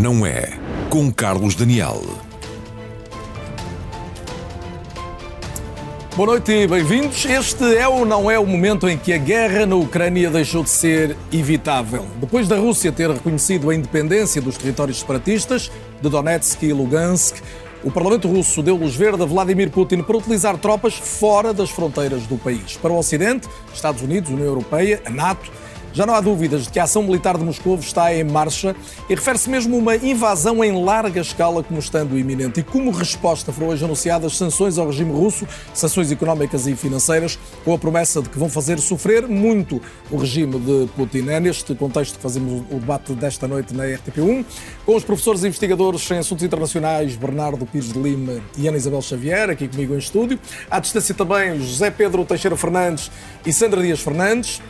[0.00, 0.48] não é,
[0.88, 2.00] com Carlos Daniel.
[6.16, 7.26] Boa noite e bem-vindos.
[7.26, 10.70] Este é ou não é o momento em que a guerra na Ucrânia deixou de
[10.70, 12.06] ser evitável.
[12.18, 17.36] Depois da Rússia ter reconhecido a independência dos territórios separatistas de Donetsk e Lugansk,
[17.84, 22.22] o Parlamento russo deu luz verde a Vladimir Putin para utilizar tropas fora das fronteiras
[22.22, 22.74] do país.
[22.74, 25.50] Para o Ocidente, Estados Unidos, União Europeia, a NATO,
[25.92, 28.74] já não há dúvidas de que a ação militar de Moscou está em marcha
[29.08, 32.60] e refere-se mesmo a uma invasão em larga escala como estando iminente.
[32.60, 37.74] E como resposta foram hoje anunciadas sanções ao regime russo, sanções económicas e financeiras, com
[37.74, 41.28] a promessa de que vão fazer sofrer muito o regime de Putin.
[41.28, 44.44] É neste contexto que fazemos o debate desta noite na RTP1,
[44.86, 49.02] com os professores e investigadores em assuntos internacionais Bernardo Pires de Lima e Ana Isabel
[49.02, 50.38] Xavier, aqui comigo em estúdio.
[50.70, 53.10] À distância também José Pedro Teixeira Fernandes
[53.44, 54.60] e Sandra Dias Fernandes.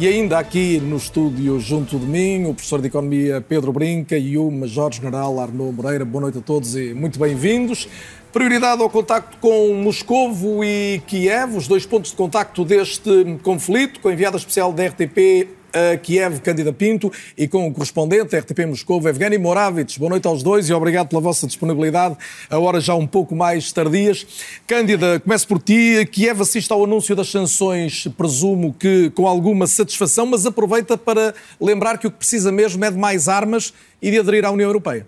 [0.00, 4.38] E ainda aqui no estúdio, junto de mim, o professor de Economia Pedro Brinca e
[4.38, 6.06] o Major-General Arnaud Moreira.
[6.06, 7.86] Boa noite a todos e muito bem-vindos.
[8.32, 13.10] Prioridade ao contacto com Moscovo e Kiev, os dois pontos de contacto deste
[13.42, 18.36] conflito, com a enviada especial da RTP a Kiev, Cândida Pinto, e com o correspondente
[18.36, 19.96] RTP Moscou, Evgeny Moravits.
[19.96, 22.16] Boa noite aos dois e obrigado pela vossa disponibilidade,
[22.48, 24.26] a horas já um pouco mais tardias.
[24.66, 26.06] Cândida, começo por ti.
[26.10, 31.98] Kiev assiste ao anúncio das sanções, presumo que com alguma satisfação, mas aproveita para lembrar
[31.98, 35.06] que o que precisa mesmo é de mais armas e de aderir à União Europeia.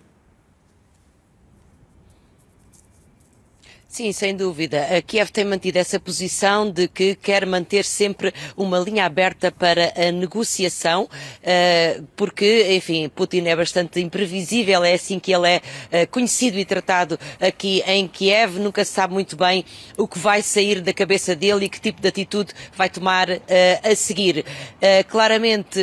[3.93, 4.87] Sim, sem dúvida.
[4.97, 9.93] A Kiev tem mantido essa posição de que quer manter sempre uma linha aberta para
[9.95, 11.07] a negociação,
[11.43, 16.65] eh, porque, enfim, Putin é bastante imprevisível, é assim que ele é eh, conhecido e
[16.65, 18.57] tratado aqui em Kiev.
[18.57, 19.63] Nunca se sabe muito bem
[19.95, 23.79] o que vai sair da cabeça dele e que tipo de atitude vai tomar eh,
[23.83, 24.43] a seguir.
[25.07, 25.79] Claramente,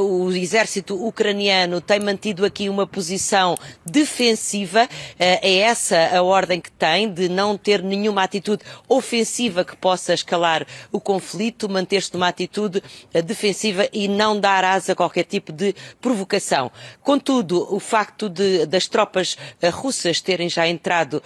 [0.00, 4.88] o exército ucraniano tem mantido aqui uma posição defensiva.
[5.18, 10.66] É essa a ordem que tem de não ter nenhuma atitude ofensiva que possa escalar
[10.90, 12.82] o conflito, manter-se numa atitude
[13.12, 16.70] eh, defensiva e não dar asa a qualquer tipo de provocação.
[17.02, 21.22] Contudo, o facto de, das tropas uh, russas terem já entrado uh,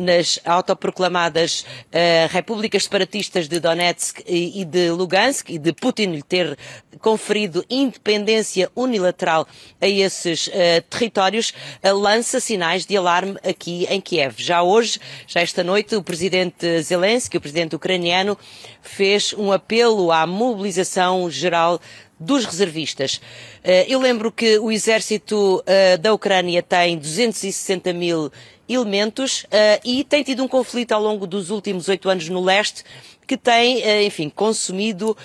[0.00, 6.22] nas autoproclamadas uh, repúblicas separatistas de Donetsk e, e de Lugansk e de Putin lhe
[6.22, 6.56] ter
[7.00, 9.46] conferido independência unilateral
[9.80, 10.50] a esses
[10.90, 14.34] territórios, lança sinais de alarme aqui em Kiev.
[14.38, 18.38] Já hoje, já esta noite, o presidente Zelensky, o presidente ucraniano,
[18.80, 21.80] fez um apelo à mobilização geral
[22.18, 23.20] dos reservistas.
[23.64, 25.62] Eh, eu lembro que o exército
[26.00, 28.30] da Ucrânia tem 260 mil
[28.68, 29.44] elementos
[29.84, 32.84] e tem tido um conflito ao longo dos últimos oito anos no leste
[33.32, 35.16] que tem, enfim, consumido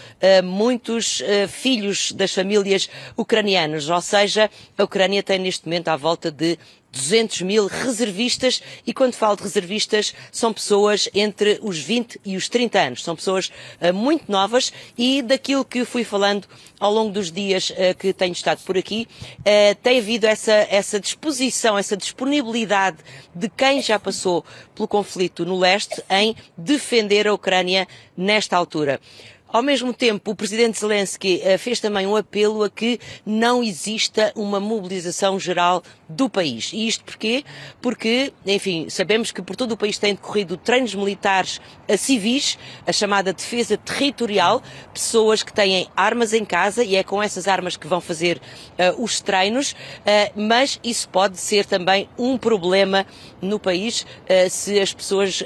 [0.45, 3.89] muitos filhos das famílias ucranianas.
[3.89, 6.57] Ou seja, a Ucrânia tem neste momento à volta de
[6.91, 12.49] 200 mil reservistas e quando falo de reservistas são pessoas entre os 20 e os
[12.49, 13.03] 30 anos.
[13.03, 16.47] São pessoas uh, muito novas e daquilo que fui falando
[16.79, 19.07] ao longo dos dias uh, que tenho estado por aqui,
[19.39, 22.97] uh, tem havido essa, essa disposição, essa disponibilidade
[23.33, 24.43] de quem já passou
[24.73, 28.99] pelo conflito no leste em defender a Ucrânia nesta altura.
[29.47, 34.33] Ao mesmo tempo, o presidente Zelensky eh, fez também um apelo a que não exista
[34.35, 36.71] uma mobilização geral do país.
[36.73, 37.43] E isto porquê?
[37.81, 42.91] Porque, enfim, sabemos que por todo o país têm decorrido treinos militares a civis, a
[42.91, 44.61] chamada defesa territorial,
[44.93, 49.01] pessoas que têm armas em casa e é com essas armas que vão fazer uh,
[49.01, 49.75] os treinos, uh,
[50.35, 53.05] mas isso pode ser também um problema
[53.41, 55.43] no país uh, se as pessoas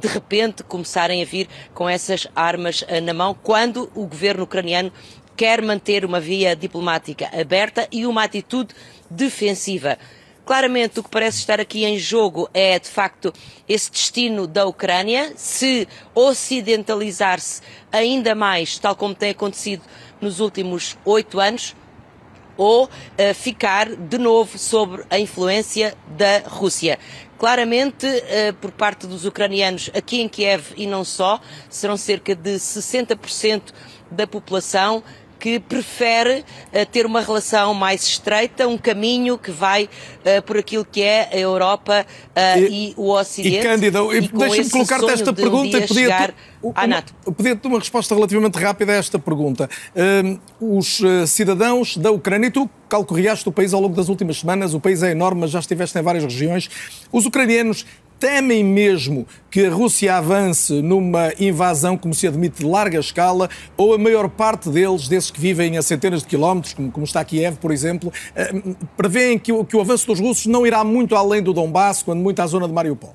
[0.00, 4.92] de repente começarem a vir com essas armas na mão quando o governo ucraniano
[5.36, 8.74] quer manter uma via diplomática aberta e uma atitude
[9.10, 9.98] defensiva.
[10.46, 13.32] Claramente, o que parece estar aqui em jogo é, de facto,
[13.68, 19.82] esse destino da Ucrânia, se ocidentalizar-se ainda mais, tal como tem acontecido
[20.20, 21.74] nos últimos oito anos,
[22.56, 26.98] ou uh, ficar de novo sobre a influência da Rússia.
[27.38, 32.54] Claramente, uh, por parte dos ucranianos aqui em Kiev e não só, serão cerca de
[32.54, 33.72] 60%
[34.10, 35.02] da população
[35.38, 36.40] que prefere
[36.72, 41.28] uh, ter uma relação mais estreita, um caminho que vai uh, por aquilo que é
[41.32, 43.56] a Europa uh, e, e, o Ocidente.
[43.56, 44.00] E Cândida,
[44.32, 46.34] deixa-me colocar-te esta pergunta e pedir
[47.36, 49.68] pedir-te uma resposta relativamente rápida a esta pergunta.
[50.60, 54.80] os cidadãos da Ucrânia, e tu calcorreaste o país ao longo das últimas semanas, o
[54.80, 56.68] país é enorme, mas já estiveste em várias regiões.
[57.12, 57.84] Os ucranianos
[58.18, 63.94] temem mesmo que a Rússia avance numa invasão, como se admite, de larga escala, ou
[63.94, 67.56] a maior parte deles, desses que vivem a centenas de quilómetros, como, como está Kiev,
[67.56, 68.52] por exemplo, eh,
[68.96, 72.20] prevêem que o, que o avanço dos russos não irá muito além do Donbass, quando
[72.20, 73.14] muito à zona de Mariupol?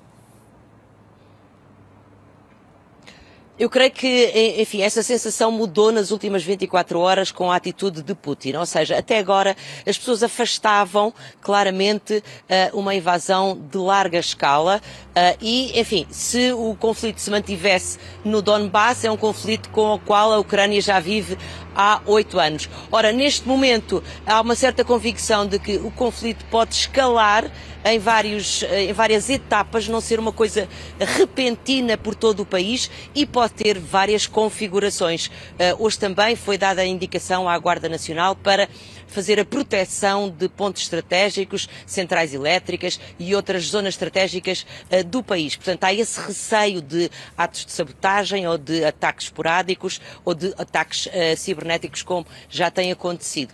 [3.61, 8.15] Eu creio que, enfim, essa sensação mudou nas últimas 24 horas com a atitude de
[8.15, 8.53] Putin.
[8.53, 9.55] Ou seja, até agora
[9.85, 16.73] as pessoas afastavam claramente uh, uma invasão de larga escala uh, e, enfim, se o
[16.73, 21.37] conflito se mantivesse no Donbass, é um conflito com o qual a Ucrânia já vive
[21.75, 22.67] há oito anos.
[22.91, 27.45] Ora, neste momento há uma certa convicção de que o conflito pode escalar
[27.83, 30.67] em, vários, em várias etapas, não ser uma coisa
[30.99, 35.27] repentina por todo o país e pode ter várias configurações.
[35.27, 35.31] Uh,
[35.79, 38.67] hoje também foi dada a indicação à Guarda Nacional para
[39.07, 45.55] fazer a proteção de pontos estratégicos, centrais elétricas e outras zonas estratégicas uh, do país.
[45.55, 51.07] Portanto, há esse receio de atos de sabotagem ou de ataques esporádicos ou de ataques
[51.07, 53.53] uh, cibernéticos, como já tem acontecido.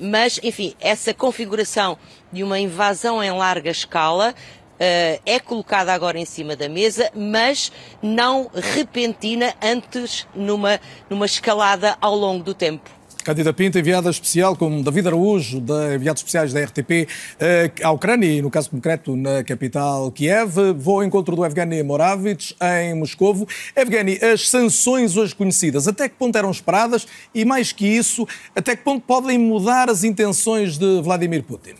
[0.00, 1.98] Mas, enfim, essa configuração
[2.32, 4.34] de uma invasão em larga escala
[4.78, 7.72] é colocada agora em cima da mesa, mas
[8.02, 12.98] não repentina antes numa, numa escalada ao longo do tempo.
[13.28, 17.06] Cândida Pinto, enviada especial, com David Araújo, de enviados especiais da RTP
[17.38, 20.72] eh, à Ucrânia e, no caso concreto, na capital Kiev.
[20.74, 23.46] Vou ao encontro do Evgeny Moravich, em Moscovo.
[23.76, 28.26] Evgeny, as sanções hoje conhecidas, até que ponto eram esperadas e, mais que isso,
[28.56, 31.74] até que ponto podem mudar as intenções de Vladimir Putin?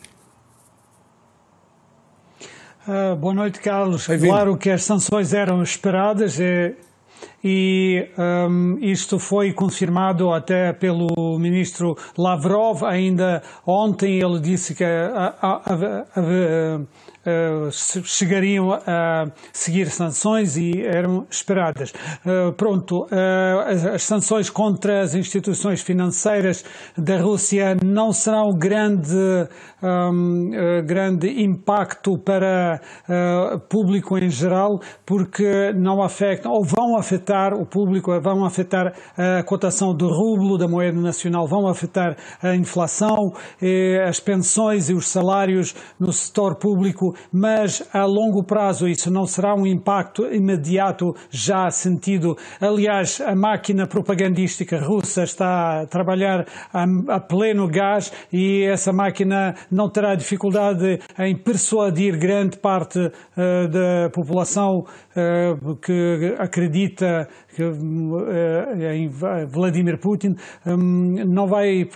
[2.88, 4.06] Uh, boa noite, Carlos.
[4.06, 6.40] Claro que as sanções eram esperadas.
[6.40, 6.74] É
[7.44, 15.34] e um, isto foi confirmado até pelo ministro Lavrov ainda ontem ele disse que a,
[15.40, 16.80] a, a,
[17.28, 17.68] eh,
[18.04, 21.92] chegariam a seguir sanções e eram esperadas.
[22.24, 26.64] Uh, pronto, uh, as, as, sanções contra as instituições financeiras
[26.96, 29.14] da Rússia não serão grande,
[29.82, 30.50] um,
[30.84, 32.80] grande impacto para
[33.54, 39.42] o público em geral, porque não afetam, ou vão afetar o público, vão afetar a
[39.42, 43.32] cotação do rublo, da moeda nacional, vão afetar a inflação,
[44.06, 49.54] as pensões e os salários no setor público mas a longo prazo isso não será
[49.54, 52.36] um impacto imediato já sentido.
[52.60, 56.84] Aliás, a máquina propagandística russa está a trabalhar a,
[57.14, 64.10] a pleno gás e essa máquina não terá dificuldade em persuadir grande parte uh, da
[64.12, 67.28] população uh, que acredita
[67.58, 71.86] que eh, em Vladimir Putin hum, não vai eh,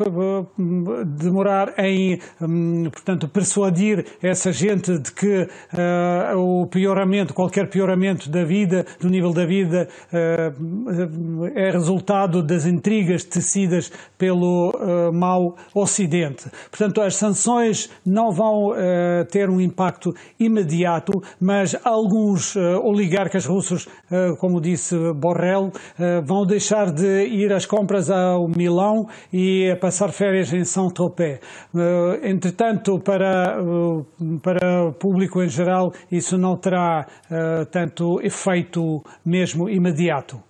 [1.07, 8.45] demorar em, hum, portanto, persuadir essa gente de que uh, o pioramento, qualquer pioramento da
[8.45, 14.73] vida, do nível da vida, uh, é resultado das intrigas tecidas pelo
[15.13, 16.51] mau Ocidente.
[16.71, 18.73] Portanto, as sanções não vão
[19.31, 23.89] ter um impacto imediato, mas alguns oligarcas russos,
[24.39, 25.73] como disse Borrell, uh,
[26.25, 31.39] vão deixar de ir às compras ao Milão e a passar férias em São Tropez.
[31.75, 34.07] Uh, entretanto, para, uh,
[34.43, 37.07] para o público em geral, isso não terá
[37.71, 40.41] tanto efeito mesmo imediato.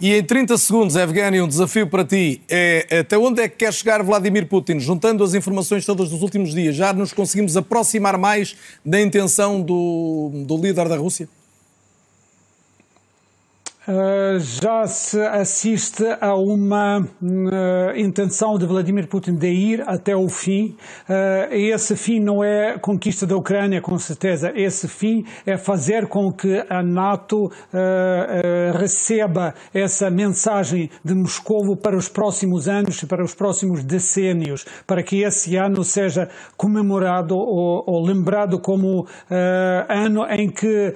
[0.00, 3.72] E em 30 segundos, Evgeny, um desafio para ti é até onde é que quer
[3.72, 4.80] chegar Vladimir Putin?
[4.80, 10.30] Juntando as informações todas dos últimos dias, já nos conseguimos aproximar mais da intenção do,
[10.46, 11.28] do líder da Rússia?
[13.86, 20.26] Uh, já se assiste a uma uh, intenção de Vladimir Putin de ir até o
[20.26, 20.74] fim.
[21.06, 24.50] Uh, esse fim não é conquista da Ucrânia, com certeza.
[24.54, 27.50] Esse fim é fazer com que a NATO
[28.78, 35.02] receba essa mensagem de Moscou para os próximos anos e para os próximos decênios, para
[35.02, 39.06] que esse ano seja comemorado ou, ou lembrado como
[39.88, 40.94] ano em que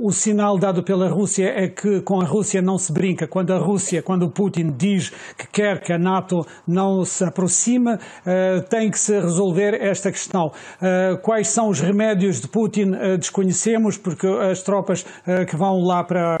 [0.00, 3.26] o sinal dado pela Rússia é que com a Rússia não se brinca.
[3.26, 7.94] Quando a Rússia, quando o Putin diz que quer que a NATO não se aproxime,
[7.94, 7.98] uh,
[8.68, 10.46] tem que se resolver esta questão.
[10.46, 15.04] Uh, quais são os remédios de Putin uh, desconhecemos, porque as tropas
[15.48, 16.36] que vão lá para,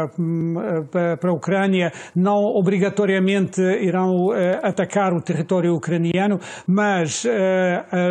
[0.90, 4.30] para, para, a Ucrânia não obrigatoriamente irão
[4.62, 7.26] atacar o território ucraniano, mas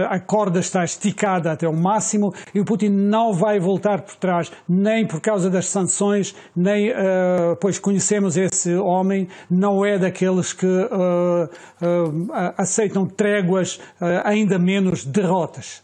[0.10, 4.52] a corda está esticada até o máximo e o Putin não vai voltar por trás,
[4.68, 10.66] nem por causa das sanções, nem eh, pois conhecemos esse homem, não é daqueles que
[10.66, 13.80] uh, uh, aceitam tréguas,
[14.24, 15.84] ainda menos derrotas.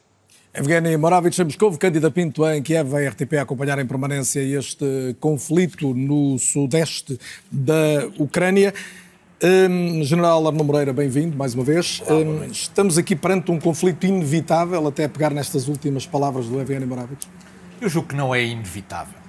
[0.53, 5.15] Evgeny Moravich em Moscou, Cândida Pinto em Kiev, a RTP a acompanhar em permanência este
[5.19, 7.17] conflito no sudeste
[7.49, 8.73] da Ucrânia.
[9.41, 12.03] Um, General Arno Moreira, bem-vindo mais uma vez.
[12.05, 16.85] Olá, um, estamos aqui perante um conflito inevitável, até pegar nestas últimas palavras do Evgeny
[16.85, 17.27] Moravich.
[17.79, 19.20] Eu julgo que não é inevitável.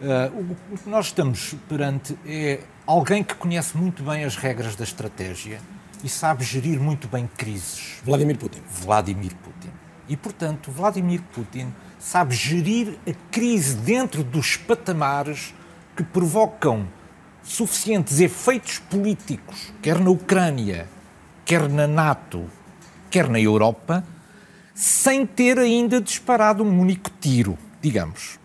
[0.00, 4.82] Uh, o que nós estamos perante é alguém que conhece muito bem as regras da
[4.82, 5.60] estratégia
[6.02, 7.98] e sabe gerir muito bem crises.
[8.02, 8.62] Vladimir Putin.
[8.66, 9.68] Vladimir Putin.
[10.08, 15.54] E, portanto, Vladimir Putin sabe gerir a crise dentro dos patamares
[15.94, 16.88] que provocam
[17.42, 20.88] suficientes efeitos políticos, quer na Ucrânia,
[21.44, 22.48] quer na NATO,
[23.10, 24.02] quer na Europa,
[24.74, 28.39] sem ter ainda disparado um único tiro, digamos.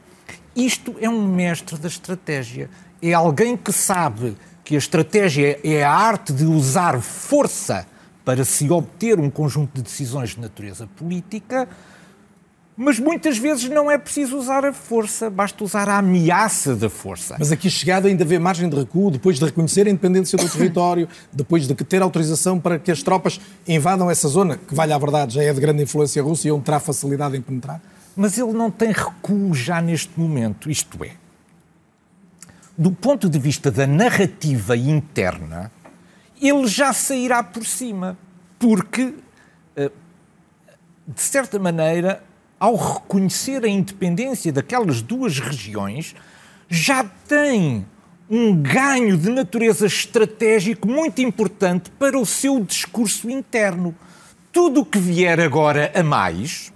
[0.56, 2.70] Isto é um mestre da estratégia.
[3.02, 7.86] É alguém que sabe que a estratégia é a arte de usar força
[8.24, 11.68] para se obter um conjunto de decisões de natureza política,
[12.76, 17.36] mas muitas vezes não é preciso usar a força, basta usar a ameaça da força.
[17.40, 21.08] Mas aqui chegado ainda vê margem de recuo, depois de reconhecer a independência do território,
[21.32, 25.36] depois de ter autorização para que as tropas invadam essa zona, que, vale a verdade,
[25.36, 27.80] já é de grande influência russa e onde terá facilidade em penetrar?
[28.16, 31.12] Mas ele não tem recuo já neste momento, isto é.
[32.78, 35.72] Do ponto de vista da narrativa interna,
[36.42, 38.18] ele já sairá por cima,
[38.60, 39.14] porque,
[39.76, 39.92] eh,
[41.08, 42.24] de certa maneira,
[42.60, 46.16] ao reconhecer a independência daquelas duas regiões,
[46.70, 47.86] já tem
[48.30, 53.96] um ganho de natureza estratégico muito importante para o seu discurso interno.
[54.52, 56.74] Tudo o que vier agora a mais,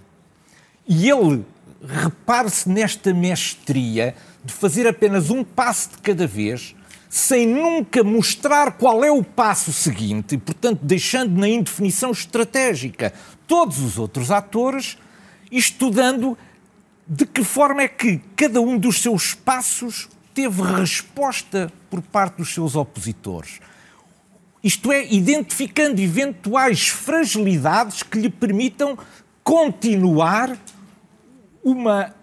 [0.89, 1.46] e ele
[1.86, 6.75] repare-se nesta mestria de fazer apenas um passo de cada vez,
[7.08, 13.13] sem nunca mostrar qual é o passo seguinte, e, portanto, deixando na indefinição estratégica
[13.48, 14.98] todos os outros atores,
[15.51, 16.36] estudando
[17.08, 22.53] de que forma é que cada um dos seus passos teve resposta por parte dos
[22.53, 23.60] seus opositores.
[24.63, 28.98] Isto é, identificando eventuais fragilidades que lhe permitam
[29.43, 30.58] continuar
[31.72, 32.14] uma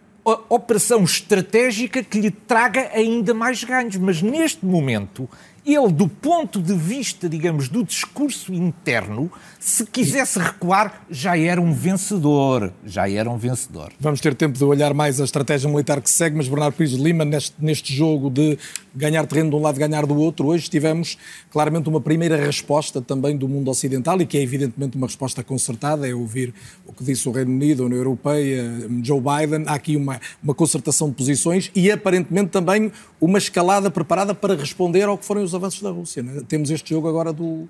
[0.48, 3.96] operação estratégica que lhe traga ainda mais ganhos.
[3.96, 5.28] Mas neste momento,
[5.64, 9.30] ele, do ponto de vista, digamos, do discurso interno,
[9.66, 12.72] se quisesse recuar, já era um vencedor.
[12.84, 13.92] Já era um vencedor.
[13.98, 17.02] Vamos ter tempo de olhar mais a estratégia militar que segue, mas Bernardo Pires de
[17.02, 18.56] Lima, neste, neste jogo de
[18.94, 21.18] ganhar terreno de um lado e ganhar do outro, hoje tivemos
[21.50, 26.08] claramente uma primeira resposta também do mundo ocidental e que é evidentemente uma resposta concertada,
[26.08, 26.54] é ouvir
[26.86, 30.54] o que disse o Reino Unido, a União Europeia, Joe Biden, há aqui uma, uma
[30.54, 35.56] concertação de posições e aparentemente também uma escalada preparada para responder ao que foram os
[35.56, 36.22] avanços da Rússia.
[36.22, 36.42] Né?
[36.46, 37.68] Temos este jogo agora do,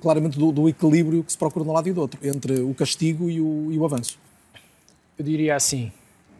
[0.00, 2.74] claramente do, do, equilíbrio que se procura de um lado e do outro, entre o
[2.74, 4.18] castigo e o, e o avanço.
[5.18, 5.92] Eu diria assim,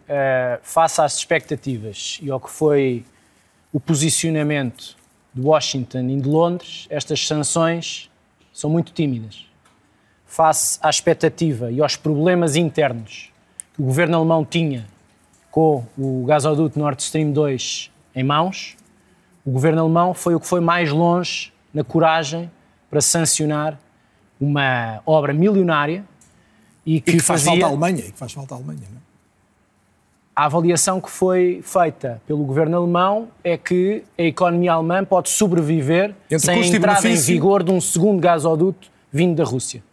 [0.07, 3.05] uh, face às expectativas e ao que foi
[3.71, 4.97] o posicionamento
[5.33, 8.09] de Washington e de Londres, estas sanções
[8.51, 9.45] são muito tímidas.
[10.25, 13.31] Face à expectativa e aos problemas internos
[13.73, 14.87] que o governo alemão tinha
[15.51, 18.75] com o gasoduto Nord Stream 2 em mãos,
[19.45, 22.51] o governo alemão foi o que foi mais longe na coragem
[22.89, 23.79] para sancionar
[24.39, 26.05] uma obra milionária
[26.85, 27.51] e que, e que faz fazia...
[27.51, 29.07] falta à Alemanha, e que faz falta à Alemanha, não é?
[30.35, 36.13] A avaliação que foi feita pelo governo alemão é que a economia alemã pode sobreviver
[36.29, 39.83] Entre sem a entrada em vigor de um segundo gasoduto vindo da Rússia.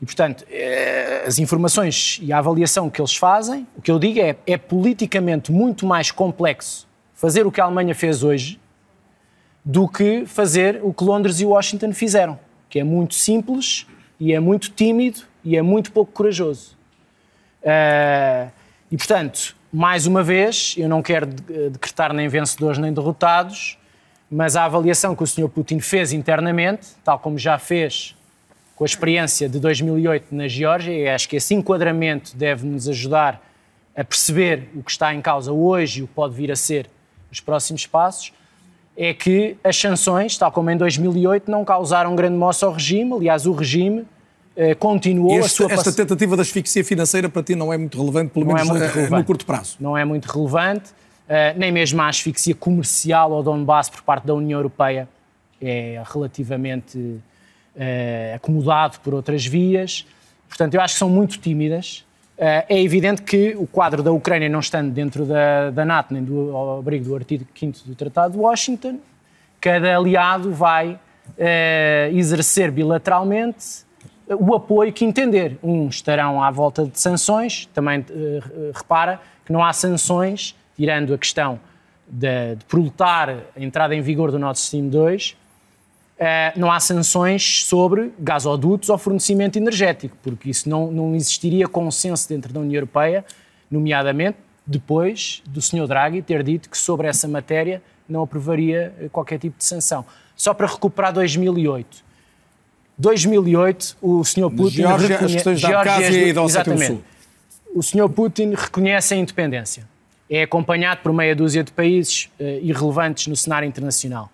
[0.00, 4.18] E, portanto, eh, as informações e a avaliação que eles fazem, o que eu digo
[4.18, 8.58] é, é politicamente muito mais complexo fazer o que a Alemanha fez hoje
[9.64, 13.86] do que fazer o que Londres e Washington fizeram, que é muito simples
[14.20, 16.76] e é muito tímido e é muito pouco corajoso.
[17.62, 18.50] Uh,
[18.90, 23.78] e, portanto, mais uma vez, eu não quero decretar nem vencedores nem derrotados,
[24.30, 25.48] mas a avaliação que o Sr.
[25.48, 28.14] Putin fez internamente, tal como já fez
[28.76, 33.40] com a experiência de 2008 na Geórgia, e acho que esse enquadramento deve nos ajudar
[33.96, 36.88] a perceber o que está em causa hoje e o que pode vir a ser
[37.30, 38.32] os próximos passos,
[38.96, 43.12] é que as sanções, tal como em 2008, não causaram grande moça ao regime.
[43.12, 44.04] Aliás, o regime
[44.56, 45.72] eh, continuou este, a sua...
[45.72, 48.86] Esta tentativa de asfixia financeira para ti não é muito relevante, pelo não menos é
[48.86, 49.10] relevante.
[49.10, 49.76] no curto prazo?
[49.80, 54.34] Não é muito relevante, uh, nem mesmo a asfixia comercial ao Donbass por parte da
[54.34, 55.08] União Europeia
[55.60, 60.06] é relativamente uh, acomodado por outras vias.
[60.48, 62.03] Portanto, eu acho que são muito tímidas.
[62.36, 66.22] Uh, é evidente que o quadro da Ucrânia não estando dentro da, da NATO nem
[66.22, 68.98] do abrigo do artigo 5 do Tratado de Washington,
[69.60, 73.84] cada aliado vai uh, exercer bilateralmente
[74.28, 75.58] o apoio que entender.
[75.62, 81.18] Uns estarão à volta de sanções, também uh, repara que não há sanções, tirando a
[81.18, 81.60] questão
[82.08, 85.36] de, de prolutar a entrada em vigor do Nord Stream 2, uh,
[86.56, 92.52] não há sanções sobre gasodutos ou fornecimento energético, porque isso não, não existiria consenso dentro
[92.52, 93.24] da União Europeia,
[93.70, 95.86] nomeadamente depois do Sr.
[95.86, 100.04] Draghi ter dito que sobre essa matéria não aprovaria qualquer tipo de sanção.
[100.36, 102.04] Só para recuperar 2008.
[102.96, 104.50] 2008, o Sr.
[104.50, 104.76] Putin...
[104.76, 105.26] Geórgia, reconhe...
[105.26, 107.04] as questões da e da Exatamente.
[107.74, 108.08] O Sr.
[108.08, 109.88] Putin reconhece a independência.
[110.30, 114.30] É acompanhado por meia dúzia de países uh, irrelevantes no cenário internacional.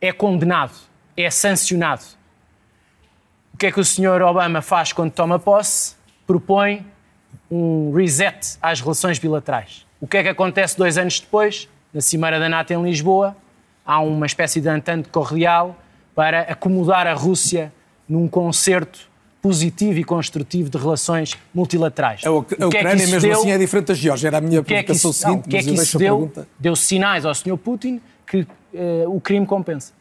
[0.00, 0.72] É condenado,
[1.16, 2.02] é sancionado.
[3.54, 4.22] O que é que o Sr.
[4.22, 5.94] Obama faz quando toma posse?
[6.26, 6.84] Propõe
[7.50, 9.86] um reset às relações bilaterais.
[10.00, 11.68] O que é que acontece dois anos depois?
[11.92, 13.36] Na Cimeira da NATO em Lisboa,
[13.84, 15.76] há uma espécie de entente cordial
[16.14, 17.72] para acomodar a Rússia
[18.08, 19.10] num concerto
[19.42, 22.22] positivo e construtivo de relações multilaterais.
[22.24, 24.28] A, a, a é Ucrânia, é mesmo deu, assim, é diferente da Geórgia.
[24.28, 26.16] Era a minha pergunta é seguinte, o que é que isso deu?
[26.16, 26.48] Pergunta.
[26.58, 27.56] Deu sinais ao Sr.
[27.56, 28.46] Putin que uh,
[29.14, 29.92] o crime compensa.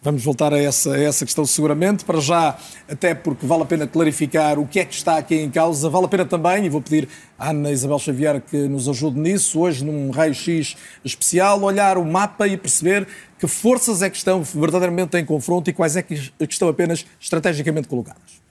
[0.00, 2.04] Vamos voltar a essa, a essa questão seguramente.
[2.04, 2.56] Para já,
[2.88, 5.90] até porque vale a pena clarificar o que é que está aqui em causa.
[5.90, 9.58] Vale a pena também, e vou pedir à Ana Isabel Xavier que nos ajude nisso,
[9.58, 13.08] hoje num raio-x especial, olhar o mapa e perceber
[13.40, 17.88] que forças é que estão verdadeiramente em confronto e quais é que estão apenas estrategicamente
[17.88, 18.47] colocadas.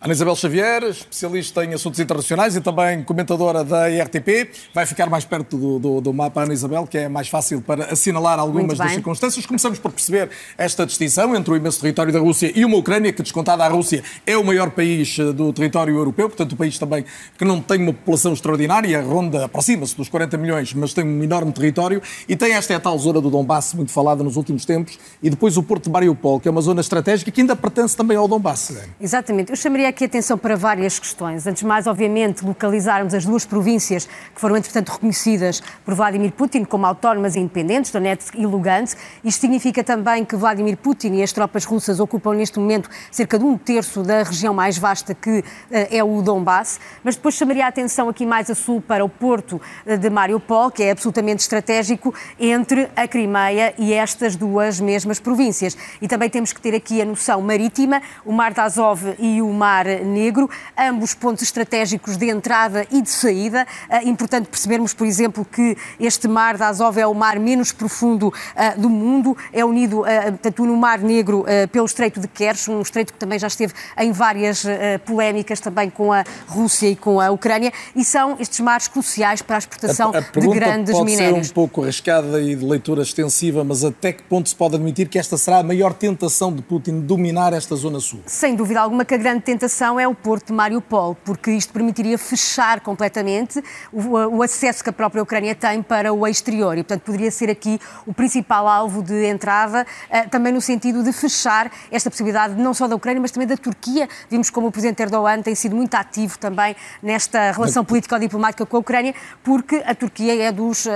[0.00, 4.48] Ana Isabel Xavier, especialista em assuntos internacionais e também comentadora da IRTP.
[4.72, 7.86] Vai ficar mais perto do, do, do, mapa, Ana Isabel, que é mais fácil para
[7.86, 9.44] assinalar algumas das circunstâncias.
[9.44, 13.22] Começamos por perceber esta distinção entre o imenso território da Rússia e uma Ucrânia, que,
[13.22, 17.04] descontada a Rússia, é o maior país eh, do território europeu, portanto, o país também
[17.36, 21.50] que não tem uma população extraordinária, ronda, aproxima-se dos 40 milhões, mas tem um enorme
[21.50, 22.00] território.
[22.28, 25.28] E tem esta é a tal zona do Donbass, muito falada nos últimos tempos, e
[25.28, 28.28] depois o Porto de Mariupol, que é uma zona estratégica que ainda pertence também ao
[28.28, 28.78] Donbass.
[29.00, 29.50] Exatamente.
[29.50, 31.46] Eu chamaria aqui atenção para várias questões.
[31.46, 36.64] Antes de mais, obviamente, localizarmos as duas províncias que foram, entretanto, reconhecidas por Vladimir Putin
[36.64, 38.98] como autónomas e independentes, Donetsk e Lugansk.
[39.24, 43.44] Isto significa também que Vladimir Putin e as tropas russas ocupam neste momento cerca de
[43.44, 46.78] um terço da região mais vasta que uh, é o Donbass.
[47.02, 50.70] Mas depois chamaria a atenção aqui mais a sul para o porto uh, de Mariupol,
[50.70, 55.76] que é absolutamente estratégico entre a Crimeia e estas duas mesmas províncias.
[56.02, 59.52] E também temos que ter aqui a noção marítima, o Mar de Azov e o
[59.52, 63.66] Mar Negro, ambos pontos estratégicos de entrada e de saída.
[63.88, 68.28] É importante percebermos, por exemplo, que este mar de Azov é o mar menos profundo
[68.28, 70.04] uh, do mundo, é unido, uh,
[70.40, 74.12] tanto no Mar Negro pelo Estreito de Kerch, um estreito que também já esteve em
[74.12, 74.64] várias
[75.04, 79.56] polémicas também com a Rússia e com a Ucrânia, e são estes mares cruciais para
[79.56, 81.46] a exportação a, a de grandes pode minérios.
[81.46, 85.08] Ser um pouco arriscada e de leitura extensiva, mas até que ponto se pode admitir
[85.08, 88.20] que esta será a maior tentação de Putin dominar esta zona sul?
[88.26, 89.67] Sem dúvida alguma que a grande tentação
[89.98, 94.92] é o porto de Mariupol, porque isto permitiria fechar completamente o, o, acesso que a
[94.92, 99.26] própria Ucrânia tem para o exterior e, portanto, poderia ser aqui o principal alvo de
[99.26, 103.46] entrada, uh, também no sentido de fechar esta possibilidade não só da Ucrânia, mas também
[103.46, 104.08] da Turquia.
[104.30, 108.80] Vimos como o Presidente Erdogan tem sido muito ativo também nesta relação político-diplomática com a
[108.80, 110.90] Ucrânia, porque a Turquia é dos uh,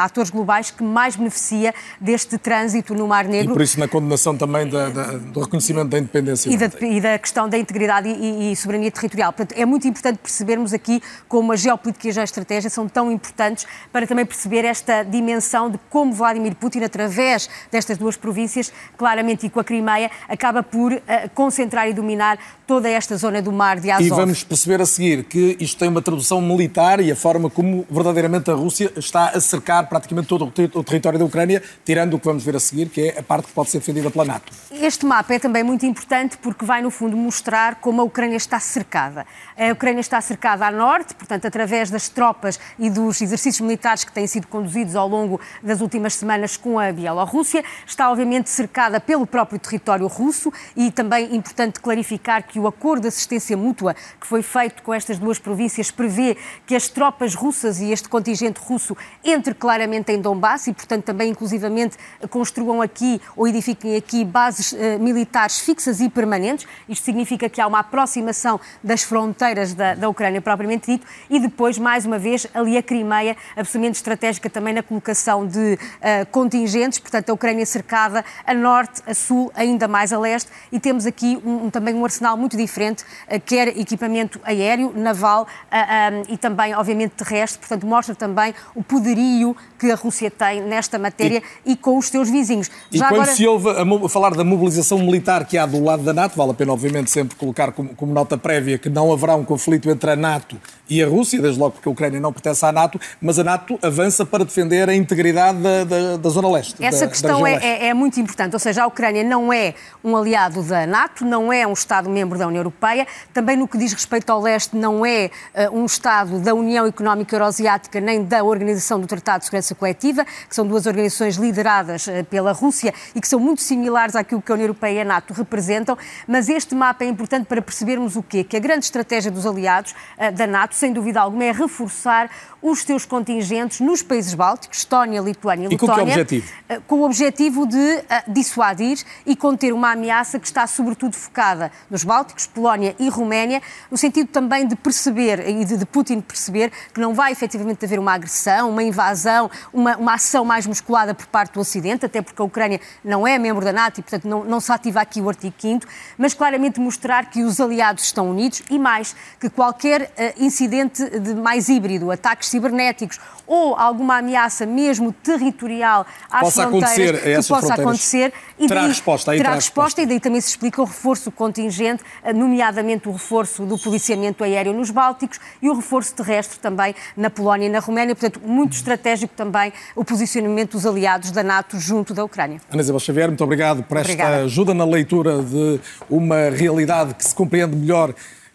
[0.00, 3.52] atores globais que mais beneficia deste trânsito no Mar Negro.
[3.52, 6.50] E por isso na condenação também da, da, do reconhecimento da independência.
[6.50, 9.32] E da, e da questão da integridade e, e soberania territorial.
[9.32, 13.66] Portanto, é muito importante percebermos aqui como a geopolítica e a estratégia são tão importantes
[13.92, 19.50] para também perceber esta dimensão de como Vladimir Putin, através destas duas províncias, claramente e
[19.50, 21.00] com a Crimeia, acaba por uh,
[21.34, 24.06] concentrar e dominar toda esta zona do mar de Azov.
[24.06, 27.86] E vamos perceber a seguir que isto tem uma tradução militar e a forma como
[27.90, 32.26] verdadeiramente a Rússia está a cercar praticamente todo o território da Ucrânia, tirando o que
[32.26, 34.52] vamos ver a seguir, que é a parte que pode ser defendida pela NATO.
[34.70, 38.60] Este mapa é também muito importante porque vai, no fundo, mostrar como a Ucrânia está
[38.60, 39.26] cercada.
[39.56, 44.12] A Ucrânia está cercada a norte, portanto, através das tropas e dos exercícios militares que
[44.12, 47.64] têm sido conduzidos ao longo das últimas semanas com a Bielorrússia.
[47.86, 53.08] Está, obviamente, cercada pelo próprio território russo e também importante clarificar que o acordo de
[53.08, 56.36] assistência mútua que foi feito com estas duas províncias prevê
[56.66, 61.30] que as tropas russas e este contingente russo entre claramente em Donbass e, portanto, também
[61.30, 61.96] inclusivamente
[62.30, 66.66] construam aqui ou edifiquem aqui bases uh, militares fixas e permanentes.
[66.88, 71.78] Isto significa que há uma aproximação das fronteiras da, da Ucrânia propriamente dito, e depois,
[71.78, 77.30] mais uma vez, ali a Crimeia, absolutamente estratégica também na colocação de uh, contingentes, portanto,
[77.30, 81.66] a Ucrânia cercada a norte, a sul, ainda mais a leste, e temos aqui um,
[81.66, 86.74] um, também um arsenal muito diferente, uh, quer equipamento aéreo, naval uh, um, e também,
[86.74, 91.76] obviamente, terrestre, portanto, mostra também o poderio que a Rússia tem nesta matéria e, e
[91.76, 92.70] com os seus vizinhos.
[92.90, 93.36] E Já quando agora...
[93.36, 96.50] se ouve a, a, falar da mobilização militar que há do lado da NATO, vale
[96.50, 100.10] a pena, obviamente, sempre colocar como, como nota prévia que não haverá um conflito entre
[100.10, 100.56] a NATO
[100.88, 103.78] e a Rússia, desde logo porque a Ucrânia não pertence à NATO, mas a NATO
[103.82, 106.84] avança para defender a integridade da, da, da Zona Leste.
[106.84, 110.16] Essa da, questão é, é, é, muito importante, ou seja, a Ucrânia não é um
[110.16, 114.30] aliado da NATO, não é um Estado-membro da União Europeia, também no que diz respeito
[114.30, 119.06] ao leste não é uh, um Estado da União Económica Euroasiática nem da Organização do
[119.06, 123.40] Tratado de Segurança Coletiva, que são duas organizações lideradas uh, pela Rússia e que são
[123.40, 125.96] muito similares àquilo que a União Europeia e a NATO representam,
[126.28, 128.44] mas este mapa é importante para percebermos o quê?
[128.44, 132.80] Que a grande estratégia dos aliados uh, da NATO, sem dúvida alguma, é reforçar os
[132.82, 136.48] seus contingentes nos países bálticos, Estónia, Lituânia e, e Letónia, com, objetivo?
[136.68, 141.70] Eh, com o objetivo de uh, dissuadir e conter uma ameaça que está sobretudo focada
[141.90, 143.60] nos bálticos, Polónia e Roménia,
[143.90, 147.98] no sentido também de perceber e de, de Putin perceber que não vai efetivamente haver
[147.98, 152.40] uma agressão, uma invasão, uma, uma, ação mais musculada por parte do Ocidente, até porque
[152.40, 155.28] a Ucrânia não é membro da NATO e, portanto, não, não se ativa aqui o
[155.28, 160.42] artigo 5 mas claramente mostrar que os aliados estão unidos e mais, que qualquer uh,
[160.42, 167.42] incidente de mais híbrido, ataques cibernéticos ou alguma ameaça mesmo territorial às possa fronteiras acontecer
[167.42, 168.32] que possa acontecer.
[168.58, 170.02] E terá daí, resposta, aí terá, terá resposta, resposta.
[170.02, 174.72] E daí também se explica o reforço contingente, eh, nomeadamente o reforço do policiamento aéreo
[174.72, 179.34] nos Bálticos e o reforço terrestre também na Polónia e na Roménia, portanto muito estratégico
[179.36, 182.60] também o posicionamento dos aliados da NATO junto da Ucrânia.
[182.70, 184.44] Ana Isabel Xavier, muito obrigado por esta Obrigada.
[184.44, 188.14] ajuda na leitura de uma realidade que se compreende melhor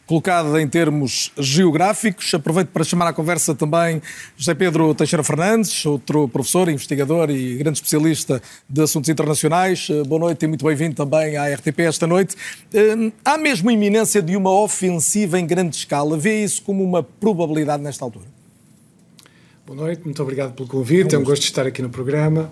[0.10, 2.34] colocada em termos geográficos.
[2.34, 4.02] Aproveito para chamar à conversa também
[4.36, 9.88] José Pedro Teixeira Fernandes, outro professor, investigador e grande especialista de assuntos internacionais.
[9.88, 12.36] Eh, boa noite e muito bem-vindo também à RTP esta noite.
[12.74, 16.18] Eh, há mesmo iminência de uma ofensiva em grande escala?
[16.18, 18.26] Vê isso como uma probabilidade nesta altura?
[19.68, 21.14] Boa noite, muito obrigado pelo convite.
[21.14, 22.50] É um gosto de estar aqui no programa.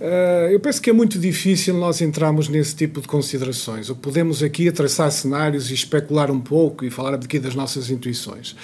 [0.00, 3.90] Uh, eu penso que é muito difícil nós entrarmos nesse tipo de considerações.
[3.90, 8.56] Podemos aqui traçar cenários e especular um pouco e falar aqui das nossas intuições.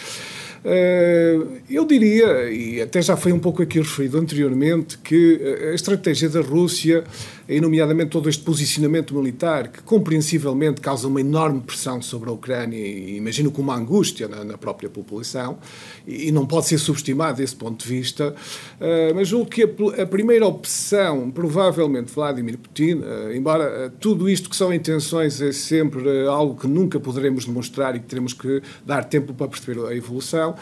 [0.64, 5.38] Uh, eu diria, e até já foi um pouco aqui referido anteriormente, que
[5.70, 7.04] a estratégia da Rússia
[7.48, 12.78] e nomeadamente todo este posicionamento militar, que compreensivelmente causa uma enorme pressão sobre a Ucrânia
[12.78, 15.58] e imagino com uma angústia na, na própria população,
[16.06, 20.06] e, não pode ser subestimado desse ponto de vista, uh, mas julgo que a, a,
[20.06, 26.26] primeira opção, provavelmente Vladimir Putin, uh, embora uh, tudo isto que são intenções é sempre
[26.26, 30.54] algo que nunca poderemos demonstrar e que teremos que dar tempo para perceber a evolução,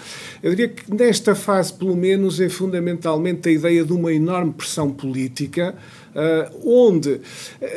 [0.43, 4.91] eu diria que nesta fase, pelo menos, é fundamentalmente a ideia de uma enorme pressão
[4.91, 5.75] política
[6.65, 7.21] onde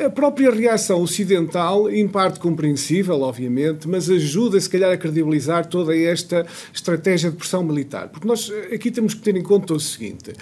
[0.04, 5.96] a própria reação ocidental, em parte compreensível, obviamente, mas ajuda, se calhar, a credibilizar toda
[5.96, 8.08] esta estratégia de pressão militar.
[8.08, 10.32] Porque nós aqui temos que ter em conta o seguinte.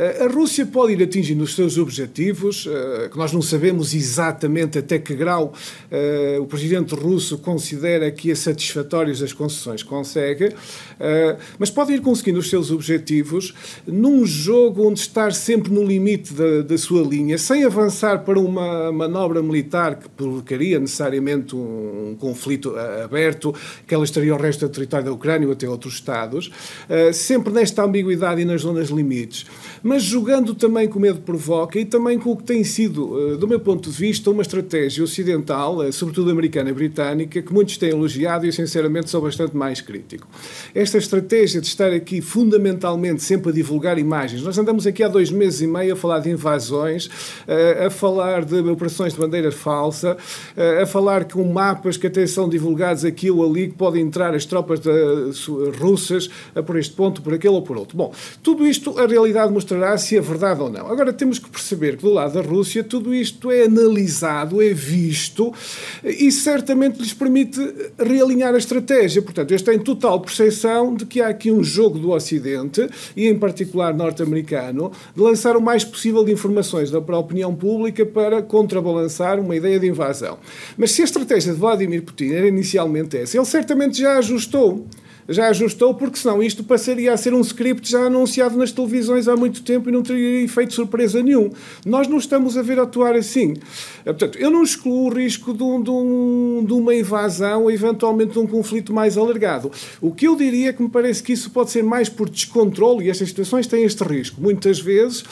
[0.00, 4.98] A Rússia pode ir atingindo os seus objetivos, eh, que nós não sabemos exatamente até
[4.98, 5.52] que grau
[5.90, 10.54] eh, o presidente russo considera que é satisfatórios as concessões consegue,
[10.98, 13.52] eh, mas pode ir conseguindo os seus objetivos
[13.86, 18.90] num jogo onde estar sempre no limite da, da sua linha, sem avançar para uma
[18.90, 23.54] manobra militar que provocaria necessariamente um, um conflito aberto,
[23.86, 26.50] que ela estaria ao resto do território da Ucrânia ou até outros Estados,
[27.12, 29.44] sempre nesta ambiguidade e nas zonas limites
[29.90, 33.36] mas jogando também com o medo provoca e também com o que tem sido, eh,
[33.36, 37.76] do meu ponto de vista, uma estratégia ocidental, eh, sobretudo americana e britânica, que muitos
[37.76, 40.28] têm elogiado e eu, sinceramente, sou bastante mais crítico.
[40.72, 44.42] Esta estratégia de estar aqui fundamentalmente sempre a divulgar imagens.
[44.42, 47.10] Nós andamos aqui há dois meses e meio a falar de invasões,
[47.48, 50.16] eh, a falar de operações de bandeira falsa,
[50.80, 54.44] a falar com mapas que até são divulgados aqui ou ali, que podem entrar as
[54.44, 54.80] tropas
[55.80, 56.30] russas
[56.64, 57.96] por este ponto, por aquele ou por outro.
[57.96, 60.90] Bom, tudo isto, a realidade mostra mostrará se é verdade ou não.
[60.90, 65.52] Agora temos que perceber que do lado da Rússia tudo isto é analisado, é visto
[66.04, 67.60] e certamente lhes permite
[67.98, 69.22] realinhar a estratégia.
[69.22, 73.38] Portanto, eles têm total percepção de que há aqui um jogo do Ocidente e em
[73.38, 79.38] particular norte-americano de lançar o mais possível de informações para a opinião pública para contrabalançar
[79.38, 80.38] uma ideia de invasão.
[80.76, 84.86] Mas se a estratégia de Vladimir Putin era inicialmente essa, ele certamente já ajustou
[85.30, 89.36] já ajustou, porque senão isto passaria a ser um script já anunciado nas televisões há
[89.36, 91.50] muito tempo e não teria efeito surpresa nenhum.
[91.86, 93.54] Nós não estamos a ver atuar assim.
[94.04, 98.32] Portanto, eu não excluo o risco de, um, de, um, de uma invasão ou eventualmente
[98.32, 99.70] de um conflito mais alargado.
[100.00, 103.06] O que eu diria é que me parece que isso pode ser mais por descontrole
[103.06, 104.40] e estas situações têm este risco.
[104.40, 105.24] Muitas vezes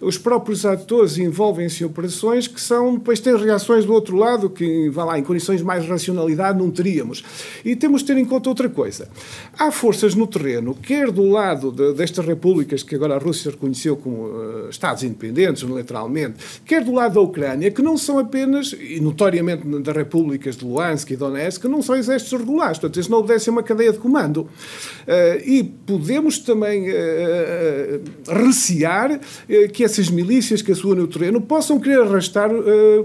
[0.00, 4.90] os próprios atores envolvem-se em operações que são, depois têm reações do outro lado que,
[4.90, 7.24] vá lá, em condições de mais racionalidade não teríamos.
[7.64, 9.08] E temos de ter em conta outra coisa.
[9.58, 13.96] Há forças no terreno, quer do lado de, destas repúblicas que agora a Rússia reconheceu
[13.96, 19.00] como uh, Estados independentes, unilateralmente, quer do lado da Ucrânia, que não são apenas, e
[19.00, 22.78] notoriamente das repúblicas de Luhansk e Donetsk, que não são exércitos regulares.
[22.78, 24.38] Portanto, eles não obedecem a uma cadeia de comando.
[24.38, 24.48] Uh,
[25.44, 29.20] e podemos também uh, recear
[29.72, 32.50] que essas milícias que atuam no terreno possam querer arrastar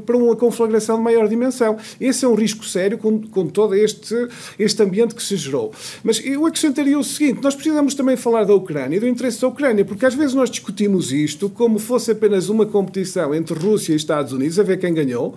[0.06, 1.78] para uma conflagração de maior dimensão.
[2.00, 4.28] Esse é um risco sério com, com todo este,
[4.58, 5.72] este ambiente que se gerou.
[6.04, 9.48] Mas eu acrescentaria o seguinte: nós precisamos também falar da Ucrânia e do interesse da
[9.48, 13.96] Ucrânia, porque às vezes nós discutimos isto como fosse apenas uma competição entre Rússia e
[13.96, 15.36] Estados Unidos, a ver quem ganhou,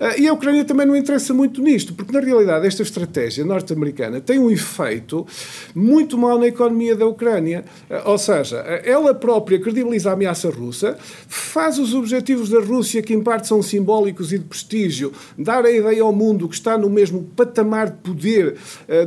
[0.00, 4.20] ah, e a Ucrânia também não interessa muito nisto, porque na realidade esta estratégia norte-americana
[4.20, 5.26] tem um efeito
[5.74, 7.64] muito mal na economia da Ucrânia.
[7.90, 10.96] Ah, ou seja, ela própria credibiliza a ameaça russa,
[11.28, 15.70] faz os objetivos da Rússia, que em parte são simbólicos e de prestígio, dar a
[15.70, 18.56] ideia ao mundo que está no mesmo patamar de poder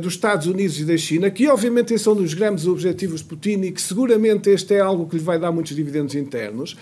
[0.00, 3.72] dos Estados Unidos e da China, que obviamente são dos grandes objetivos de Putin e
[3.72, 6.76] que seguramente este é algo que lhe vai dar muitos dividendos internos.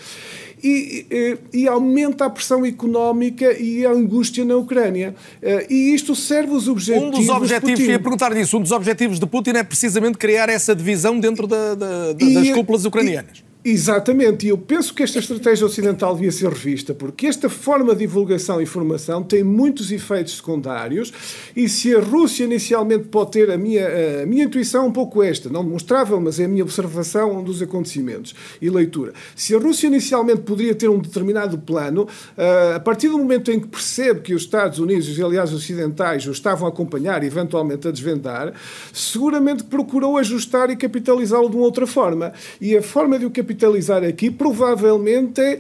[0.63, 5.15] E, e, e, aumenta a pressão económica e a angústia na Ucrânia.
[5.41, 7.09] Eh, e isto serve os objetivos.
[7.09, 10.75] Um dos objetivos, ia perguntar disso, um dos objetivos de Putin é precisamente criar essa
[10.75, 13.48] divisão dentro da, da, da, das cúpulas ucranianas.
[13.71, 17.99] Exatamente, e eu penso que esta estratégia ocidental devia ser revista, porque esta forma de
[17.99, 21.13] divulgação e informação tem muitos efeitos secundários,
[21.55, 23.87] e se a Rússia inicialmente pode ter a minha,
[24.23, 28.35] a minha intuição um pouco esta, não demonstrável, mas é a minha observação dos acontecimentos
[28.63, 29.13] e leitura.
[29.37, 33.61] Se a Rússia inicialmente poderia ter um determinado plano, ah, a partir do momento em
[33.61, 37.27] que percebe que os Estados Unidos e, aliás, os ocidentais o estavam a acompanhar e
[37.27, 38.55] eventualmente a desvendar,
[38.95, 42.33] seguramente procurou ajustar e capitalizá-lo de uma outra forma.
[42.59, 45.59] E a forma de o capitalizar capitalizar aqui provavelmente é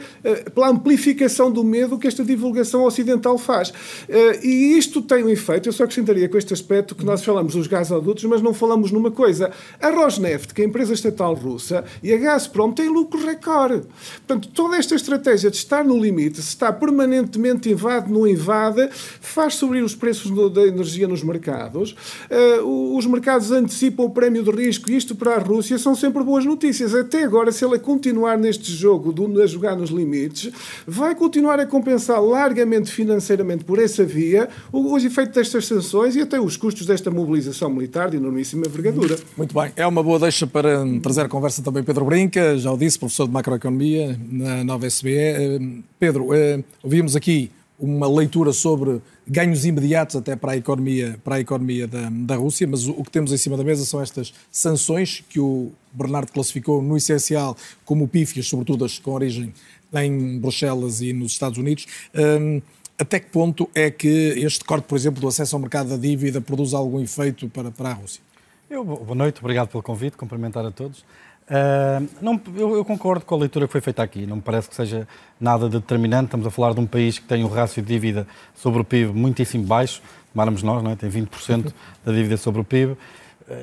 [0.54, 3.70] pela amplificação do medo que esta divulgação ocidental faz.
[3.70, 7.54] Uh, e isto tem um efeito, eu só acrescentaria com este aspecto que nós falamos
[7.54, 9.50] dos gasodutos, mas não falamos numa coisa.
[9.80, 13.86] A Rosneft, que é a empresa estatal russa, e a Gazprom têm lucro recorde.
[14.26, 19.54] Portanto, toda esta estratégia de estar no limite, se está permanentemente invade, não invade, faz
[19.54, 21.96] subir os preços da energia nos mercados.
[22.30, 26.22] Uh, os mercados antecipam o prémio de risco e isto para a Rússia são sempre
[26.22, 26.94] boas notícias.
[26.94, 30.52] Até agora, se ele a continuar neste jogo, de, a jogar nos limites,
[30.86, 36.40] vai continuar a compensar largamente financeiramente por essa via os efeitos destas sanções e até
[36.40, 39.16] os custos desta mobilização militar de enormíssima envergadura.
[39.36, 39.72] Muito bem.
[39.76, 43.26] É uma boa deixa para trazer a conversa também Pedro Brinca, já o disse, professor
[43.26, 45.16] de macroeconomia na nova SBE.
[45.16, 45.58] Eh,
[45.98, 51.40] Pedro, eh, ouvimos aqui uma leitura sobre ganhos imediatos até para a economia, para a
[51.40, 54.34] economia da, da Rússia, mas o, o, que temos em cima da mesa são estas
[54.50, 59.54] sanções que o Bernardo classificou no essencial como pífias, sobretudo as com origem
[59.94, 61.86] em Bruxelas e nos Estados Unidos.
[62.14, 62.60] Um,
[62.98, 66.40] até que ponto é que este corte, por exemplo, do acesso ao mercado da dívida
[66.40, 68.20] produz algum efeito para, para a Rússia?
[68.68, 71.04] Eu, boa noite, obrigado pelo convite, cumprimentar a todos.
[71.48, 74.26] Uh, não, eu, eu, concordo com a leitura que foi feita aqui.
[74.26, 75.08] Não me parece que seja
[75.40, 76.26] nada de determinante.
[76.26, 79.12] Estamos a falar de um país que tem um rácio de dívida sobre o PIB
[79.12, 80.96] muitíssimo baixo, tomarmos nós, não é?
[80.96, 81.72] tem 20%
[82.04, 82.96] da dívida sobre o PIB.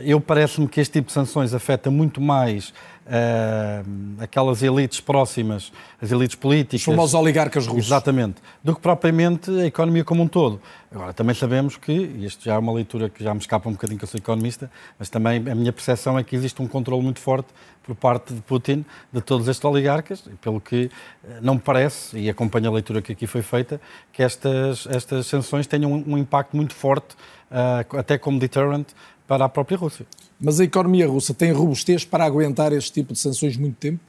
[0.03, 2.73] Eu parece-me que este tipo de sanções afeta muito mais
[3.05, 5.71] uh, aquelas elites próximas,
[6.01, 6.81] as elites políticas.
[6.81, 7.85] São os oligarcas russos.
[7.85, 8.41] Exatamente.
[8.63, 10.59] Do que propriamente a economia como um todo.
[10.91, 13.73] Agora, também sabemos que, e isto já é uma leitura que já me escapa um
[13.73, 17.03] bocadinho, que eu sou economista, mas também a minha percepção é que existe um controle
[17.03, 17.49] muito forte
[17.85, 20.89] por parte de Putin de todos estes oligarcas, pelo que
[21.23, 23.79] eh, não me parece, e acompanho a leitura que aqui foi feita,
[24.11, 27.15] que estas, estas sanções tenham um, impacto muito forte,
[27.51, 28.87] uh, até como deterrent,
[29.27, 30.05] para a própria Rússia.
[30.39, 33.99] Mas a economia russa tem robustez para aguentar este tipo de sanções muito tempo?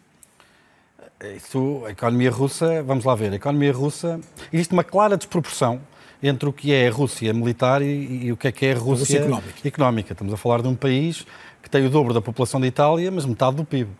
[1.36, 4.20] Isso, a economia russa, vamos lá ver, a economia russa,
[4.52, 5.80] existe uma clara desproporção
[6.22, 8.74] entre o que é a Rússia militar e, e o que é que é a
[8.74, 9.68] Rússia, Rússia económica.
[9.68, 10.12] económica.
[10.12, 11.26] Estamos a falar de um país
[11.66, 13.90] que tem o dobro da população da Itália, mas metade do PIB.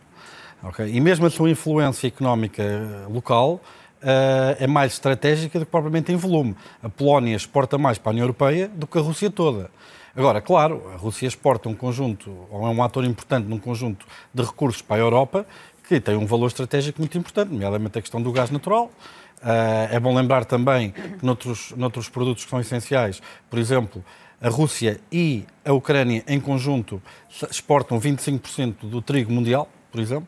[0.63, 0.89] Okay?
[0.89, 2.63] E mesmo a sua influência económica
[3.09, 3.55] local
[4.01, 6.55] uh, é mais estratégica do que propriamente em volume.
[6.81, 9.69] A Polónia exporta mais para a União Europeia do que a Rússia toda.
[10.15, 14.43] Agora, claro, a Rússia exporta um conjunto, ou é um ator importante num conjunto de
[14.43, 15.45] recursos para a Europa
[15.89, 18.85] que tem um valor estratégico muito importante, nomeadamente a questão do gás natural.
[19.39, 24.01] Uh, é bom lembrar também que noutros, noutros produtos que são essenciais, por exemplo,
[24.39, 27.01] A Rússia e a Ucrânia, em conjunto,
[27.49, 30.27] exportam 25% do trigo mundial, por exemplo.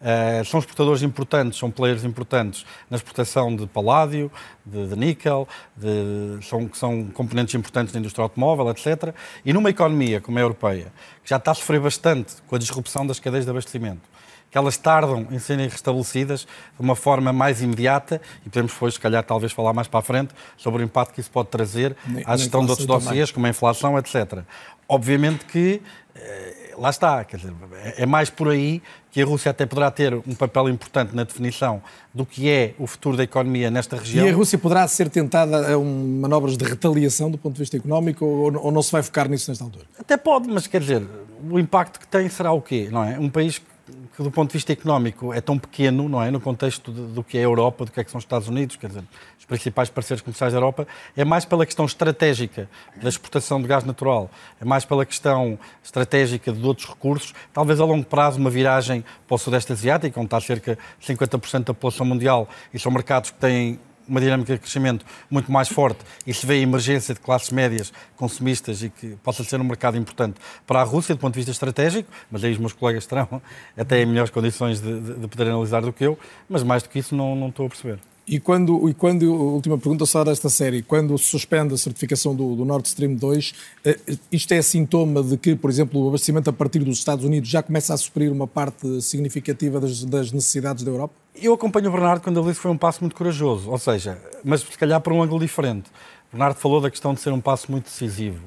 [0.00, 4.30] Uh, são exportadores importantes, são players importantes na exportação de paládio,
[4.64, 9.12] de, de níquel, de, são, são componentes importantes da indústria automóvel, etc.
[9.44, 10.92] E numa economia como a europeia,
[11.24, 14.02] que já está a sofrer bastante com a disrupção das cadeias de abastecimento,
[14.50, 19.00] que elas tardam em serem restabelecidas de uma forma mais imediata e podemos depois, se
[19.00, 22.36] calhar, talvez falar mais para a frente sobre o impacto que isso pode trazer à
[22.36, 24.40] gestão de outros dossiês, como a inflação, etc.
[24.88, 25.82] Obviamente que
[26.14, 27.52] eh, lá está, quer dizer,
[27.96, 31.82] é mais por aí que a Rússia até poderá ter um papel importante na definição
[32.14, 34.26] do que é o futuro da economia nesta região.
[34.26, 37.76] E a Rússia poderá ser tentada a um, manobras de retaliação do ponto de vista
[37.76, 39.84] económico ou, ou não se vai focar nisso nesta altura?
[39.98, 41.02] Até pode, mas quer dizer,
[41.50, 42.88] o impacto que tem será o quê?
[42.90, 43.18] Não é?
[43.18, 43.77] Um país que
[44.22, 47.40] do ponto de vista económico é tão pequeno, não é, no contexto do que é
[47.40, 49.04] a Europa, do que é que são os Estados Unidos, quer dizer,
[49.38, 52.68] os principais parceiros comerciais da Europa, é mais pela questão estratégica
[53.00, 57.84] da exportação de gás natural, é mais pela questão estratégica de outros recursos, talvez a
[57.84, 62.06] longo prazo uma viragem para o Sudeste Asiático, onde está cerca de 50% da população
[62.06, 63.78] mundial e são mercados que têm
[64.08, 67.92] uma dinâmica de crescimento muito mais forte e se vê a emergência de classes médias
[68.16, 71.50] consumistas e que possa ser um mercado importante para a Rússia do ponto de vista
[71.50, 73.40] estratégico, mas aí os meus colegas terão
[73.76, 76.18] até melhores condições de, de, de poder analisar do que eu,
[76.48, 77.98] mas mais do que isso não, não estou a perceber.
[78.28, 82.54] E quando, e quando, última pergunta só desta série, quando se suspende a certificação do,
[82.54, 83.54] do Nord Stream 2,
[83.86, 83.98] eh,
[84.30, 87.62] isto é sintoma de que, por exemplo, o abastecimento a partir dos Estados Unidos já
[87.62, 91.14] começa a suprir uma parte significativa das, das necessidades da Europa?
[91.34, 94.18] Eu acompanho o Bernardo quando ele disse que foi um passo muito corajoso, ou seja,
[94.44, 95.88] mas se calhar por um ângulo diferente.
[96.30, 98.42] O Bernardo falou da questão de ser um passo muito decisivo.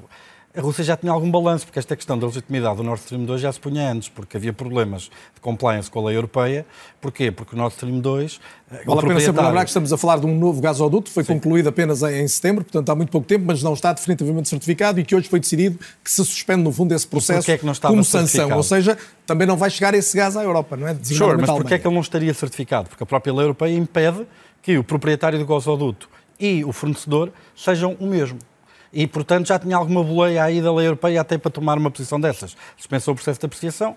[0.54, 3.40] A Rússia já tinha algum balanço, porque esta questão da legitimidade do Nord Stream 2
[3.40, 6.66] já se punha antes, porque havia problemas de compliance com a lei europeia.
[7.00, 7.30] Porquê?
[7.30, 8.38] Porque o Nord Stream 2.
[8.70, 11.24] Eh, vale a pena sempre lembrar que estamos a falar de um novo gasoduto, foi
[11.24, 11.34] Sim.
[11.34, 15.04] concluído apenas em setembro, portanto há muito pouco tempo, mas não está definitivamente certificado e
[15.04, 18.54] que hoje foi decidido que se suspende, no fundo, esse processo é como sanção.
[18.54, 20.94] Ou seja, também não vai chegar esse gás à Europa, não é?
[21.02, 22.90] Sure, mas porquê é que ele não estaria certificado?
[22.90, 24.26] Porque a própria lei europeia impede
[24.60, 28.38] que o proprietário do gasoduto e o fornecedor sejam o mesmo
[28.92, 32.20] e, portanto, já tinha alguma boleia aí da lei europeia até para tomar uma posição
[32.20, 32.56] dessas.
[32.76, 33.96] Suspensou o processo de apreciação.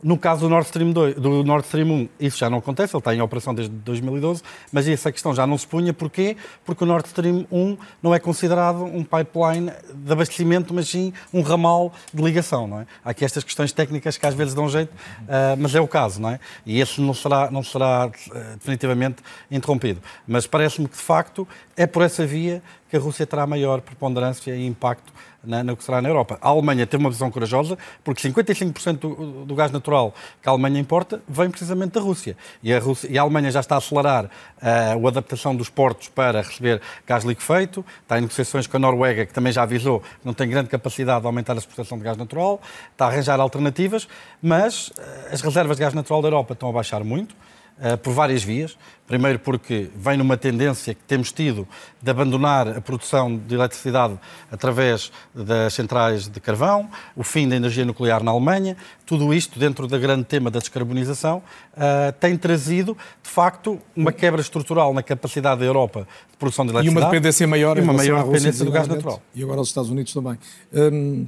[0.00, 3.00] No caso do Nord, Stream 2, do Nord Stream 1, isso já não acontece, ele
[3.00, 5.92] está em operação desde 2012, mas essa questão já não se punha.
[5.92, 6.36] Porquê?
[6.64, 11.40] Porque o Nord Stream 1 não é considerado um pipeline de abastecimento, mas sim um
[11.40, 12.68] ramal de ligação.
[12.68, 12.86] Não é?
[13.04, 16.20] Há aqui estas questões técnicas que às vezes dão jeito, uh, mas é o caso,
[16.20, 16.38] não é?
[16.64, 19.16] E esse não será, não será uh, definitivamente
[19.50, 20.00] interrompido.
[20.28, 24.54] Mas parece-me que, de facto, é por essa via que a Rússia terá maior preponderância
[24.54, 25.12] e impacto
[25.48, 26.38] na, no que será na Europa.
[26.42, 30.78] A Alemanha teve uma visão corajosa, porque 55% do, do, gás natural que a Alemanha
[30.78, 32.36] importa vem precisamente da Rússia.
[32.62, 36.08] E a, Rússia, e a Alemanha já está a acelerar uh, a adaptação dos portos
[36.08, 40.06] para receber gás liquefeito, está em negociações com a Noruega, que também já avisou que
[40.24, 42.60] não tem grande capacidade de aumentar a exportação de gás natural,
[42.92, 44.06] está a arranjar alternativas,
[44.42, 44.92] mas uh,
[45.32, 47.34] as reservas de gás natural da Europa estão a baixar muito.
[47.78, 48.76] Uh, por várias vias.
[49.06, 51.66] Primeiro, porque vem numa tendência que temos tido
[52.02, 54.18] de abandonar a produção de eletricidade
[54.50, 58.76] através das centrais de carvão, o fim da energia nuclear na Alemanha.
[59.06, 61.38] Tudo isto, dentro do grande tema da descarbonização,
[61.72, 66.72] uh, tem trazido, de facto, uma quebra estrutural na capacidade da Europa de produção de
[66.72, 67.00] eletricidade.
[67.00, 69.22] E uma dependência maior e uma maior dependência do gás natural.
[69.34, 70.36] E agora os Estados Unidos também.
[70.72, 71.26] Um...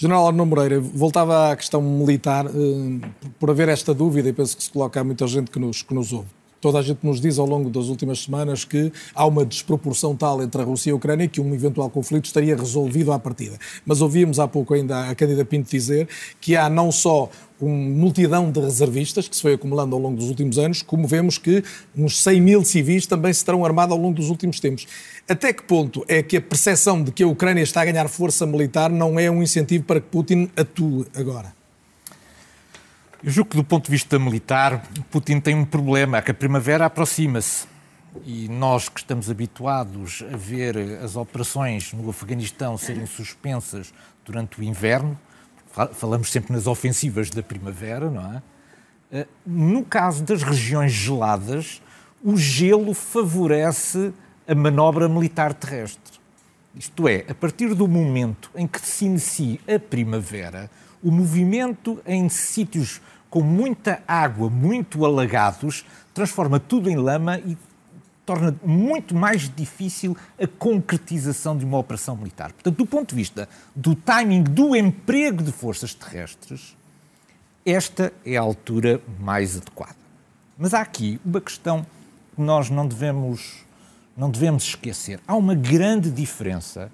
[0.00, 3.06] General Arno Moreira, voltava à questão militar, eh,
[3.38, 5.92] por haver esta dúvida, e penso que se coloca a muita gente que nos, que
[5.92, 6.28] nos ouve.
[6.58, 10.42] Toda a gente nos diz ao longo das últimas semanas que há uma desproporção tal
[10.42, 13.58] entre a Rússia e a Ucrânia que um eventual conflito estaria resolvido à partida.
[13.84, 16.08] Mas ouvíamos há pouco ainda a Cândida Pinto dizer
[16.40, 17.28] que há não só
[17.60, 21.38] uma multidão de reservistas que se foi acumulando ao longo dos últimos anos, como vemos
[21.38, 21.62] que
[21.96, 24.86] uns 100 mil civis também se terão armado ao longo dos últimos tempos.
[25.28, 28.46] Até que ponto é que a percepção de que a Ucrânia está a ganhar força
[28.46, 31.52] militar não é um incentivo para que Putin atue agora?
[33.22, 36.34] Eu julgo que, do ponto de vista militar, Putin tem um problema, é que a
[36.34, 37.68] primavera aproxima-se.
[38.24, 43.92] E nós que estamos habituados a ver as operações no Afeganistão serem suspensas
[44.24, 45.16] durante o inverno,
[45.92, 48.42] falamos sempre nas ofensivas da primavera, não é?
[49.12, 51.82] Eh, no caso das regiões geladas,
[52.22, 54.12] o gelo favorece
[54.46, 56.18] a manobra militar terrestre.
[56.74, 60.70] Isto é, a partir do momento em que se inicia a primavera,
[61.02, 67.56] o movimento em sítios com muita água, muito alagados, transforma tudo em lama e
[68.24, 72.52] torna muito mais difícil a concretização de uma operação militar.
[72.52, 76.76] Portanto, do ponto de vista do timing do emprego de forças terrestres,
[77.64, 79.96] esta é a altura mais adequada.
[80.56, 81.84] Mas há aqui uma questão
[82.34, 83.64] que nós não devemos
[84.16, 85.18] não devemos esquecer.
[85.26, 86.92] Há uma grande diferença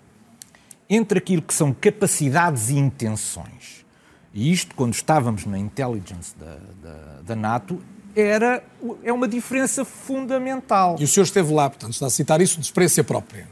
[0.88, 3.84] entre aquilo que são capacidades e intenções.
[4.32, 7.82] E isto, quando estávamos na intelligence da, da, da NATO,
[8.16, 8.64] era,
[9.04, 10.96] é uma diferença fundamental.
[10.98, 13.46] E o senhor esteve lá, portanto, está a citar isso de experiência própria.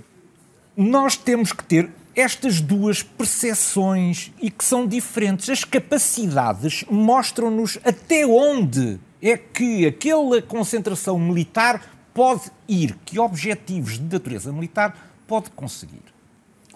[0.74, 5.50] Nós temos que ter estas duas percepções e que são diferentes.
[5.50, 11.82] As capacidades mostram-nos até onde é que aquela concentração militar
[12.14, 16.02] pode ir, que objetivos de natureza militar pode conseguir.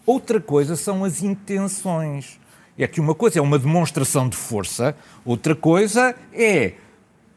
[0.05, 2.39] Outra coisa são as intenções.
[2.76, 6.74] É que uma coisa é uma demonstração de força, outra coisa é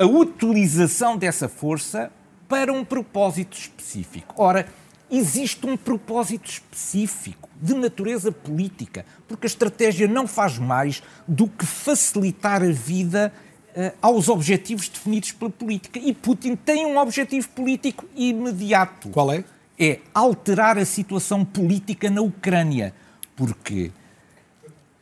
[0.01, 2.11] a utilização dessa força
[2.49, 4.33] para um propósito específico.
[4.35, 4.67] Ora,
[5.11, 11.67] existe um propósito específico de natureza política, porque a estratégia não faz mais do que
[11.67, 13.31] facilitar a vida
[13.75, 15.99] uh, aos objetivos definidos pela política.
[15.99, 19.09] E Putin tem um objetivo político imediato.
[19.09, 19.43] Qual é?
[19.77, 22.91] É alterar a situação política na Ucrânia.
[23.35, 23.91] Porque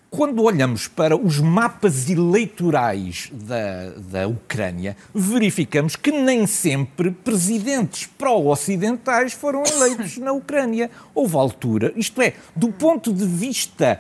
[0.09, 9.33] quando olhamos para os mapas eleitorais da, da Ucrânia, verificamos que nem sempre presidentes pró-ocidentais
[9.33, 10.89] foram eleitos na Ucrânia.
[11.13, 13.99] Houve altura, isto é, do ponto de vista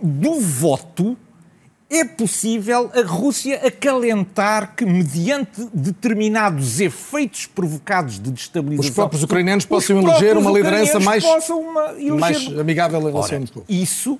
[0.00, 1.16] do voto,
[1.88, 8.90] é possível a Rússia acalentar que, mediante determinados efeitos provocados de destabilização...
[8.90, 14.18] Os próprios ucranianos possam eleger uma liderança mais, uma, mais amigável em relação Ora, Isso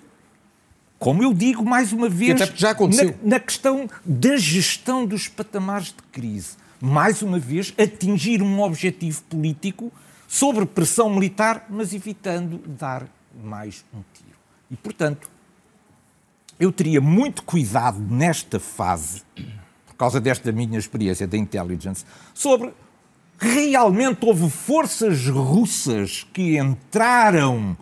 [0.98, 3.14] como eu digo mais uma vez, já aconteceu.
[3.22, 9.22] Na, na questão da gestão dos patamares de crise, mais uma vez, atingir um objetivo
[9.24, 9.92] político
[10.26, 13.06] sobre pressão militar, mas evitando dar
[13.42, 14.36] mais um tiro.
[14.70, 15.28] E, portanto,
[16.58, 19.22] eu teria muito cuidado nesta fase,
[19.86, 22.72] por causa desta minha experiência da intelligence, sobre
[23.38, 27.76] realmente houve forças russas que entraram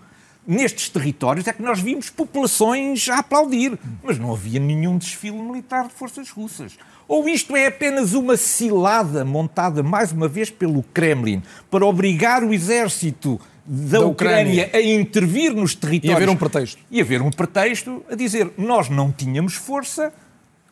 [0.46, 5.88] nestes territórios é que nós vimos populações a aplaudir, mas não havia nenhum desfile militar
[5.88, 6.76] de forças russas.
[7.06, 12.52] Ou isto é apenas uma cilada montada mais uma vez pelo Kremlin para obrigar o
[12.52, 16.18] exército da, da Ucrânia, Ucrânia, a intervir nos territórios.
[16.18, 16.82] E haver um pretexto.
[16.90, 20.12] E haver um pretexto a dizer nós não tínhamos força,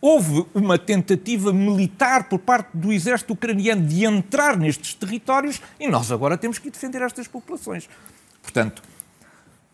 [0.00, 6.10] houve uma tentativa militar por parte do exército ucraniano de entrar nestes territórios e nós
[6.10, 7.88] agora temos que defender estas populações.
[8.42, 8.82] Portanto,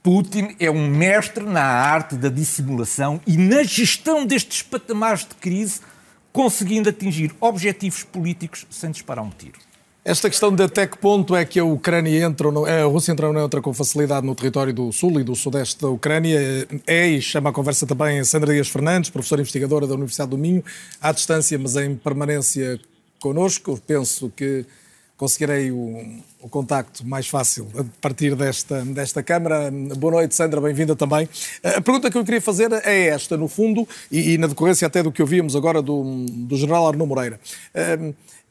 [0.08, 5.82] Putin é um mestre na arte da dissimulação e na gestão destes patamares de crise,
[6.32, 9.58] conseguindo atingir objetivos políticos sem disparar um tiro.
[10.02, 13.34] Esta questão de até que ponto é que a Ucrânia entra, a Rússia entra ou
[13.34, 16.38] não entra com facilidade no território do sul e do sudeste da Ucrânia
[16.86, 20.64] é, e chama a conversa também Sandra Dias Fernandes, professora investigadora da Universidade do Minho,
[21.02, 22.80] à distância, mas em permanência
[23.20, 23.78] connosco.
[23.86, 24.64] Penso que
[25.18, 29.68] conseguirei o, o contacto mais fácil a partir desta, desta Câmara.
[29.96, 31.28] Boa noite, Sandra, bem-vinda também.
[31.62, 35.02] A pergunta que eu queria fazer é esta, no fundo, e, e na decorrência até
[35.02, 37.40] do que ouvíamos agora do, do general Arnaud Moreira.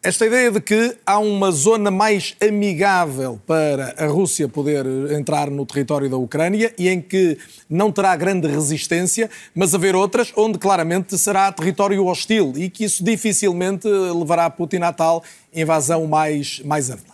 [0.08, 5.66] Esta ideia de que há uma zona mais amigável para a Rússia poder entrar no
[5.66, 7.38] território da Ucrânia e em que
[7.70, 13.04] não terá grande resistência, mas haver outras onde claramente será território hostil e que isso
[13.04, 15.22] dificilmente levará Putin a tal
[15.54, 17.14] invasão mais, mais ampla.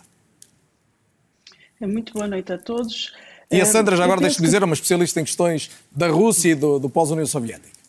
[1.80, 3.12] Muito boa noite a todos.
[3.50, 6.54] E a Sandra, já agora deixe-me dizer, é uma especialista em questões da Rússia e
[6.54, 7.83] do, do pós-União Soviética.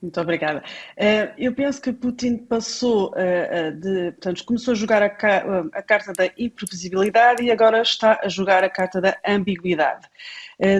[0.00, 0.62] Muito obrigada.
[0.96, 4.12] Eh, eu penso que Putin passou eh, eh, de.
[4.12, 9.00] Portanto, começou a jogar a, carta da imprevisibilidade e agora está a jogar a carta
[9.00, 10.06] da ambiguidade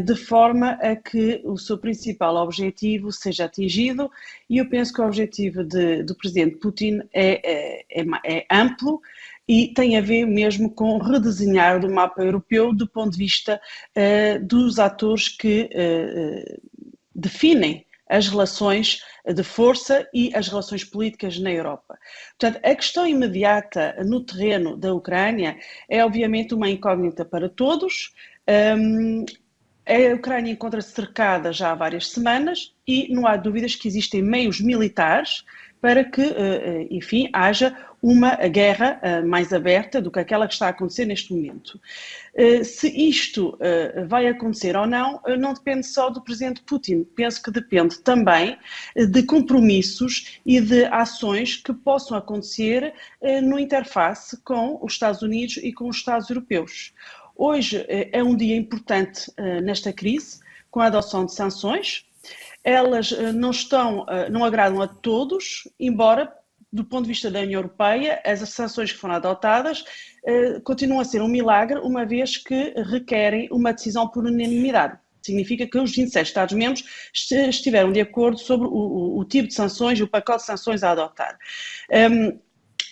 [0.04, 4.10] de forma a que o seu principal objetivo seja atingido,
[4.50, 9.00] e eu penso que o objetivo de, do presidente Putin é, é, é, é, amplo
[9.46, 13.60] e tem a ver mesmo com redesenhar o mapa europeu do ponto de vista
[13.96, 16.60] uh, dos atores que uh,
[17.14, 21.98] definem as relações de força e as relações políticas na Europa.
[22.38, 25.56] Portanto, a questão imediata no terreno da Ucrânia
[25.88, 28.14] é obviamente uma incógnita para todos.
[28.48, 29.24] Um,
[29.86, 34.60] a Ucrânia encontra-se cercada já há várias semanas e não há dúvidas que existem meios
[34.60, 35.44] militares
[35.80, 40.54] para que, eh, eh, enfim, haja uma guerra eh, mais aberta do que aquela que
[40.54, 41.80] está a acontecer neste momento.
[42.64, 43.58] Se isto
[44.06, 47.02] vai acontecer ou não, não depende só do presidente Putin.
[47.02, 48.56] Penso que depende também
[48.94, 52.94] de compromissos e de ações que possam acontecer
[53.42, 56.94] no interface com os Estados Unidos e com os Estados europeus.
[57.34, 60.38] Hoje é um dia importante nesta crise,
[60.70, 62.04] com a adoção de sanções,
[62.62, 66.32] elas eh, não estão, eh, não agradam a todos, embora
[66.72, 69.84] do ponto de vista da União Europeia, as sanções que foram adotadas
[70.24, 74.98] eh, continuam a ser um milagre, uma vez que requerem uma decisão por unanimidade.
[75.22, 79.98] significa que os 27 Estados-membros estiveram de acordo sobre o, o, o, tipo de sanções
[79.98, 81.38] e o pacote de sanções a adotar.
[81.90, 82.38] Um,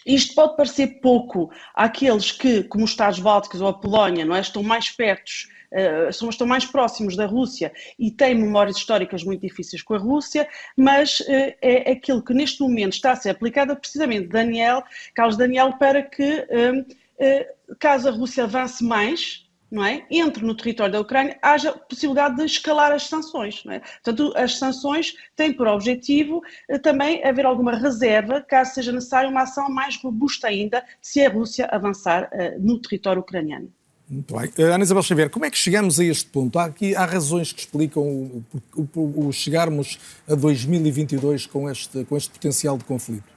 [0.04, 4.40] isto pode parecer pouco àqueles que, como os Estados Bálticos ou a Polónia, não é,
[4.40, 5.30] estão mais perto
[5.76, 10.48] uh, estão mais próximos da Rússia e têm memórias históricas muito difíceis com a Rússia,
[10.76, 14.82] mas uh, é aquilo que neste momento está a ser aplicado precisamente Daniel,
[15.14, 20.06] Carlos Daniel, para que, uh, caso a Rússia avance mais, não é?
[20.10, 23.64] entre no território da Ucrânia, haja possibilidade de escalar as sanções.
[23.64, 23.80] Não é?
[23.80, 26.40] Portanto, as sanções têm por objetivo
[26.82, 31.66] também haver alguma reserva, caso seja necessária uma ação mais robusta ainda, se a Rússia
[31.66, 33.72] avançar no território ucraniano.
[34.08, 34.52] Muito bem.
[34.56, 36.58] Eh, Ana Isabel Xavier, como é que chegamos a este ponto?
[36.58, 38.44] Há, aqui, há razões que explicam o,
[38.76, 39.98] o, o chegarmos
[40.28, 43.35] a 2022 com este, com este potencial de conflito?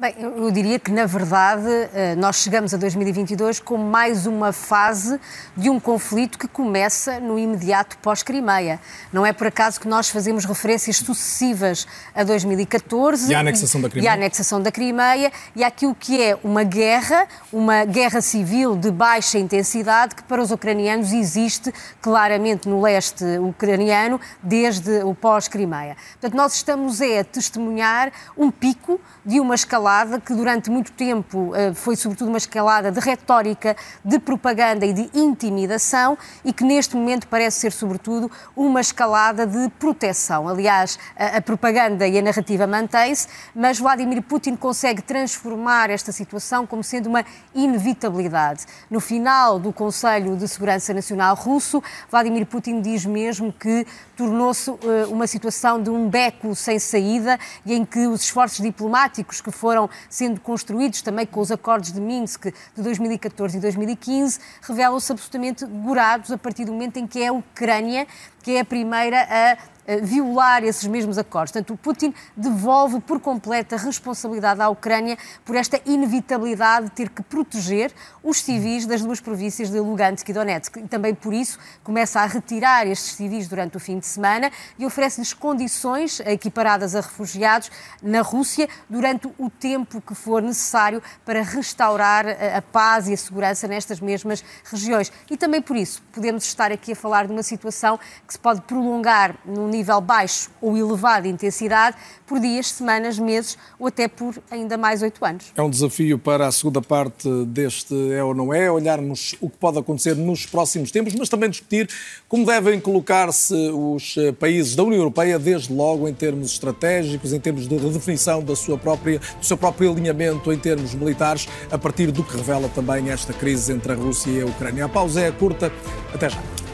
[0.00, 5.18] Bem, eu diria que, na verdade, eh, nós chegamos a 2022 com mais uma fase
[5.56, 8.78] de um conflito que começa no imediato pós-Crimeia.
[9.12, 11.84] Não é por acaso que nós fazemos referências sucessivas
[12.14, 16.22] a 2014 e a anexação da Crimeia, e, a anexação da Crimeia, e àquilo que
[16.22, 22.68] é uma guerra, uma guerra civil de baixa intensidade que para os ucranianos existe claramente
[22.68, 25.96] no leste ucraniano desde o pós-Crimeia.
[26.12, 29.87] Portanto, nós estamos é, a testemunhar um pico de uma escalada
[30.24, 35.10] que durante muito tempo eh, foi sobretudo uma escalada de retórica, de propaganda e de
[35.14, 40.48] intimidação e que neste momento parece ser sobretudo uma escalada de proteção.
[40.48, 46.66] Aliás, a, a propaganda e a narrativa mantém-se, mas Vladimir Putin consegue transformar esta situação
[46.66, 47.24] como sendo uma
[47.54, 48.66] inevitabilidade.
[48.90, 53.86] No final do Conselho de Segurança Nacional russo, Vladimir Putin diz mesmo que
[54.16, 54.76] tornou-se uh,
[55.10, 59.77] uma situação de um beco sem saída e em que os esforços diplomáticos que foram
[60.08, 66.32] sendo construídos também com os acordos de Minsk de 2014 e 2015 revelam-se absolutamente gorados
[66.32, 68.06] a partir do momento em que é a Ucrânia
[68.42, 71.52] que é a primeira a violar esses mesmos acordos.
[71.52, 77.08] Portanto, o Putin devolve por completo a responsabilidade à Ucrânia por esta inevitabilidade de ter
[77.08, 80.76] que proteger os civis das duas províncias de Lugansk e Donetsk.
[80.76, 84.84] E também por isso começa a retirar estes civis durante o fim de semana e
[84.84, 87.70] oferece-lhes condições equiparadas a refugiados
[88.02, 93.66] na Rússia durante o tempo que for necessário para restaurar a paz e a segurança
[93.66, 95.10] nestas mesmas regiões.
[95.30, 98.60] E também por isso podemos estar aqui a falar de uma situação que se pode
[98.62, 104.06] prolongar num nível nível baixo ou elevado de intensidade por dias, semanas, meses ou até
[104.06, 105.46] por ainda mais oito anos.
[105.56, 109.56] É um desafio para a segunda parte deste É ou Não É, olharmos o que
[109.56, 111.88] pode acontecer nos próximos tempos, mas também discutir
[112.28, 117.40] como devem colocar-se os eh, países da União Europeia, desde logo em termos estratégicos, em
[117.40, 122.10] termos de redefinição da sua própria, do seu próprio alinhamento em termos militares, a partir
[122.10, 124.84] do que revela também esta crise entre a Rússia e a Ucrânia.
[124.84, 125.72] A pausa é curta.
[126.12, 126.67] Até já.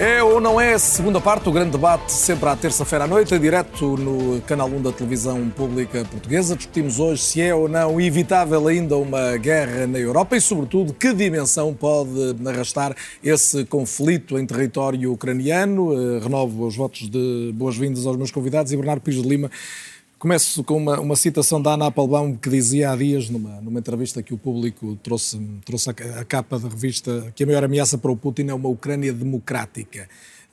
[0.00, 3.34] É ou não é a segunda parte do grande debate, sempre à terça-feira à noite,
[3.34, 6.56] em direto no canal 1 da televisão pública portuguesa.
[6.56, 11.12] Discutimos hoje se é ou não evitável ainda uma guerra na Europa e, sobretudo, que
[11.12, 15.92] dimensão pode arrastar esse conflito em território ucraniano.
[15.92, 19.50] Eh, renovo os votos de boas-vindas aos meus convidados e Bernardo Pires de Lima
[20.20, 24.22] Começo com uma, uma citação da Ana Applebaum que dizia há dias, numa, numa entrevista
[24.22, 28.10] que o público trouxe, trouxe a, a capa da revista, que a maior ameaça para
[28.10, 30.06] o Putin é uma Ucrânia democrática.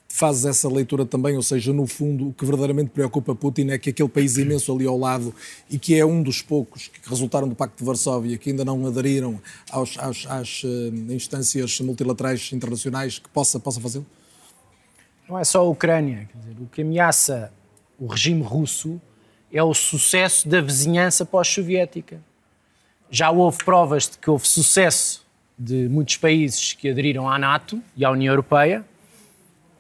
[0.08, 3.90] Fazes essa leitura também, ou seja, no fundo, o que verdadeiramente preocupa Putin é que
[3.90, 5.36] aquele país imenso ali ao lado
[5.70, 8.88] e que é um dos poucos que resultaram do Pacto de Varsóvia, que ainda não
[8.88, 9.38] aderiram
[9.70, 10.68] aos, às, às uh,
[11.12, 14.06] instâncias multilaterais internacionais, que possa, possa fazê-lo?
[15.28, 16.30] Não é só a Ucrânia.
[16.34, 17.52] Dizer, o que ameaça
[18.00, 19.02] o regime russo
[19.52, 22.20] é o sucesso da vizinhança pós-soviética.
[23.10, 25.26] Já houve provas de que houve sucesso
[25.58, 28.86] de muitos países que aderiram à NATO e à União Europeia,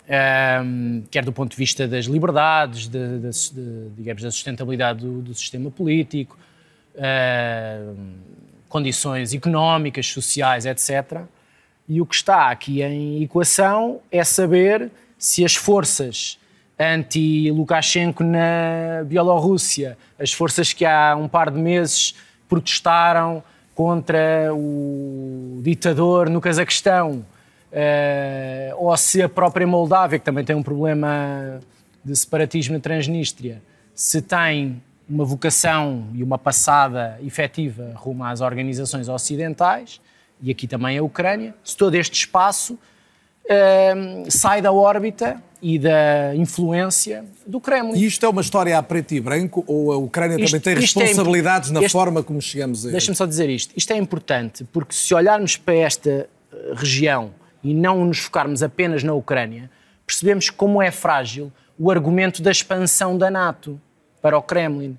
[0.07, 5.01] um, ehm, quer do ponto de vista das liberdades, de, de, de, digamos, da sustentabilidade
[5.01, 6.37] do, do sistema político,
[6.95, 7.95] uh,
[8.69, 11.21] condições económicas, sociais, etc.
[11.87, 16.39] E o que está aqui em equação é saber se as forças
[16.79, 22.15] anti-Lukashenko na Bielorrússia, as forças que há um par de meses
[22.47, 27.25] protestaram contra o ditador no Cazaquistão,
[27.71, 31.59] uh, ou se a própria Moldávia, que também tem um problema
[32.03, 33.61] de separatismo na Transnistria,
[33.93, 40.01] se tem uma vocação e uma passada efetiva rumo às organizações ocidentais,
[40.41, 42.77] e aqui também a Ucrânia, se todo este espaço
[43.47, 47.97] uh, sai da órbita e da influência do Kremlin.
[47.97, 50.73] E isto é uma história a preto e branco ou a Ucrânia isto, também tem
[50.73, 52.91] é responsabilidades é, na este, forma como chegamos a...
[52.91, 53.73] Deixa-me só dizer isto.
[53.75, 57.31] Isto é importante porque se olharmos para esta eh, região
[57.63, 59.69] e não nos focarmos apenas na Ucrânia,
[60.05, 63.79] percebemos como é frágil o argumento da expansão da NATO
[64.21, 64.97] para o Kremlin.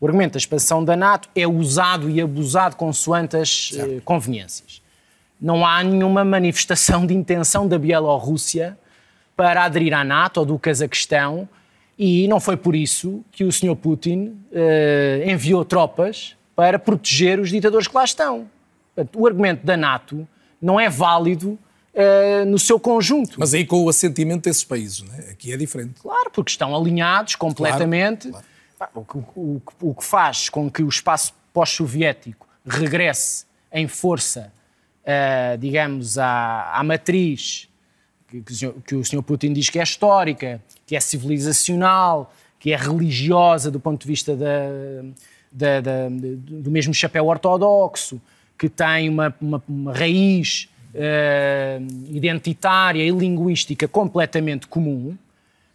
[0.00, 4.79] O argumento da expansão da NATO é usado e abusado consoante as eh, conveniências.
[5.40, 8.78] Não há nenhuma manifestação de intenção da Bielorrússia
[9.36, 11.48] para aderir à NATO ou do Cazaquistão
[11.98, 13.76] e não foi por isso que o Sr.
[13.76, 18.50] Putin eh, enviou tropas para proteger os ditadores que lá estão.
[18.94, 20.26] Portanto, o argumento da NATO
[20.60, 21.58] não é válido
[21.92, 23.34] Uh, no seu conjunto.
[23.36, 25.32] Mas aí com o assentimento desses países, não é?
[25.32, 26.00] aqui é diferente.
[26.00, 28.28] Claro, porque estão alinhados completamente.
[28.28, 28.46] Claro,
[28.78, 29.26] claro.
[29.34, 34.52] O, o, o, que faz com que o espaço pós-soviético regresse em força,
[35.10, 37.68] uh, digamos, à, à matriz
[38.86, 39.22] que, o Sr.
[39.22, 44.36] Putin diz que é histórica, que é civilizacional, que é religiosa do ponto de vista
[44.36, 44.46] da,
[45.50, 48.20] da, da, do mesmo chapéu ortodoxo,
[48.56, 55.16] que tem uma, uma, uma raiz uh, identitária e linguística completamente comum,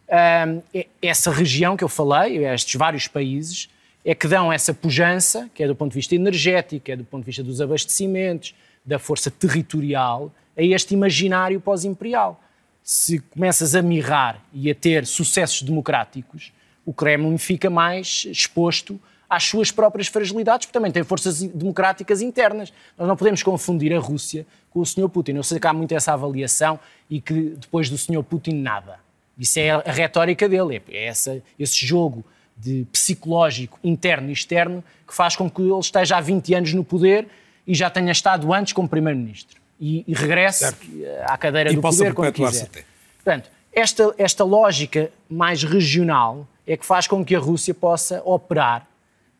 [0.07, 3.67] uh, essa região que eu falei, estes vários países,
[4.05, 7.21] é que dão essa pujança, que é do ponto de vista energético, é do ponto
[7.21, 8.53] de vista dos abastecimentos,
[8.85, 12.41] da força territorial, a este imaginário pós-imperial.
[12.83, 16.53] Se começas a mirrar e a ter sucessos democráticos,
[16.85, 22.71] o Kremlin fica mais exposto às suas próprias fragilidades, porque também tem forças democráticas internas.
[22.97, 25.09] Nós não podemos confundir a Rússia com o Sr.
[25.09, 25.33] Putin.
[25.33, 26.79] Eu sei que há muito essa avaliação
[27.09, 28.23] e que depois do Sr.
[28.23, 28.99] Putin nada.
[29.37, 32.23] Isso é a retórica dele, é essa, esse jogo
[32.55, 36.85] de psicológico interno e externo que faz com que ele esteja há 20 anos no
[36.85, 37.27] poder
[37.67, 40.87] e já tenha estado antes como primeiro-ministro e, e regresse certo.
[41.23, 42.65] à cadeira e do poder quando quiser.
[42.65, 42.85] Até.
[43.23, 48.87] Portanto, esta, esta lógica mais regional é que faz com que a Rússia possa operar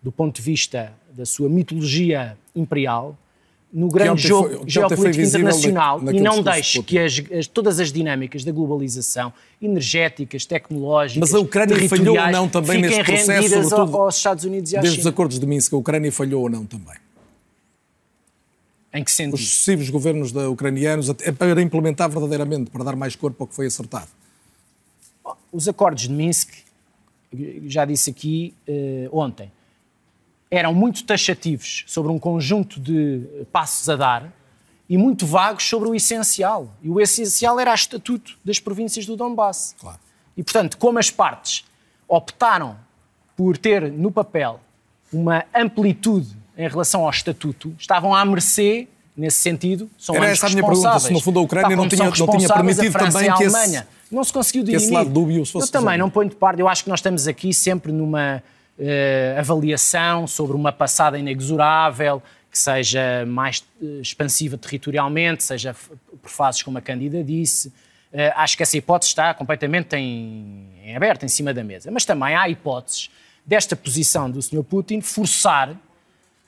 [0.02, 3.18] do ponto de vista da sua mitologia imperial,
[3.74, 7.92] no grande jogo foi, geopolítico internacional na, e não deixe que as, as, todas as
[7.92, 13.98] dinâmicas da globalização, energéticas, tecnológicas, Mas a Ucrânia falhou ou não também neste processo, sobretudo
[13.98, 15.10] aos Estados Unidos e à desde China.
[15.10, 16.96] os acordos de Minsk, a Ucrânia falhou ou não também?
[18.96, 19.34] Em que sentido?
[19.34, 23.68] Os sucessivos governos da ucranianos para implementar verdadeiramente, para dar mais corpo ao que foi
[23.68, 24.08] acertado.
[25.52, 26.50] Os acordos de Minsk,
[27.68, 29.52] já disse aqui uh, ontem,
[30.50, 33.22] eram muito taxativos sobre um conjunto de
[33.52, 34.34] passos a dar
[34.88, 36.72] e muito vagos sobre o essencial.
[36.82, 39.76] E o essencial era o estatuto das províncias do Donbass.
[39.78, 40.00] Claro.
[40.38, 41.66] E, portanto, como as partes
[42.08, 42.78] optaram
[43.36, 44.62] por ter no papel
[45.12, 50.50] uma amplitude em relação ao estatuto, estavam à mercê, nesse sentido, são Era essa a
[50.50, 53.84] minha pergunta, se no fundo a Ucrânia não tinha, não tinha permitido também que esse,
[54.12, 54.92] não se conseguiu dirimir.
[54.92, 57.28] Lado dúbio se fosse Eu também não ponho de parte, eu acho que nós estamos
[57.28, 58.44] aqui sempre numa
[58.78, 65.76] uh, avaliação sobre uma passada inexorável, que seja mais uh, expansiva territorialmente, seja
[66.22, 67.70] por fases como a Cândida disse.
[68.14, 71.92] Uh, acho que essa hipótese está completamente em, em aberto, em cima da mesa.
[71.92, 73.10] Mas também há hipóteses
[73.46, 74.64] desta posição do Sr.
[74.64, 75.76] Putin forçar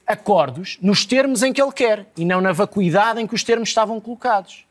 [0.08, 3.70] acordos nos termos em que ele quer e não na vacuidade em que os termos
[3.70, 4.66] estavam colocados.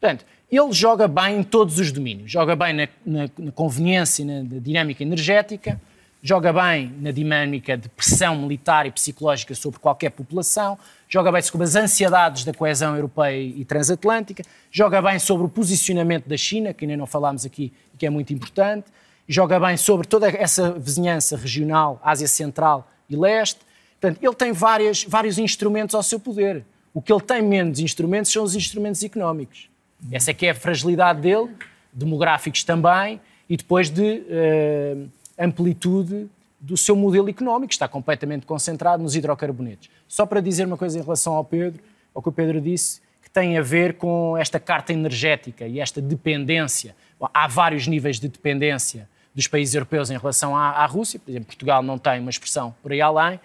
[0.00, 2.30] Portanto, ele joga bem em todos os domínios.
[2.30, 5.78] Joga bem na, na, na conveniência, na, na dinâmica energética,
[6.22, 10.78] joga bem na dinâmica de pressão militar e psicológica sobre qualquer população,
[11.08, 16.26] joga bem sobre as ansiedades da coesão europeia e transatlântica, joga bem sobre o posicionamento
[16.26, 18.86] da China, que ainda não falámos aqui e que é muito importante,
[19.28, 23.67] joga bem sobre toda essa vizinhança regional, Ásia Central e Leste.
[24.00, 26.64] Portanto, ele tem várias, vários instrumentos ao seu poder.
[26.94, 29.68] O que ele tem menos instrumentos são os instrumentos económicos.
[30.12, 31.48] Essa é que é a fragilidade dele,
[31.92, 34.22] demográficos também, e depois de...
[34.28, 36.28] Uh, amplitude
[36.60, 39.88] do seu modelo económico, está completamente concentrado nos hidrocarbonetos.
[40.08, 41.80] Só para dizer uma coisa em relação ao Pedro,
[42.12, 46.00] ao que o Pedro disse, que tem a ver com esta carta energética e esta
[46.00, 46.96] dependência.
[47.32, 51.46] Há vários níveis de dependência dos países europeus em relação à, à Rússia, por exemplo,
[51.46, 53.38] Portugal não tem uma expressão por aí além,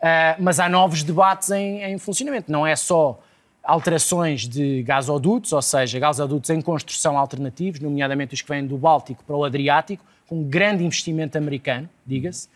[0.00, 2.50] uh, mas há novos debates em, em funcionamento.
[2.50, 3.20] Não é só
[3.62, 9.22] alterações de gasodutos, ou seja, gasodutos em construção alternativos, nomeadamente os que vêm do Báltico
[9.24, 12.48] para o Adriático, com um grande investimento americano, diga-se.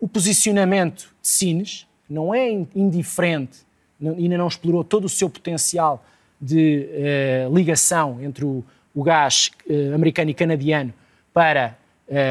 [0.00, 3.60] O posicionamento de Sines não é indiferente,
[4.00, 6.04] ainda não explorou todo o seu potencial
[6.40, 6.88] de
[7.48, 10.92] uh, ligação entre o, o gás uh, americano e canadiano
[11.32, 11.76] para,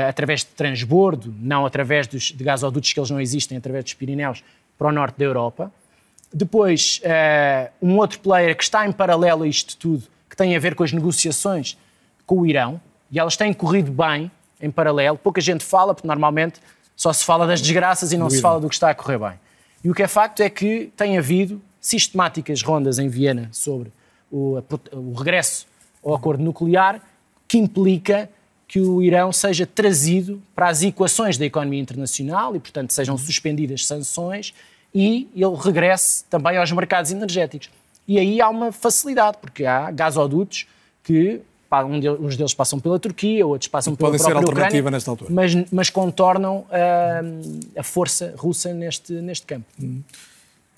[0.09, 4.43] através de transbordo, não através dos, de gasodutos que eles não existem, através dos Pirineus,
[4.77, 5.71] para o norte da Europa.
[6.33, 7.01] Depois,
[7.81, 10.83] um outro player que está em paralelo a isto tudo, que tem a ver com
[10.83, 11.77] as negociações
[12.25, 14.29] com o Irão, e elas têm corrido bem
[14.61, 15.17] em paralelo.
[15.17, 16.59] Pouca gente fala, porque normalmente
[16.95, 19.39] só se fala das desgraças e não se fala do que está a correr bem.
[19.83, 23.91] E o que é facto é que tem havido sistemáticas rondas em Viena sobre
[24.29, 24.61] o,
[24.91, 25.65] o regresso
[26.03, 27.01] ao acordo nuclear,
[27.47, 28.29] que implica
[28.67, 33.85] que o Irão seja trazido para as equações da economia internacional e, portanto, sejam suspendidas
[33.85, 34.53] sanções
[34.93, 37.69] e ele regresse também aos mercados energéticos.
[38.07, 40.67] E aí há uma facilidade, porque há gasodutos
[41.03, 41.41] que
[42.21, 45.31] uns deles passam pela Turquia, outros passam pela Podem própria ser alternativa Ucrânia, nesta altura.
[45.33, 49.65] Mas, mas contornam uh, a força russa neste, neste campo.
[49.81, 50.01] Hum.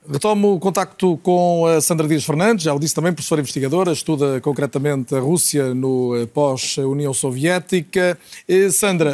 [0.07, 4.39] Retomo o contacto com a Sandra Dias Fernandes, já o disse também, professora investigadora, estuda
[4.39, 8.17] concretamente a Rússia no eh, pós-União Soviética.
[8.47, 9.13] Eh, Sandra,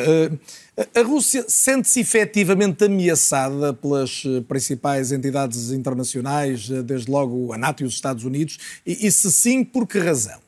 [0.78, 7.86] eh, a Rússia sente-se efetivamente ameaçada pelas principais entidades internacionais, desde logo a NATO e
[7.86, 10.40] os Estados Unidos, e, se sim, por que razão?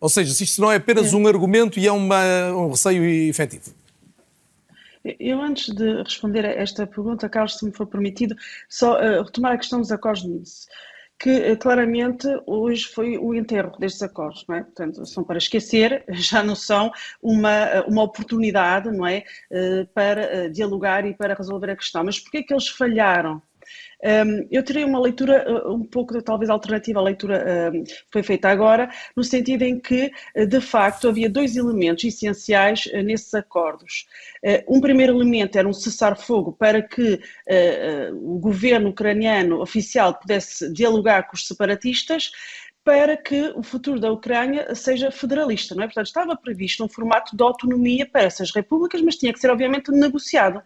[0.00, 3.81] Ou seja, se isto não é apenas um argumento e é uma, um receio efetivo.
[5.04, 8.36] Eu, antes de responder a esta pergunta, Carlos, se me for permitido,
[8.68, 10.66] só uh, retomar a questão dos acordos Nice,
[11.18, 14.62] que uh, claramente hoje foi o enterro destes acordos, não é?
[14.62, 19.24] Portanto, são para esquecer, já não são uma, uma oportunidade, não é?
[19.94, 22.04] Para dialogar e para resolver a questão.
[22.04, 23.42] Mas porquê é que eles falharam?
[24.04, 28.48] Um, eu teria uma leitura uh, um pouco, talvez, alternativa à leitura que foi feita
[28.48, 34.06] agora, no sentido em que, uh, de facto, havia dois elementos essenciais uh, nesses acordos.
[34.66, 37.20] Um primeiro elemento era um cessar-fogo para que
[38.12, 42.32] o governo ucraniano oficial pudesse dialogar com os separatistas,
[42.84, 45.86] para que o futuro da Ucrânia seja federalista, não é?
[45.86, 49.92] Portanto, estava previsto um formato de autonomia para essas repúblicas, mas tinha que ser, obviamente,
[49.92, 50.60] negociado.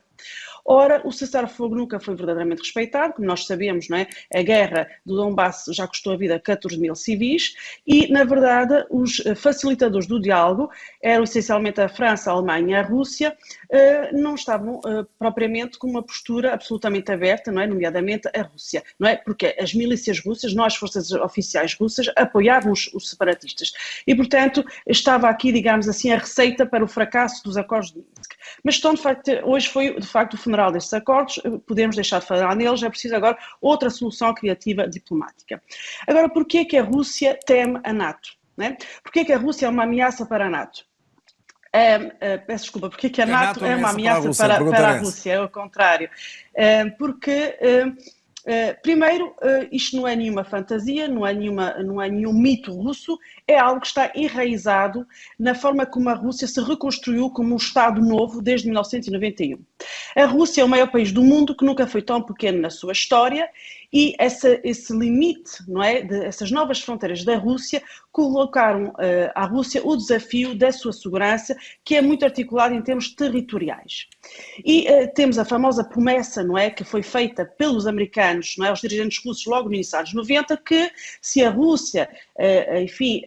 [0.69, 4.09] Ora, o cessar-fogo nunca foi verdadeiramente respeitado, como nós sabemos, não é?
[4.35, 7.55] A guerra do Donbass já custou a vida a 14 mil civis
[7.87, 10.69] e, na verdade, os facilitadores do diálogo
[11.01, 13.37] eram essencialmente a França, a Alemanha a Rússia,
[13.71, 17.67] eh, não estavam eh, propriamente com uma postura absolutamente aberta, não é?
[17.67, 19.17] Nomeadamente a Rússia, não é?
[19.17, 23.73] Porque as milícias russas, nós, forças oficiais russas, apoiavam os, separatistas.
[24.07, 28.35] E, portanto, estava aqui, digamos assim, a receita para o fracasso dos acordos de Minsk.
[28.64, 30.39] Mas estão, de facto, hoje foi, de facto, o
[30.73, 35.63] destes acordos, podemos deixar de falar neles, é preciso agora outra solução criativa diplomática.
[36.07, 38.31] Agora, porquê que a Rússia teme a NATO?
[38.57, 38.77] Né?
[39.03, 40.85] Porquê que a Rússia é uma ameaça para a NATO?
[41.73, 44.71] É, peço desculpa, porque que a NATO, a NATO é uma ameaça para a Rússia,
[44.71, 46.11] para, para a Rússia é o contrário.
[46.55, 47.59] É, porque
[48.47, 52.72] Uh, primeiro, uh, isto não é nenhuma fantasia, não é, nenhuma, não é nenhum mito
[52.72, 55.05] russo, é algo que está enraizado
[55.36, 59.59] na forma como a Rússia se reconstruiu como um Estado novo desde 1991.
[60.14, 62.92] A Rússia é o maior país do mundo que nunca foi tão pequeno na sua
[62.92, 63.51] história
[63.97, 67.82] e essa, esse limite, não é, de, essas novas fronteiras da Rússia
[68.12, 73.14] colocaram uh, à Rússia o desafio da sua segurança, que é muito articulado em termos
[73.14, 74.07] territoriais.
[74.62, 78.72] E uh, temos a famosa promessa, não é, que foi feita pelos americanos, não é,
[78.72, 80.92] os dirigentes russos logo no início dos anos 90, que
[81.22, 82.07] se a Rússia,
[82.38, 83.22] uh, enfim,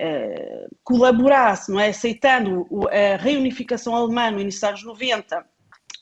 [0.84, 5.49] colaborasse, não é, aceitando a reunificação alemã no início dos anos 90,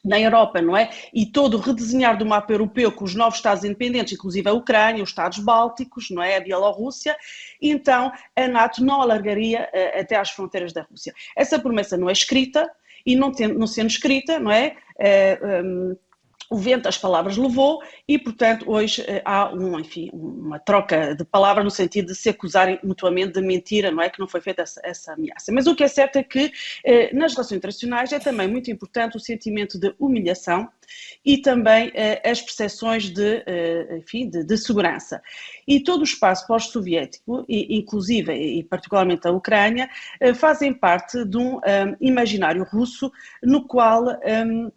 [0.08, 0.90] na Europa, não é?
[1.14, 5.04] E todo o redesenhar do mapa europeu com os novos Estados independentes, inclusive a Ucrânia,
[5.04, 6.38] os Estados Bálticos, não é?
[6.38, 7.16] A Bielorrússia,
[7.62, 11.14] então a NATO não alargaria uh, até às fronteiras da Rússia.
[11.36, 12.70] Essa promessa não é escrita
[13.06, 14.76] e não, tem, não sendo escrita, não é?
[14.96, 15.96] Uh, eh, um,
[16.50, 21.26] o vento as palavras levou e, portanto, hoje eh, há um, enfim, uma troca de
[21.26, 24.10] palavras no sentido de se acusarem mutuamente de mentira, não é?
[24.10, 25.52] Que não foi feita essa, essa ameaça.
[25.52, 26.52] Mas o que é certo é que
[26.86, 30.70] eh, nas relações internacionais é também muito importante o sentimento de humilhação
[31.26, 35.22] e também eh, as percepções de, eh, enfim, de, de, segurança.
[35.68, 39.90] E todo o espaço pós-soviético, inclusive e particularmente a Ucrânia,
[40.20, 41.62] eh, fazem parte de um, um
[42.00, 43.12] imaginário russo
[43.44, 44.72] no qual um,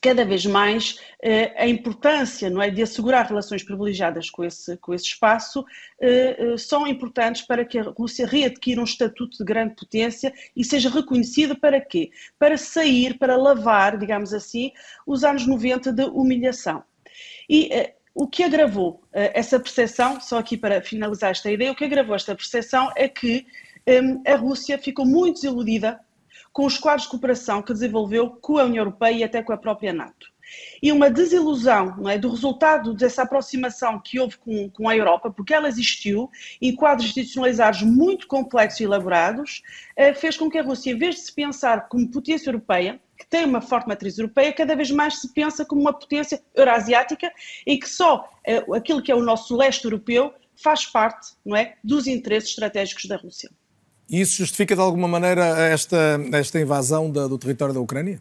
[0.00, 4.94] cada vez mais eh, a importância não é, de assegurar relações privilegiadas com esse, com
[4.94, 5.64] esse espaço
[6.00, 10.64] eh, eh, são importantes para que a Rússia readquira um estatuto de grande potência e
[10.64, 12.10] seja reconhecida para quê?
[12.38, 14.72] Para sair, para lavar, digamos assim,
[15.06, 16.82] os anos 90 de humilhação.
[17.48, 17.70] E
[18.14, 22.34] o que agravou essa percepção, só aqui para finalizar esta ideia, o que agravou esta
[22.34, 23.46] percepção é que
[24.26, 26.00] a Rússia ficou muito desiludida
[26.52, 29.58] com os quadros de cooperação que desenvolveu com a União Europeia e até com a
[29.58, 30.26] própria NATO.
[30.82, 35.30] E uma desilusão não é, do resultado dessa aproximação que houve com, com a Europa,
[35.30, 36.30] porque ela existiu
[36.60, 39.62] em quadros institucionalizados muito complexos e elaborados,
[39.96, 43.26] eh, fez com que a Rússia, em vez de se pensar como potência europeia, que
[43.26, 47.30] tem uma forte matriz europeia, cada vez mais se pensa como uma potência euroasiática
[47.66, 51.76] e que só eh, aquilo que é o nosso leste europeu faz parte não é,
[51.82, 53.50] dos interesses estratégicos da Rússia.
[54.10, 58.20] E isso justifica de alguma maneira esta, esta invasão da, do território da Ucrânia?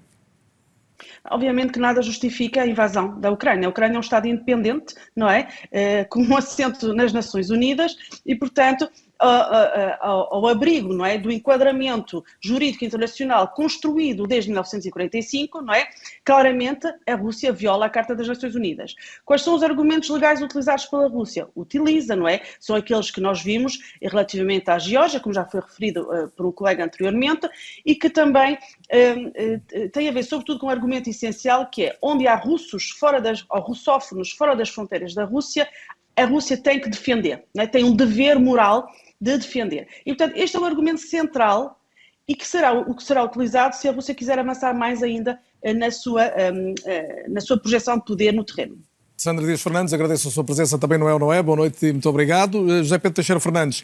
[1.31, 3.67] Obviamente que nada justifica a invasão da Ucrânia.
[3.67, 5.47] A Ucrânia é um Estado independente, não é?
[5.71, 8.89] Eh, com um assento nas Nações Unidas e, portanto,
[9.19, 15.87] ao, ao, abrigo não é, do enquadramento jurídico internacional construído desde 1945, não é?
[16.23, 18.95] claramente a Rússia viola a Carta das Nações Unidas.
[19.25, 21.47] Quais são os argumentos legais utilizados pela Rússia?
[21.55, 22.41] Utiliza, não é?
[22.59, 26.51] São aqueles que nós vimos relativamente à Geórgia, como já foi referido uh, por um
[26.51, 27.49] colega anteriormente,
[27.85, 31.97] e que também uh, uh, tem a ver sobretudo com um argumento essencial que é
[32.01, 35.67] onde há russos fora das, ou russófonos fora das fronteiras da Rússia,
[36.15, 37.65] a Rússia tem que defender, é?
[37.65, 38.89] tem um dever moral
[39.19, 39.87] de defender.
[40.05, 41.79] E, portanto, este é o argumento central
[42.27, 45.73] e que será o que será utilizado se a Rússia quiser avançar mais ainda eh,
[45.73, 48.77] na sua, um, eh, na sua projeção de poder no terreno.
[49.17, 51.41] Sandra Dias Fernandes, agradeço a sua presença também no É ou Não É.
[51.41, 52.71] Boa noite e muito obrigado.
[52.71, 53.83] Eh, José Pedro Teixeira Fernandes,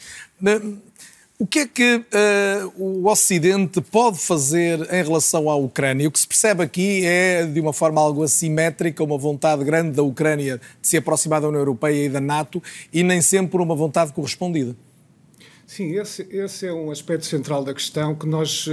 [1.38, 6.08] o que é que uh, o Ocidente pode fazer em relação à Ucrânia?
[6.08, 10.02] O que se percebe aqui é, de uma forma algo assimétrica, uma vontade grande da
[10.02, 12.64] Ucrânia de se aproximar da União Europeia e da NATO
[12.94, 14.78] e nem sempre uma vontade correspondida.
[15.68, 18.72] Sim, esse, esse, é um aspecto central da questão que nós uh,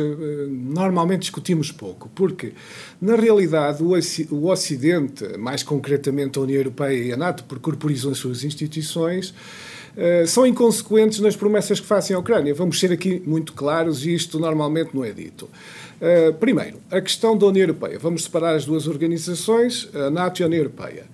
[0.51, 2.53] normalmente discutimos pouco, porque,
[3.01, 3.93] na realidade, o,
[4.30, 9.30] o Ocidente, mais concretamente a União Europeia e a NATO, por corporizam as suas instituições,
[9.30, 12.55] uh, são inconsequentes nas promessas que fazem à Ucrânia.
[12.55, 15.49] Vamos ser aqui muito claros e isto normalmente não é dito.
[15.99, 17.99] Uh, primeiro, a questão da União Europeia.
[17.99, 21.07] Vamos separar as duas organizações, a NATO e a União Europeia.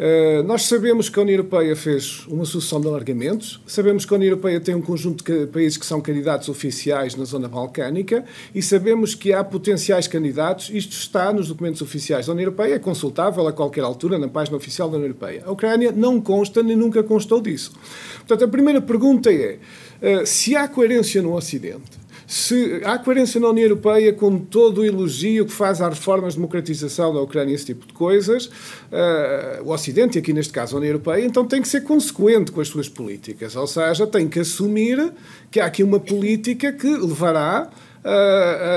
[0.00, 4.16] Uh, nós sabemos que a União Europeia fez uma sucessão de alargamentos, sabemos que a
[4.16, 8.24] União Europeia tem um conjunto de países que são candidatos oficiais na zona balcânica
[8.54, 10.70] e sabemos que há potenciais candidatos.
[10.72, 14.56] Isto está nos documentos oficiais da União Europeia, é consultável a qualquer altura na página
[14.56, 15.42] oficial da União Europeia.
[15.44, 17.74] A Ucrânia não consta nem nunca constou disso.
[18.20, 19.58] Portanto, a primeira pergunta é
[20.00, 21.99] uh, se há coerência no Ocidente
[22.30, 26.38] se há coerência na União Europeia com todo o elogio que faz às reformas de
[26.38, 30.78] democratização da Ucrânia, esse tipo de coisas, uh, o Ocidente, e aqui neste caso a
[30.78, 34.38] União Europeia, então tem que ser consequente com as suas políticas, ou seja, tem que
[34.38, 35.12] assumir
[35.50, 37.68] que há aqui uma política que levará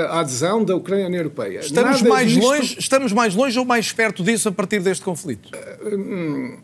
[0.08, 1.60] a adesão da Ucrânia à União Europeia.
[1.60, 2.44] Estamos mais, disto...
[2.44, 5.48] longe, estamos mais longe ou mais perto disso a partir deste conflito?
[5.80, 6.58] Uh,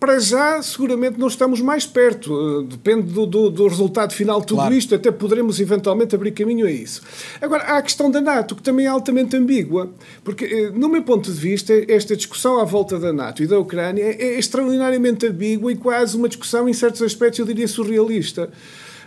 [0.00, 2.62] para já, seguramente não estamos mais perto.
[2.62, 4.74] Depende do, do, do resultado final de tudo claro.
[4.74, 4.94] isto.
[4.94, 7.02] Até poderemos eventualmente abrir caminho a isso.
[7.40, 9.92] Agora, há a questão da NATO, que também é altamente ambígua.
[10.24, 13.58] Porque, eh, no meu ponto de vista, esta discussão à volta da NATO e da
[13.58, 18.50] Ucrânia é extraordinariamente ambígua e quase uma discussão, em certos aspectos, eu diria surrealista.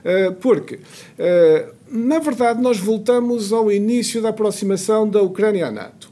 [0.03, 0.79] Eh, porque,
[1.17, 6.11] eh, na verdade, nós voltamos ao início da aproximação da Ucrânia à NATO.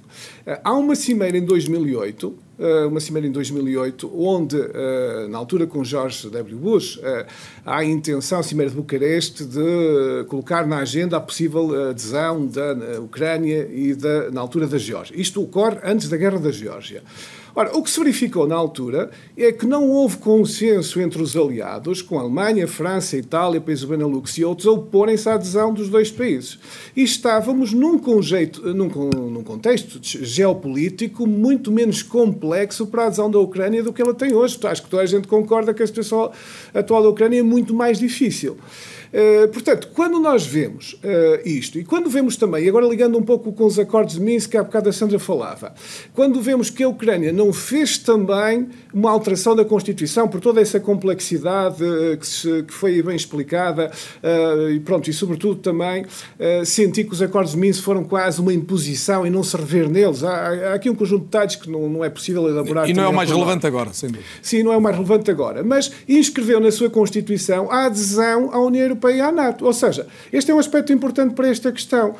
[0.63, 2.50] Há uma cimeira em 2008 eh,
[2.87, 6.57] uma cimeira em 2008, onde, eh, na altura com George W.
[6.57, 7.25] Bush, eh,
[7.65, 12.73] há a intenção, a Cimeira de Bucareste, de colocar na agenda a possível adesão da
[12.99, 15.19] Ucrânia e, da, na altura, da Geórgia.
[15.19, 17.03] Isto ocorre antes da Guerra da Geórgia.
[17.53, 22.01] Ora, o que se verificou na altura é que não houve consenso entre os aliados,
[22.01, 25.89] com a Alemanha, França, Itália, países do Benelux e outros, a oporem-se à adesão dos
[25.89, 26.57] dois países.
[26.95, 33.39] E estávamos num, conjeito, num, num contexto geopolítico muito menos complexo para a adesão da
[33.39, 34.57] Ucrânia do que ela tem hoje.
[34.63, 36.31] Acho que toda a gente concorda que a situação
[36.73, 38.57] atual da Ucrânia é muito mais difícil.
[39.11, 43.51] Uh, portanto, quando nós vemos uh, isto, e quando vemos também, agora ligando um pouco
[43.51, 45.73] com os acordos de Minsk, que há bocado a Sandra falava,
[46.13, 50.79] quando vemos que a Ucrânia não fez também uma alteração da Constituição por toda essa
[50.79, 53.91] complexidade uh, que, se, que, foi bem explicada,
[54.73, 56.05] e pronto, e sobretudo também
[56.65, 60.23] senti que os acordos de Minsk foram quase uma imposição e não se rever neles.
[60.23, 62.89] Há, há aqui um conjunto de detalhes que não, não é possível elaborar.
[62.89, 64.27] E não é o mais relevante agora, sem dúvida.
[64.41, 68.59] Sim, não é o mais relevante agora, mas inscreveu na sua Constituição a adesão à
[68.59, 69.65] União Europeia Europeia à NATO.
[69.65, 72.15] Ou seja, este é um aspecto importante para esta questão.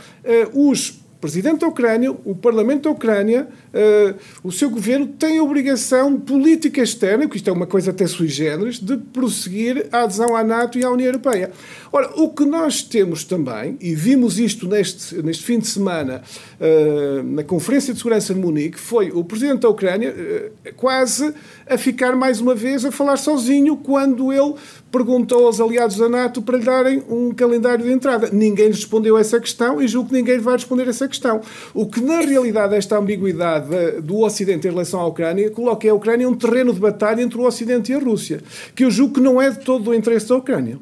[0.54, 5.44] Uh, os Presidente da Ucrânia, o Parlamento da Ucrânia, uh, o seu governo tem a
[5.44, 10.36] obrigação política externa, que isto é uma coisa até sui generis, de prosseguir a adesão
[10.36, 11.52] à NATO e à União Europeia.
[11.92, 16.24] Ora, o que nós temos também, e vimos isto neste, neste fim de semana
[16.60, 21.32] uh, na Conferência de Segurança de Munique, foi o Presidente da Ucrânia uh, quase
[21.72, 24.55] a ficar mais uma vez a falar sozinho quando ele
[24.91, 28.30] perguntou aos aliados da NATO para lhe darem um calendário de entrada.
[28.30, 31.39] Ninguém respondeu essa questão e julgo que ninguém vai responder essa questão.
[31.74, 36.28] O que, na realidade, esta ambiguidade do Ocidente em relação à Ucrânia coloca a Ucrânia
[36.28, 38.41] um terreno de batalha entre o Ocidente e a Rússia,
[38.76, 40.78] que eu julgo que não é de todo o interesse da Ucrânia.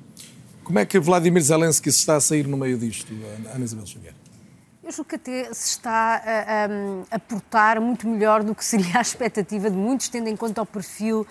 [0.64, 3.14] Como é que Vladimir Zelensky está a sair no meio disto,
[3.54, 4.19] Ana Isabel Xavier?
[4.90, 8.98] Eu julgo que até se está a, a, a portar muito melhor do que seria
[8.98, 11.28] a expectativa de muitos, tendo em conta o perfil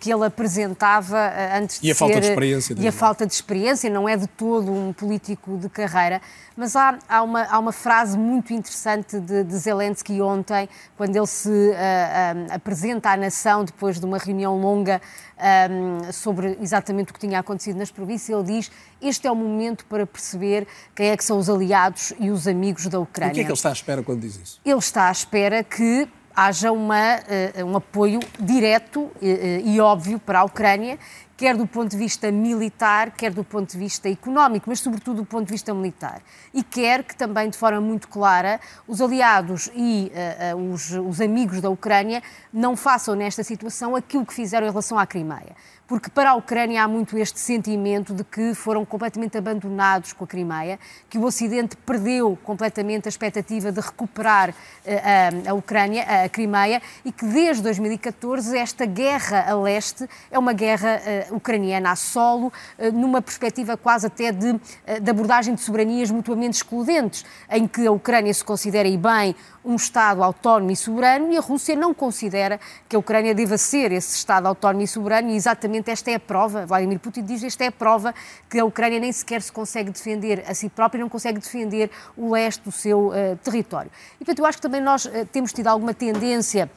[0.00, 1.98] que ele apresentava eh, antes de e a ser...
[1.98, 2.76] falta de experiência.
[2.76, 6.20] E a falta de experiência, não é de todo um político de carreira.
[6.56, 11.26] Mas há, há, uma, há uma frase muito interessante de, de Zelensky ontem, quando ele
[11.26, 15.00] se uh, uh, apresenta à nação depois de uma reunião longa
[15.70, 18.36] um, sobre exatamente o que tinha acontecido nas províncias.
[18.36, 20.66] Ele diz: Este é o momento para perceber
[20.96, 23.30] quem é que são os aliados e os amigos da Ucrânia.
[23.30, 24.60] O que é que ele está à espera quando diz isso?
[24.64, 26.08] Ele está à espera que
[26.38, 29.12] haja uma, uh, um apoio direto uh,
[29.64, 30.96] e óbvio para a Ucrânia,
[31.36, 35.24] quer do ponto de vista militar, quer do ponto de vista económico, mas sobretudo do
[35.24, 36.22] ponto de vista militar.
[36.54, 40.12] E quer que também, de forma muito clara, os aliados e
[40.54, 42.22] uh, os, os amigos da Ucrânia
[42.52, 45.56] não façam nesta situação aquilo que fizeram em relação à Crimeia
[45.88, 50.26] porque para a Ucrânia há muito este sentimento de que foram completamente abandonados com a
[50.26, 50.78] Crimeia,
[51.08, 54.54] que o Ocidente perdeu completamente a expectativa de recuperar uh,
[55.46, 60.52] a, a Ucrânia, a Crimeia, e que desde 2014 esta guerra a leste é uma
[60.52, 64.60] guerra uh, ucraniana a solo, uh, numa perspectiva quase até de,
[65.00, 69.34] de abordagem de soberanias mutuamente excludentes, em que a Ucrânia se considera e bem
[69.64, 72.58] um Estado autónomo e soberano e a Rússia não considera
[72.88, 76.20] que a Ucrânia deva ser esse Estado autónomo e soberano e exatamente esta é a
[76.20, 78.14] prova, Vladimir Putin diz, esta é a prova
[78.48, 82.32] que a Ucrânia nem sequer se consegue defender a si própria, não consegue defender o
[82.32, 83.90] leste do seu uh, território.
[84.14, 86.70] E portanto eu acho que também nós uh, temos tido alguma tendência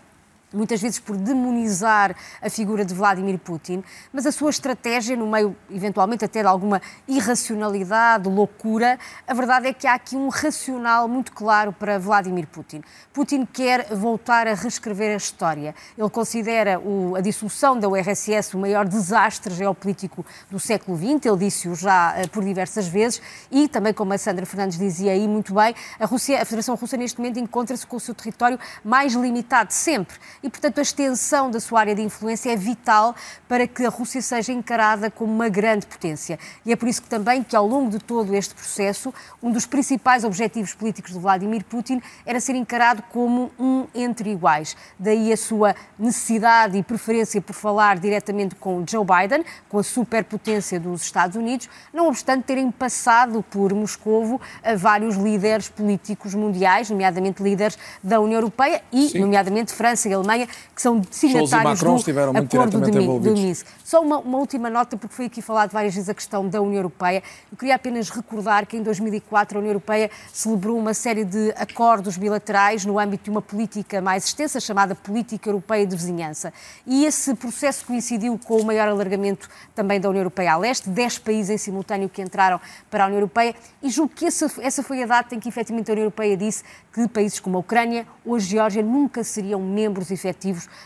[0.54, 5.56] muitas vezes por demonizar a figura de Vladimir Putin, mas a sua estratégia, no meio,
[5.70, 11.32] eventualmente, até de alguma irracionalidade, loucura, a verdade é que há aqui um racional muito
[11.32, 12.82] claro para Vladimir Putin.
[13.14, 15.76] Putin quer voltar a reescrever a história.
[15.98, 21.38] Ele considera o, a dissolução da URSS o maior desastre geopolítico do século XX, ele
[21.38, 23.22] disse-o já uh, por diversas vezes,
[23.52, 26.98] e também, como a Sandra Fernandes dizia aí muito bem, a, Rússia, a Federação Russa
[26.98, 31.60] neste momento encontra-se com o seu território mais limitado sempre e, portanto, a extensão da
[31.60, 33.16] sua área de influência é vital
[33.48, 36.40] para que a Rússia seja encarada como uma grande potência.
[36.66, 39.66] E é por isso que também que ao longo de todo este processo, um dos
[39.66, 44.76] principais objetivos políticos de Vladimir Putin era ser encarado como um entre iguais.
[44.98, 50.80] Daí a sua necessidade e preferência por falar diretamente com Joe Biden, com a superpotência
[50.80, 57.44] dos Estados Unidos, não obstante terem passado por Moscovo a vários líderes políticos mundiais, nomeadamente
[57.44, 59.20] líderes da União Europeia e, Sim.
[59.20, 61.92] nomeadamente, França e Alemanha Alemanha, que são signatários do
[62.38, 63.68] Acordo de, de Minsk.
[63.84, 66.78] Só uma, uma, última nota, porque foi aqui falado várias vezes a questão da União
[66.78, 67.22] Europeia.
[67.52, 72.18] Eu queria apenas recordar que em 2004 a União Europeia celebrou uma série de acordos
[72.18, 76.54] bilaterais no âmbito de uma política mais extensa, chamada Política Europeia de Vizinhança.
[76.88, 81.20] E esse processo coincidiu com o maior alargamento também da União Europeia a leste, 10
[81.20, 82.60] países em simultâneo que entraram
[82.90, 85.90] para a União Europeia, e julgo que essa, essa foi a data em que efetivamente
[85.90, 86.64] a União Europeia disse
[86.94, 90.21] que países como a Ucrânia ou a Geórgia nunca seriam membros efetivos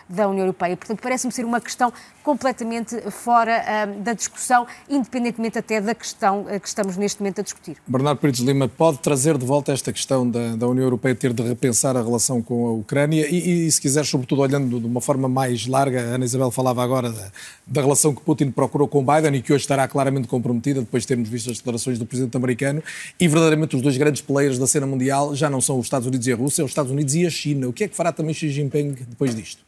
[0.07, 0.75] da União Europeia.
[0.77, 1.91] Portanto, parece-me ser uma questão
[2.23, 7.43] completamente fora uh, da discussão, independentemente até da questão uh, que estamos neste momento a
[7.43, 7.77] discutir.
[7.85, 11.43] Bernardo Pires Lima pode trazer de volta esta questão da, da, União Europeia ter de
[11.43, 15.29] repensar a relação com a Ucrânia e, e, se quiser, sobretudo olhando de uma forma
[15.29, 17.31] mais larga, a Ana Isabel falava agora da,
[17.67, 21.07] da relação que Putin procurou com Biden e que hoje estará claramente comprometida depois de
[21.07, 22.83] termos visto as declarações do presidente americano
[23.19, 26.25] e verdadeiramente os dois grandes players da cena mundial já não são os Estados Unidos
[26.25, 27.67] e a Rússia, é os Estados Unidos e a China.
[27.67, 29.65] O que é que fará também Xi Jinping depois disto?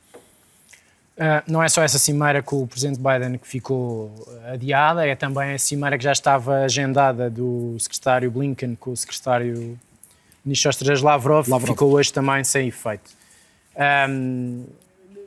[1.18, 4.12] Uh, não é só essa cimeira com o presidente Biden que ficou
[4.52, 9.80] adiada, é também a cimeira que já estava agendada do secretário Blinken com o secretário
[10.46, 13.12] ministro Estrangeiros Lavrov, Lavrov, que ficou hoje também sem efeito.
[14.10, 14.66] Um,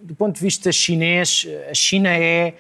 [0.01, 2.55] do ponto de vista chinês, a China é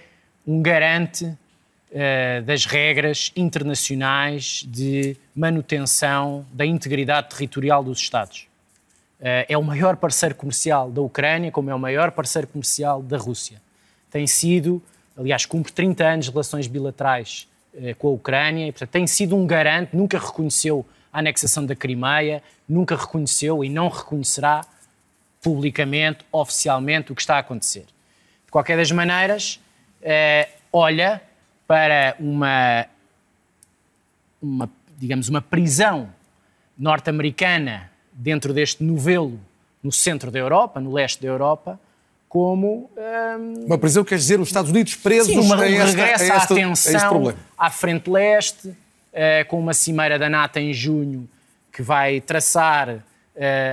[0.47, 8.50] um garante uh, das regras internacionais de manutenção da integridade territorial dos Estados.
[9.21, 13.19] Eh, é o maior parceiro comercial da Ucrânia, como é o maior parceiro comercial da
[13.19, 13.61] Rússia.
[14.11, 14.83] Tem sido,
[15.17, 19.37] aliás, cumpre 30 anos de relações bilaterais eh, com a Ucrânia e, portanto, tem sido
[19.37, 24.65] um garante, nunca reconheceu a anexação da Crimeia, nunca reconheceu e não reconhecerá
[25.43, 27.85] publicamente, oficialmente, o que está a acontecer.
[28.47, 29.61] De qualquer das maneiras,
[30.01, 31.21] eh, olha
[31.67, 32.87] para uma,
[34.41, 36.09] uma, digamos, uma prisão
[36.77, 37.90] norte-americana
[38.21, 39.41] dentro deste novelo
[39.83, 41.81] no centro da Europa, no leste da Europa,
[42.29, 42.91] como...
[42.97, 46.37] Hum, uma prisão quer dizer os Estados Unidos presos sim, uma, a esta, regressa a
[46.37, 48.77] esta, à atenção à frente leste, uh,
[49.49, 51.29] com uma cimeira da NATO em junho
[51.73, 53.03] que vai traçar uh,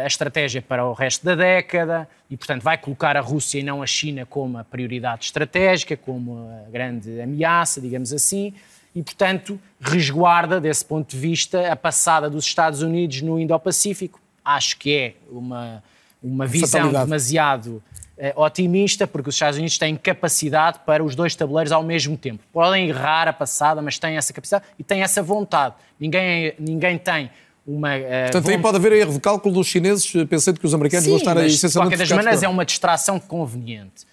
[0.03, 3.83] a estratégia para o resto da década e, portanto, vai colocar a Rússia e não
[3.83, 8.53] a China como a prioridade estratégica, como a grande ameaça, digamos assim.
[8.95, 14.21] e, portanto, resguarda, desse ponto de vista, a passada dos Estados Unidos no Indo-Pacífico.
[14.47, 15.83] Acho que é uma,
[16.23, 17.83] uma visão demasiado
[18.17, 22.43] eh, otimista, porque os Estados Unidos têm capacidade para os dois tabuleiros ao mesmo tempo.
[22.51, 25.75] Podem errar a passada, mas têm essa capacidade e têm essa vontade.
[25.99, 27.29] Ninguém, ninguém tem
[27.65, 27.95] uma.
[27.95, 31.11] Uh, Portanto, aí pode haver erro de cálculo dos chineses, pensando que os americanos Sim,
[31.11, 31.91] vão estar aí essencialmente.
[31.91, 34.07] De qualquer das maneiras, é uma distração conveniente.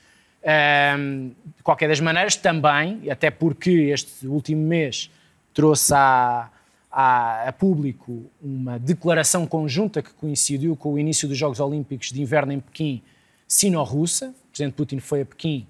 [0.98, 5.10] Um, de qualquer das maneiras, também, até porque este último mês
[5.54, 6.50] trouxe a,
[6.96, 12.52] a, público uma declaração conjunta que coincidiu com o início dos Jogos Olímpicos de Inverno
[12.52, 13.02] em Pequim,
[13.48, 14.28] sino-russa.
[14.28, 15.66] O presidente Putin foi a Pequim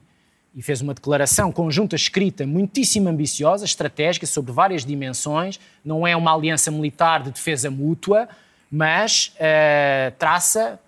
[0.55, 5.59] e fez uma declaração conjunta escrita muitíssimo ambiciosa, estratégica, sobre várias dimensões.
[5.83, 8.29] Não é uma aliança militar de defesa mútua,
[8.71, 10.79] mas uh, traça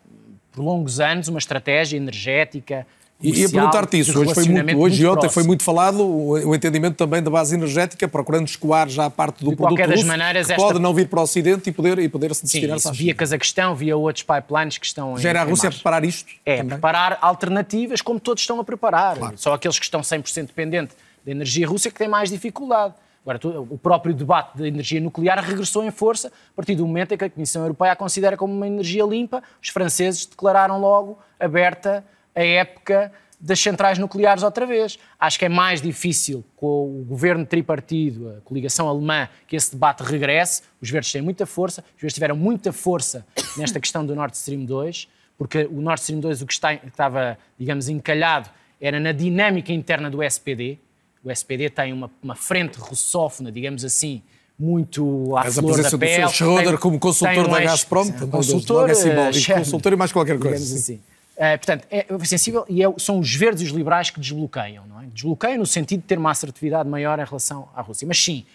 [0.53, 2.87] por longos anos uma estratégia energética,
[3.21, 4.19] e ia perguntar-te isso.
[4.19, 8.07] Hoje, foi muito, hoje e ontem foi muito falado o, entendimento também da base energética,
[8.07, 10.63] procurando escoar já a parte do de produto russo, maneiras, que esta...
[10.63, 13.97] pode não vir para o Ocidente e poder, e poder se destinar-se Via Cazaquistão, via
[13.97, 16.31] outros pipelines que estão Já era a Rússia a preparar isto?
[16.45, 16.71] É, também?
[16.71, 19.17] preparar alternativas como todos estão a preparar.
[19.17, 19.39] Claro.
[19.39, 20.95] Só aqueles que estão 100% dependentes
[21.25, 22.95] da energia russa que têm mais dificuldade.
[23.27, 27.17] Agora, o próprio debate da energia nuclear regressou em força a partir do momento em
[27.17, 29.43] que a Comissão Europeia a considera como uma energia limpa.
[29.61, 32.05] Os franceses declararam logo aberta
[32.37, 33.11] a época
[33.41, 34.99] das centrais nucleares outra vez.
[35.19, 40.03] Acho que é mais difícil com o governo tripartido, a coligação alemã, que esse debate
[40.03, 40.63] regresse.
[40.81, 43.27] Os verdes têm muita força, os verdes tiveram muita força
[43.57, 45.09] nesta questão do Nord Stream 2,
[45.39, 50.23] porque o Nord Stream 2 o que estava, digamos, encalhado era na dinâmica interna do
[50.23, 50.79] SPD.
[51.25, 54.23] O SPD tem uma, uma frente russófona, digamos assim,
[54.59, 55.83] muito à Mas flor da pele.
[55.83, 59.97] Mas a presença do Schroeder como consultor um da Gazprom, consultor, é simbólico, consultor e
[59.97, 60.77] mais qualquer coisa.
[60.77, 61.01] Assim.
[61.37, 65.03] Uh, portanto, é sensível e é, são os verdes e os liberais que desbloqueiam, não
[65.03, 65.07] é?
[65.07, 68.09] Desbloqueiam no sentido de ter uma assertividade maior em relação à Rússia.
[68.09, 68.47] Mas sim,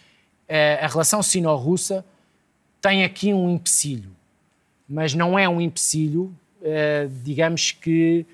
[0.49, 2.03] uh, a relação sino-russa
[2.82, 4.09] tem aqui um empecilho,
[4.89, 8.25] mas não é um empecilho, uh, digamos que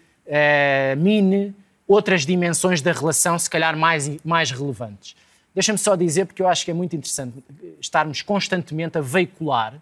[0.98, 1.56] mine
[1.88, 5.16] outras dimensões da relação, se calhar mais, mais relevantes.
[5.56, 7.42] Deixa-me só dizer, porque eu acho que é muito interessante
[7.80, 9.82] estarmos constantemente a veicular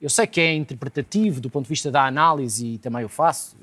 [0.00, 3.56] eu sei que é interpretativo do ponto de vista da análise e também o faço,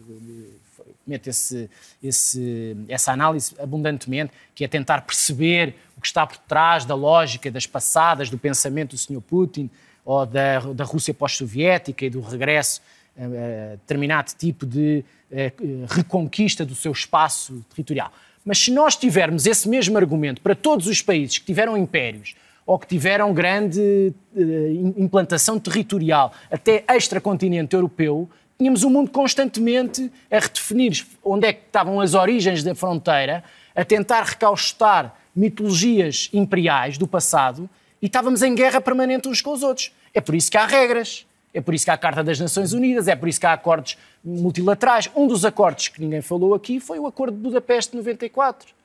[1.05, 1.69] meto esse,
[2.01, 7.51] esse, essa análise abundantemente, que é tentar perceber o que está por trás da lógica
[7.51, 9.21] das passadas, do pensamento do Sr.
[9.21, 9.69] Putin
[10.05, 12.81] ou da, da Rússia pós-soviética e do regresso
[13.17, 18.11] a, a determinado tipo de a, reconquista do seu espaço territorial.
[18.45, 22.79] Mas se nós tivermos esse mesmo argumento para todos os países que tiveram impérios ou
[22.79, 31.05] que tiveram grande uh, implantação territorial, até extracontinente europeu, tínhamos o mundo constantemente a redefinir
[31.23, 33.43] onde é que estavam as origens da fronteira,
[33.75, 37.69] a tentar recaustar mitologias imperiais do passado
[38.01, 39.91] e estávamos em guerra permanente uns com os outros.
[40.13, 42.71] É por isso que há regras, é por isso que há a Carta das Nações
[42.71, 45.09] Unidas, é por isso que há acordos multilaterais.
[45.15, 48.82] Um dos acordos que ninguém falou aqui foi o Acordo de Budapeste de 94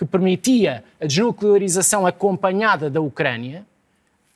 [0.00, 3.66] que permitia a desnuclearização acompanhada da Ucrânia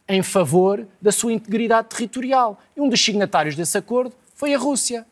[0.06, 2.60] em favor da sua integridade territorial.
[2.76, 5.06] E um dos signatários desse acordo foi a Rússia.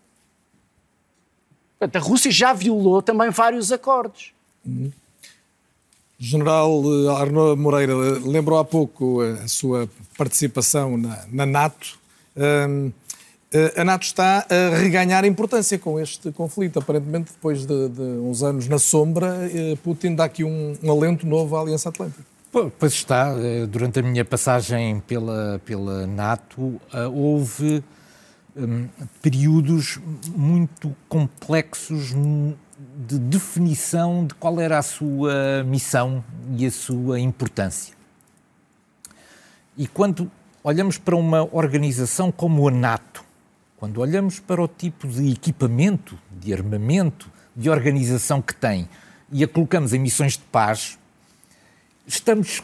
[1.78, 4.34] Portanto, a Rússia já violou também vários acordos.
[6.18, 9.88] General eh, Arnaud Moreira lembrou há pouco a sua
[10.18, 11.98] participação na, na NATO.
[12.36, 12.92] Um, eh,
[13.76, 16.78] a NATO está a reganhar importância com este conflito.
[16.78, 21.26] Aparentemente, depois de, de uns anos na sombra, eh, Putin dá aqui um, um alento
[21.26, 22.22] novo à Aliança Atlântica.
[22.50, 23.34] Pois está.
[23.38, 26.80] Eh, durante a minha passagem pela, pela NATO,
[27.12, 27.82] houve
[28.56, 28.88] um,
[29.20, 29.98] períodos
[30.34, 32.14] muito complexos
[33.06, 36.24] de definição de qual era a sua missão
[36.56, 37.94] e a sua importância.
[39.76, 40.30] E quando
[40.62, 43.24] olhamos para uma organização como a NATO,
[43.82, 48.88] quando olhamos para o tipo de equipamento, de armamento, de organização que tem
[49.32, 50.96] e a colocamos em missões de paz,
[52.06, 52.62] estamos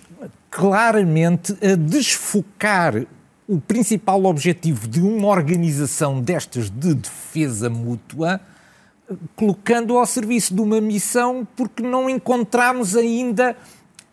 [0.49, 3.05] claramente a desfocar
[3.49, 8.41] o principal objetivo de uma organização destas de defesa mútua,
[9.35, 13.57] colocando ao serviço de uma missão porque não encontramos ainda,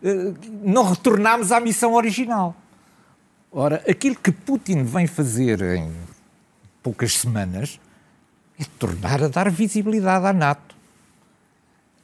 [0.02, 0.34] eh,
[0.64, 2.56] não retornamos à missão original.
[3.52, 5.92] Ora, aquilo que Putin vem fazer em
[6.86, 7.80] poucas semanas,
[8.60, 10.76] é tornar a dar visibilidade à NATO,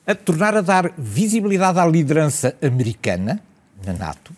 [0.08, 3.40] a tornar a dar visibilidade à liderança americana
[3.86, 4.34] na NATO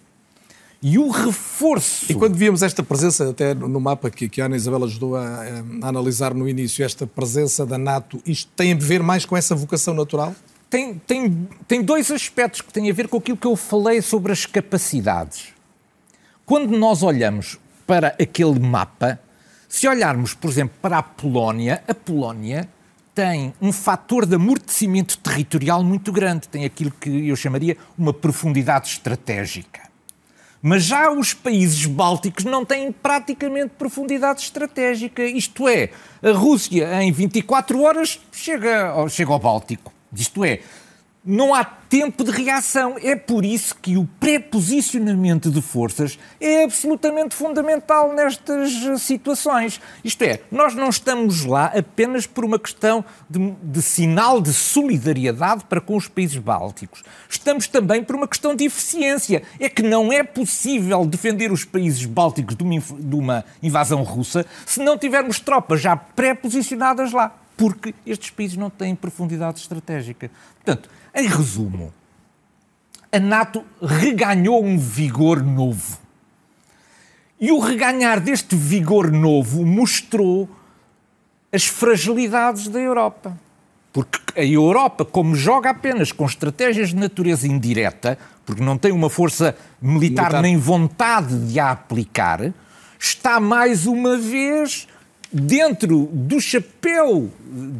[0.81, 2.11] e o reforço.
[2.11, 5.21] E quando víamos esta presença, até no mapa que, que a Ana Isabel ajudou a,
[5.21, 9.55] a, analisar no início, esta presença da NATO, isto tem a ver mais com essa
[9.55, 10.35] vocação natural?
[10.73, 14.31] tem, tem, tem dois aspectos que têm a ver com aquilo que eu falei sobre
[14.31, 15.49] as capacidades.
[16.47, 19.19] Quando nós olhamos para aquele mapa,
[19.73, 22.69] se olharmos, por exemplo, para a Polónia, a Polónia
[23.15, 28.89] tem um fator de amortecimento territorial muito grande, tem aquilo que eu chamaria uma profundidade
[28.89, 29.81] estratégica.
[30.61, 35.23] Mas já os países bálticos não têm praticamente profundidade estratégica.
[35.23, 35.89] Isto é,
[36.21, 39.91] a Rússia em 24 horas chega, chega ao Báltico.
[40.15, 40.59] Isto é,
[41.25, 42.95] não há tempo de reação.
[43.01, 49.79] É por isso que o pré-posicionamento de forças é absolutamente fundamental nestas situações.
[50.03, 55.63] Isto é, nós não estamos lá apenas por uma questão de, de, sinal de solidariedade
[55.65, 57.03] para com os países bálticos.
[57.29, 59.43] Estamos também por uma questão de eficiência.
[59.59, 64.45] É que não é possível defender os países bálticos de uma, de uma invasão russa
[64.65, 70.29] se não tivermos tropas já pré-posicionadas lá porque estes países não têm profundidade estratégica.
[70.55, 71.93] Portanto, em resumo,
[73.11, 75.99] a NATO reganhou um vigor novo.
[77.39, 80.49] E o reganhar deste vigor novo mostrou
[81.51, 83.37] as fragilidades da Europa.
[83.91, 89.09] Porque a Europa, como joga apenas com estratégias de natureza indireta, porque não tem uma
[89.09, 90.41] força militar, militar.
[90.41, 92.51] nem vontade de a aplicar,
[92.97, 94.87] está mais uma vez
[95.33, 97.29] dentro do chapéu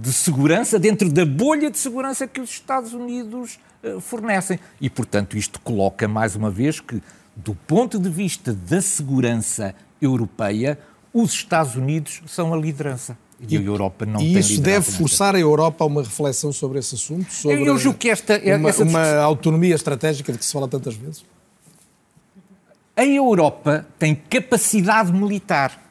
[0.02, 4.60] de segurança, dentro da bolha de segurança que os Estados Unidos uh, fornecem.
[4.82, 7.02] E, portanto, isto coloca mais uma vez que,
[7.36, 10.80] do ponto de vista da segurança europeia,
[11.14, 13.16] os Estados Unidos são a liderança.
[13.40, 16.52] E, e a Europa não e tem isso deve forçar a Europa a uma reflexão
[16.52, 17.32] sobre esse assunto?
[17.32, 18.42] Sobre Eu julgo que esta...
[18.58, 18.84] Uma, essa...
[18.84, 21.24] uma autonomia estratégica de que se fala tantas vezes?
[22.96, 25.83] A Europa tem capacidade militar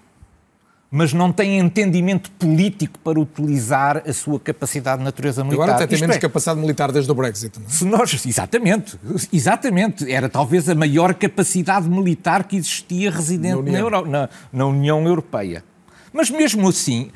[0.94, 5.62] mas não tem entendimento político para utilizar a sua capacidade de natureza militar.
[5.62, 7.70] Agora até tem menos é, capacidade militar desde o Brexit, não é?
[7.70, 9.00] Se nós, exatamente,
[9.32, 10.12] exatamente.
[10.12, 14.66] Era talvez a maior capacidade militar que existia residente na União, na, Euro, na, na
[14.66, 15.64] União Europeia.
[16.12, 17.10] Mas mesmo assim,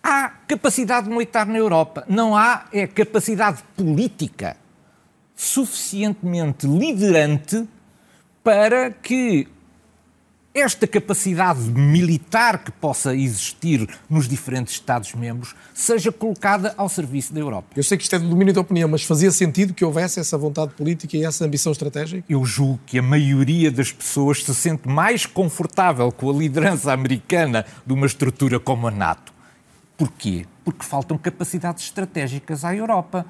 [0.00, 2.04] há capacidade militar na Europa.
[2.08, 4.56] Não há é capacidade política
[5.34, 7.66] suficientemente liderante
[8.44, 9.48] para que
[10.60, 17.68] esta capacidade militar que possa existir nos diferentes Estados-membros seja colocada ao serviço da Europa.
[17.76, 20.36] Eu sei que isto é do domínio da opinião, mas fazia sentido que houvesse essa
[20.36, 22.24] vontade política e essa ambição estratégica?
[22.28, 27.64] Eu julgo que a maioria das pessoas se sente mais confortável com a liderança americana
[27.86, 29.32] de uma estrutura como a NATO.
[29.96, 30.46] Porquê?
[30.64, 33.26] Porque faltam capacidades estratégicas à Europa.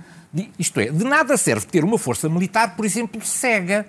[0.59, 3.87] Isto é, de nada serve ter uma força militar, por exemplo, cega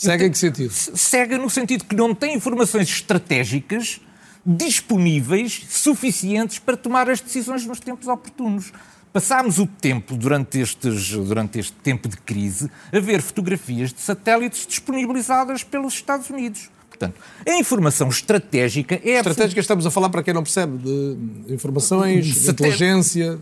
[0.00, 0.72] Cega em que sentido?
[0.72, 4.00] Cega no sentido que não tem informações estratégicas
[4.46, 8.72] disponíveis suficientes para tomar as decisões nos tempos oportunos.
[9.12, 14.66] Passámos o tempo, durante, estes, durante este tempo de crise, a ver fotografias de satélites
[14.66, 16.70] disponibilizadas pelos Estados Unidos.
[17.00, 17.18] Portanto,
[17.48, 19.16] a informação estratégica é...
[19.16, 23.38] Estratégica estamos a falar para quem não percebe, de informações, de inteligência...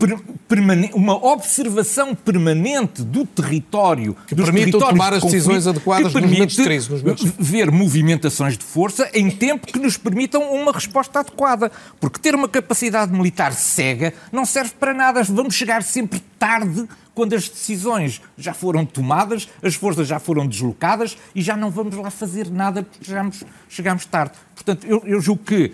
[0.93, 6.89] uma observação permanente do território, que permite tomar as decisões adequadas nos momentos de crise.
[6.89, 7.33] Nos momentos...
[7.37, 11.69] ver movimentações de força em tempo que nos permitam uma resposta adequada.
[11.99, 15.21] Porque ter uma capacidade militar cega não serve para nada.
[15.23, 16.87] Vamos chegar sempre tarde
[17.19, 21.93] quando as decisões já foram tomadas, as forças já foram deslocadas e já não vamos
[21.97, 24.35] lá fazer nada porque chegamos, chegamos tarde.
[24.55, 25.73] Portanto, eu, eu julgo que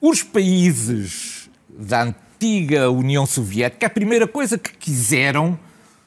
[0.00, 5.56] os países da antiga União Soviética, a primeira coisa que quiseram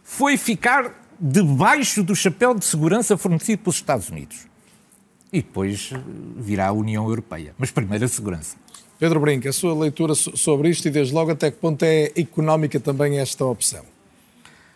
[0.04, 4.48] foi ficar debaixo do chapéu de segurança fornecido pelos Estados Unidos.
[5.32, 5.94] E depois
[6.36, 7.56] virá a União Europeia.
[7.58, 8.58] Mas primeiro a segurança.
[9.00, 12.82] Pedro Brinca, a sua leitura sobre isto e desde logo até que ponto é económica
[12.82, 13.86] também esta opção?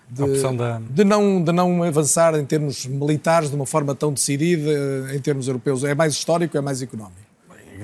[0.10, 0.80] De, da...
[0.80, 4.72] de, não, de não avançar em termos militares de uma forma tão decidida
[5.14, 5.84] em termos europeus?
[5.84, 7.24] É mais histórico, é mais económico?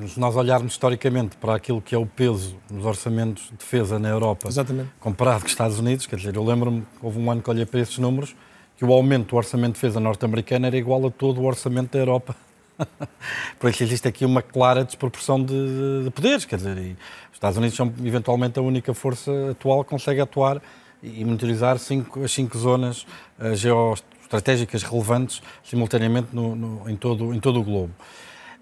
[0.07, 4.07] Se nós olharmos historicamente para aquilo que é o peso nos orçamentos de defesa na
[4.07, 4.89] Europa, Exatamente.
[4.99, 7.79] comparado com os Estados Unidos, quer dizer, eu lembro-me houve um ano que olhei para
[7.79, 8.35] esses números,
[8.77, 11.99] que o aumento do orçamento de defesa norte-americano era igual a todo o orçamento da
[11.99, 12.35] Europa.
[13.59, 17.75] Por isso existe aqui uma clara desproporção de, de poderes, quer dizer, os Estados Unidos
[17.75, 20.61] são eventualmente a única força atual que consegue atuar
[21.01, 23.05] e monitorizar cinco, as cinco zonas
[23.39, 27.93] uh, geoestratégicas relevantes simultaneamente no, no, em, todo, em todo o globo.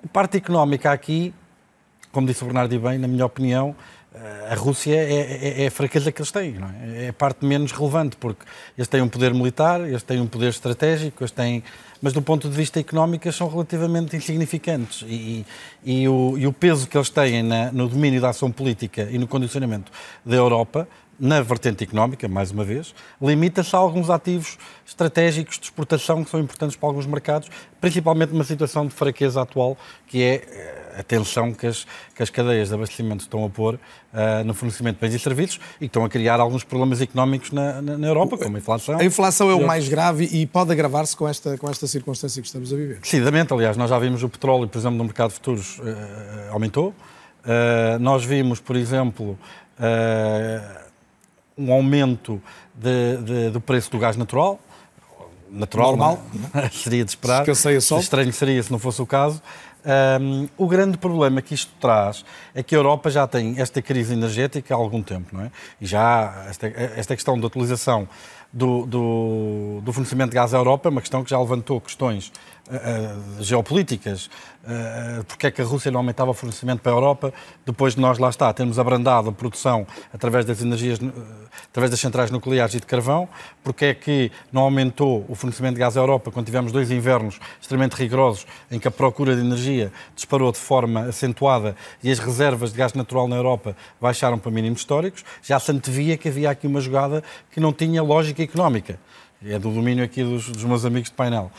[0.04, 1.34] A parte económica aqui,
[2.12, 3.76] como disse o Bernardo e bem, na minha opinião,
[4.14, 7.06] eh, a Rússia é, é, é, a fraqueza que eles têm, não é?
[7.06, 8.46] é a parte menos relevante, porque
[8.78, 11.64] eles têm um poder militar, eles têm um poder estratégico, eles têm
[12.02, 15.04] mas do ponto de vista económico são relativamente insignificantes.
[15.08, 15.46] E,
[15.84, 19.18] e, o, e o, peso que eles têm na, no domínio da ação política e
[19.18, 19.92] no condicionamento
[20.26, 20.88] da Europa
[21.20, 26.40] na vertente económica, mais uma vez, limita-se a alguns ativos estratégicos de exportação que são
[26.40, 27.50] importantes para alguns mercados,
[27.82, 31.86] principalmente numa situação de fraqueza atual, que é eh, a tensão que as,
[32.16, 35.60] que as cadeias de abastecimento estão a pôr uh, no fornecimento de bens e serviços
[35.76, 38.98] e que estão a criar alguns problemas económicos na, na, na Europa, como a inflação.
[39.00, 42.48] A inflação é o mais grave e pode agravar-se com esta, com esta circunstância que
[42.48, 43.00] estamos a viver.
[43.00, 45.84] Decididamente, aliás, nós já vimos o petróleo, por exemplo, no mercado de futuros uh,
[46.52, 46.90] aumentou.
[47.44, 49.38] Uh, nós vimos, por exemplo,
[51.58, 52.42] um aumento
[52.76, 54.60] de, de, do preço do gás natural,
[55.50, 56.24] natural, normal,
[56.72, 57.46] seria de esperar.
[58.00, 59.42] Estranho seria se não fosse o caso.
[60.20, 64.14] Um, o grande problema que isto traz é que a Europa já tem esta crise
[64.14, 65.52] energética há algum tempo, não é?
[65.80, 68.08] E já esta, esta questão da utilização
[68.52, 72.32] do, do, do, fornecimento de gás à Europa uma questão que já levantou questões
[72.68, 74.30] uh, geopolíticas.
[74.64, 77.34] Uh, porque é que a Rússia não aumentava o fornecimento para a Europa
[77.66, 81.14] depois de nós lá está, termos abrandado a produção através das energias, uh,
[81.70, 83.30] através das centrais nucleares e de carvão?
[83.64, 87.40] Porque é que não aumentou o fornecimento de gás à Europa quando tivemos dois invernos
[87.62, 92.72] extremamente rigorosos em que a procura de energia disparou de forma acentuada e as reservas
[92.72, 95.24] de gás natural na Europa baixaram para mínimos históricos?
[95.44, 99.00] Já se antevia que havia aqui uma jogada que não tinha lógica económica.
[99.46, 101.52] É do domínio aqui dos, dos meus amigos de painel.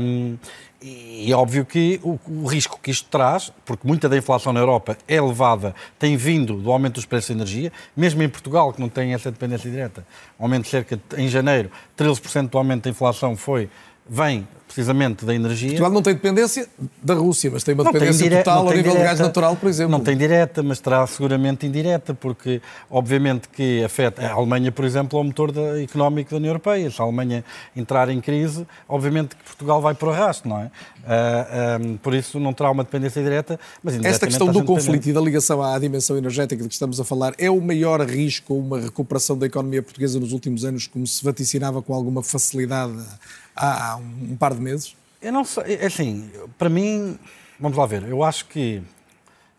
[0.00, 0.36] Um,
[0.80, 4.60] e é óbvio que o, o, risco que isto traz, porque muita da inflação na
[4.60, 8.80] Europa é elevada, tem vindo do aumento dos preços de energia, mesmo em Portugal, que
[8.80, 10.06] não tem essa dependência direta,
[10.38, 13.68] aumento de cerca de, em janeiro, 13% do aumento da inflação foi
[14.08, 15.70] vem precisamente da energia.
[15.70, 16.68] Portugal não tem dependência
[17.02, 18.42] da Rússia, mas tem uma não dependência tem dire...
[18.42, 19.90] total ao nível direta, de gás natural, por exemplo.
[19.90, 22.60] Não tem direta, mas terá seguramente indireta, porque
[22.90, 26.90] obviamente que afeta a Alemanha, por exemplo, é o motor da, económico da União Europeia.
[26.90, 27.42] Se a Alemanha
[27.74, 30.70] entrar em crise, obviamente que Portugal vai para o arrasto, não é?
[31.10, 35.12] Ah, um, por isso não terá uma dependência direta, mas Esta questão do conflito e
[35.12, 38.78] da ligação à dimensão energética de que estamos a falar é o maior risco, uma
[38.78, 43.02] recuperação da economia portuguesa nos últimos anos, como se vaticinava com alguma facilidade
[43.58, 44.96] há um par de meses?
[45.20, 47.18] Eu não sei, é assim, para mim,
[47.58, 48.80] vamos lá ver, eu acho que,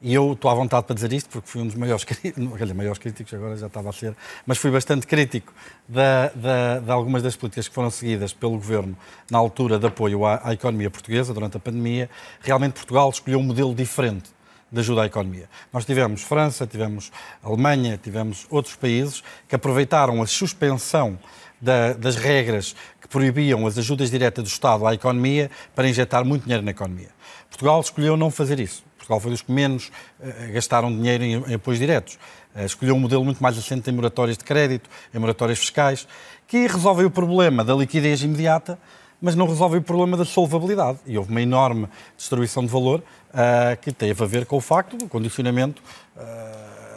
[0.01, 2.97] e eu estou à vontade para dizer isto, porque fui um dos maiores, dizer, maiores
[2.97, 4.15] críticos, agora já estava a ser,
[4.45, 5.53] mas fui bastante crítico
[5.87, 8.97] de, de, algumas das políticas que foram seguidas pelo Governo
[9.29, 12.09] na altura de apoio à, à economia portuguesa durante a pandemia.
[12.39, 14.29] Realmente Portugal escolheu um modelo diferente
[14.71, 15.49] de ajuda à economia.
[15.73, 17.11] Nós tivemos França, tivemos
[17.43, 21.19] Alemanha, tivemos outros países que aproveitaram a suspensão
[21.61, 26.43] da, das regras que proibiam as ajudas diretas do Estado à economia para injetar muito
[26.43, 27.09] dinheiro na economia.
[27.49, 28.83] Portugal escolheu não fazer isso.
[28.97, 32.19] Portugal foi dos que menos uh, gastaram dinheiro em, em apoios diretos.
[32.55, 36.07] Uh, escolheu um modelo muito mais assente em moratórias de crédito, em moratórias fiscais,
[36.47, 38.79] que resolvem o problema da liquidez imediata,
[39.21, 40.99] mas não resolvem o problema da solvabilidade.
[41.05, 44.95] E houve uma enorme destruição de valor uh, que teve a ver com o facto
[44.95, 45.81] do condicionamento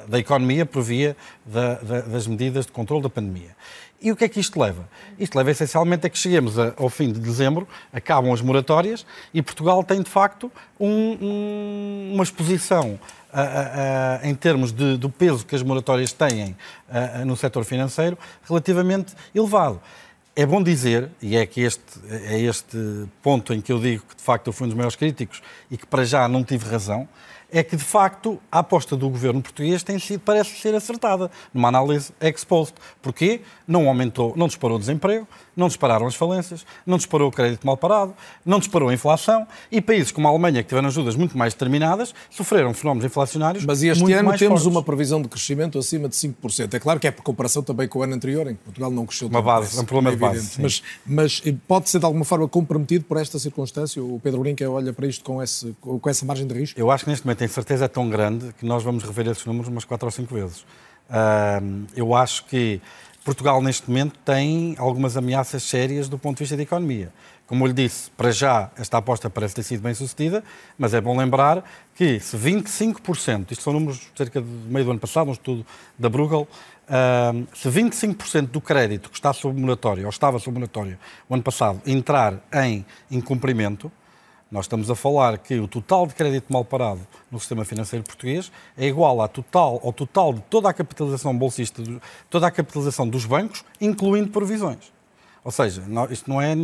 [0.09, 1.16] da economia por via
[1.47, 3.56] da, da, das medidas de controle da pandemia.
[4.02, 4.88] E o que é que isto leva?
[5.18, 9.40] Isto leva essencialmente a que cheguemos a, ao fim de dezembro, acabam as moratórias e
[9.40, 12.98] Portugal tem de facto um, um, uma exposição
[13.32, 16.56] a, a, em termos de, do peso que as moratórias têm
[17.24, 19.80] no setor financeiro relativamente elevado.
[20.34, 22.76] É bom dizer, e é que este, é este
[23.22, 25.76] ponto em que eu digo que de facto eu fui um dos maiores críticos e
[25.76, 27.06] que para já não tive razão,
[27.52, 31.68] é que, de facto, a aposta do governo português tem sido, parece ser acertada, numa
[31.68, 32.74] análise ex post.
[33.02, 33.42] Porquê?
[33.68, 37.76] Não aumentou, não disparou o desemprego, não dispararam as falências, não disparou o crédito mal
[37.76, 38.14] parado,
[38.44, 42.14] não disparou a inflação e países como a Alemanha, que tiveram ajudas muito mais determinadas,
[42.30, 44.66] sofreram fenómenos inflacionários Mas este ano temos fortes.
[44.66, 46.74] uma previsão de crescimento acima de 5%.
[46.74, 49.06] É claro que é por comparação também com o ano anterior, em que Portugal não
[49.06, 50.60] cresceu Uma base, é um problema é de base.
[50.60, 54.02] Mas, mas, pode ser de alguma forma comprometido por esta circunstância?
[54.02, 56.78] O Pedro Brinca olha para isto com, esse, com essa margem de risco?
[56.78, 59.44] Eu acho que neste momento a incerteza é tão grande que nós vamos rever esses
[59.44, 60.60] números umas 4 ou 5 vezes.
[61.10, 62.80] Uh, eu acho que
[63.24, 67.12] Portugal, neste momento, tem algumas ameaças sérias do ponto de vista da economia.
[67.47, 70.43] Como eu lhe disse, para já esta aposta parece ter sido bem sucedida,
[70.77, 71.62] mas é bom lembrar
[71.94, 75.65] que se 25%, isto são números cerca de meio do ano passado, um estudo
[75.97, 76.49] da Bruegel,
[76.89, 81.43] uh, se 25% do crédito que está sob moratório, ou estava sob moratório o ano
[81.43, 83.93] passado, entrar em incumprimento,
[84.52, 87.00] nós estamos a falar que o total de crédito mal parado
[87.30, 91.82] no sistema financeiro português é igual ao total, ao total de toda a capitalização bolsista,
[92.28, 94.92] toda a capitalização dos bancos, incluindo provisões.
[95.42, 96.54] Ou seja, isto não é,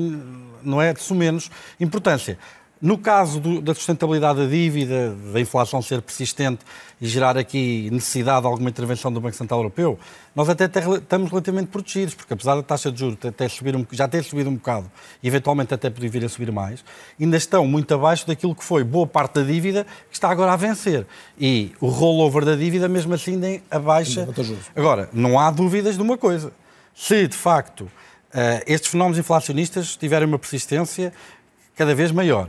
[0.62, 1.50] não é de menos
[1.80, 2.38] importância.
[2.80, 6.60] No caso do, da sustentabilidade da dívida, da inflação ser persistente
[7.00, 9.98] e gerar aqui necessidade de alguma intervenção do Banco Central Europeu,
[10.34, 14.06] nós até estamos relativamente protegidos, porque apesar da taxa de juros ter subir um, já
[14.06, 14.88] ter subido um bocado
[15.20, 16.84] e eventualmente até poder vir a subir mais,
[17.20, 20.56] ainda estão muito abaixo daquilo que foi boa parte da dívida que está agora a
[20.56, 21.04] vencer.
[21.36, 24.24] E o rollover da dívida, mesmo assim, nem abaixa.
[24.76, 26.52] Agora, não há dúvidas de uma coisa.
[26.94, 27.90] Se, de facto,
[28.32, 31.12] eh, estes fenómenos inflacionistas tiverem uma persistência
[31.74, 32.48] cada vez maior,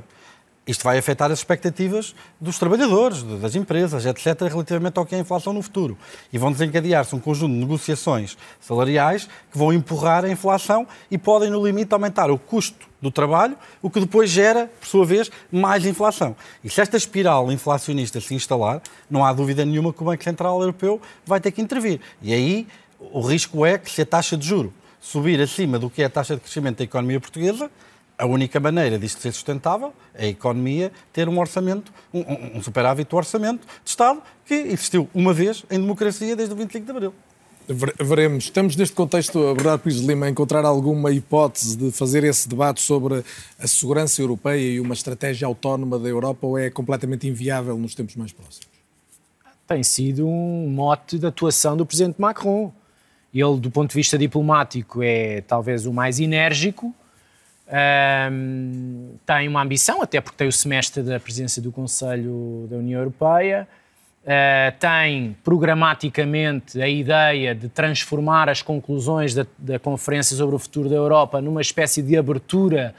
[0.69, 5.21] isto vai afetar as expectativas dos trabalhadores, das empresas, etc., relativamente ao que é a
[5.21, 5.97] inflação no futuro.
[6.31, 11.49] E vão desencadear-se um conjunto de negociações salariais que vão empurrar a inflação e podem,
[11.49, 15.85] no limite, aumentar o custo do trabalho, o que depois gera, por sua vez, mais
[15.87, 16.35] inflação.
[16.63, 18.79] E se esta espiral inflacionista se instalar,
[19.09, 21.99] não há dúvida nenhuma que o Banco Central Europeu vai ter que intervir.
[22.21, 22.67] E aí
[22.99, 24.71] o risco é que, se a taxa de juro
[25.01, 27.71] subir acima do que é a taxa de crescimento da economia portuguesa,
[28.19, 33.09] a única maneira disto ser sustentável é a economia ter um orçamento, um, um superávit
[33.09, 37.13] do orçamento de Estado que existiu uma vez em democracia desde o 25 de Abril.
[37.99, 38.45] Veremos.
[38.45, 42.49] Estamos neste contexto, a verdade, Pires de Lima, a encontrar alguma hipótese de fazer esse
[42.49, 43.23] debate sobre
[43.59, 48.15] a segurança europeia e uma estratégia autónoma da Europa ou é completamente inviável nos tempos
[48.15, 48.67] mais próximos?
[49.67, 52.73] Tem sido um mote de atuação do Presidente Macron.
[53.31, 56.93] Ele, do ponto de vista diplomático, é talvez o mais enérgico,
[57.71, 62.99] um, tem uma ambição, até porque tem o semestre da presidência do Conselho da União
[62.99, 63.67] Europeia,
[64.23, 70.89] uh, tem programaticamente a ideia de transformar as conclusões da, da Conferência sobre o Futuro
[70.89, 72.95] da Europa numa espécie de abertura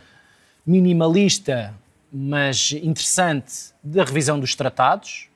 [0.65, 1.75] minimalista,
[2.13, 5.29] mas interessante, da revisão dos tratados.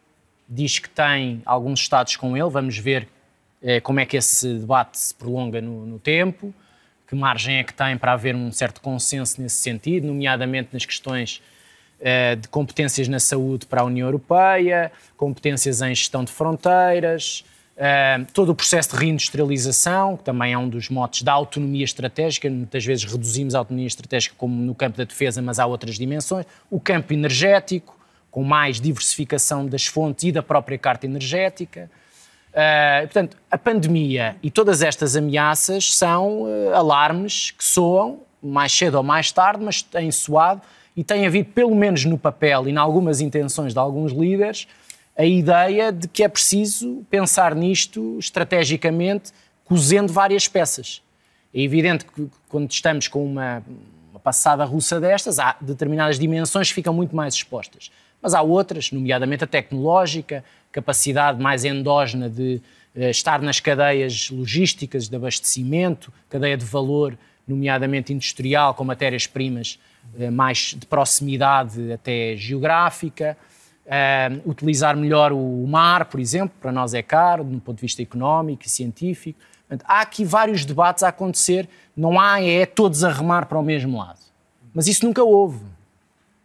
[0.48, 3.08] Diz que tem alguns Estados com ele, vamos ver
[3.62, 6.54] eh, como é que esse debate se prolonga no, no tempo
[7.06, 11.42] que margem é que tem para haver um certo consenso nesse sentido, nomeadamente nas questões
[12.00, 17.44] uh, de competências na saúde para a União Europeia, competências em gestão de fronteiras,
[17.76, 22.48] uh, todo o processo de reindustrialização, que também é um dos motes da autonomia estratégica,
[22.48, 26.46] muitas vezes reduzimos a autonomia estratégica como no campo da defesa, mas há outras dimensões,
[26.70, 27.98] o campo energético,
[28.30, 31.88] com mais diversificação das fontes e da própria carta energética,
[32.54, 38.94] Uh, portanto, a pandemia e todas estas ameaças são uh, alarmes que soam mais cedo
[38.94, 40.62] ou mais tarde, mas têm soado
[40.96, 44.68] e tem havido, pelo menos no papel e em algumas intenções de alguns líderes,
[45.16, 49.32] a ideia de que é preciso pensar nisto estrategicamente,
[49.64, 51.02] cozendo várias peças.
[51.52, 53.64] É evidente que quando estamos com uma,
[54.12, 57.90] uma passada russa destas, há determinadas dimensões que ficam muito mais expostas.
[58.22, 60.44] Mas há outras, nomeadamente a tecnológica,
[60.74, 62.60] capacidade mais endógena de
[62.96, 69.78] uh, estar nas cadeias logísticas de abastecimento, cadeia de valor, nomeadamente industrial, com matérias-primas
[70.18, 73.38] uh, mais de proximidade até geográfica.
[73.86, 78.02] Uh, utilizar melhor o mar, por exemplo, para nós é caro, do ponto de vista
[78.02, 79.38] económico e científico.
[79.68, 83.62] Portanto, há aqui vários debates a acontecer, não há é todos a remar para o
[83.62, 84.18] mesmo lado.
[84.74, 85.60] Mas isso nunca houve.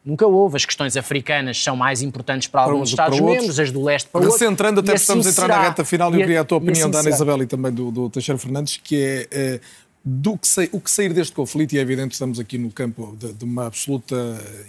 [0.03, 0.55] Nunca houve.
[0.55, 4.39] As questões africanas são mais importantes para alguns Estados-membros, as do leste para outros.
[4.39, 5.57] Recentrando, até assim estamos a entrar será.
[5.57, 7.71] na reta final, e eu queria a tua opinião assim da Ana Isabel e também
[7.71, 9.27] do, do Teixeira Fernandes, que é.
[9.31, 9.59] é
[10.03, 12.71] do que sei, o que sair deste conflito, e é evidente que estamos aqui no
[12.71, 14.15] campo de, de uma absoluta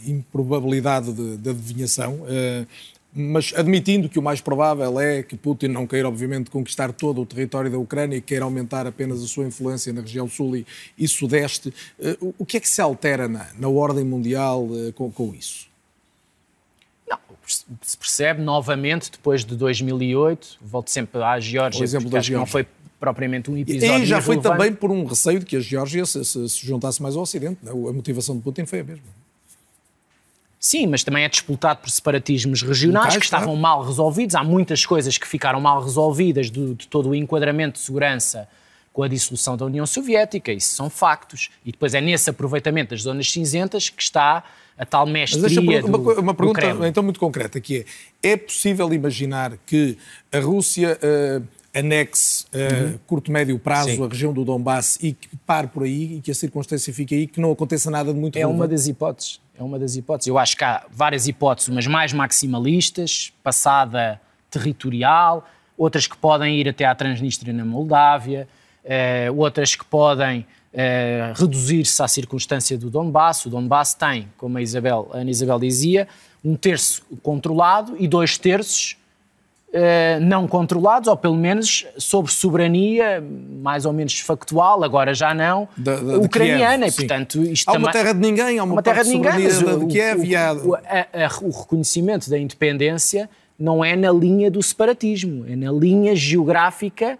[0.05, 2.67] improbabilidade de, de adivinhação, eh,
[3.13, 7.27] mas admitindo que o mais provável é que Putin não queira, obviamente, conquistar todo o
[7.27, 10.67] território da Ucrânia e queira aumentar apenas a sua influência na região sul e,
[10.97, 15.11] e sudeste, eh, o que é que se altera na, na ordem mundial eh, com,
[15.11, 15.67] com, isso?
[17.09, 22.39] Não, se percebe novamente, depois de 2008, volto sempre à Geórgia, exemplo da Geórgia.
[22.39, 22.65] não foi
[23.01, 26.25] propriamente um episódio E já foi também por um receio de que a Geórgia se,
[26.25, 27.59] se, se juntasse mais ao Ocidente.
[27.67, 27.71] É?
[27.71, 29.20] A motivação de Putin foi a mesma.
[30.61, 34.37] Sim, mas também é disputado por separatismos regionais que estavam mal resolvidos.
[34.37, 38.47] Há muitas coisas que ficaram mal resolvidas de, de todo o enquadramento de segurança
[38.93, 41.49] com a dissolução da União Soviética, isso são factos.
[41.65, 44.45] E depois é nesse aproveitamento das zonas cinzentas que está
[44.77, 47.87] a tal mestria Mas uma, do, uma pergunta então muito concreta, que
[48.23, 49.97] é, é possível imaginar que
[50.33, 52.99] a Rússia uh, anexe a uh, uhum.
[53.07, 54.05] curto, médio prazo Sim.
[54.05, 57.27] a região do Donbass e que pare por aí e que a circunstância fique aí,
[57.27, 58.61] que não aconteça nada de muito É relevante?
[58.61, 59.41] uma das hipóteses.
[59.61, 60.27] É uma das hipóteses.
[60.27, 64.19] Eu acho que há várias hipóteses, umas mais maximalistas, passada
[64.51, 65.47] territorial,
[65.77, 68.49] outras que podem ir até à Transnistria na Moldávia,
[68.83, 73.45] eh, outras que podem eh, reduzir-se à circunstância do Donbass.
[73.45, 76.09] O Donbass tem, como a, Isabel, a Ana Isabel dizia,
[76.43, 78.97] um terço controlado e dois terços
[80.21, 83.23] não controlados, ou pelo menos sobre soberania
[83.63, 86.87] mais ou menos factual, agora já não, da, da, ucraniana.
[86.87, 89.33] Kiev, e, portanto, isto há uma terra de ninguém, há uma, uma terra de ninguém,
[89.33, 90.53] mas o, Kiev o, há...
[90.53, 93.29] o, a, a, o reconhecimento da independência
[93.59, 97.19] não é na linha do separatismo, é na linha geográfica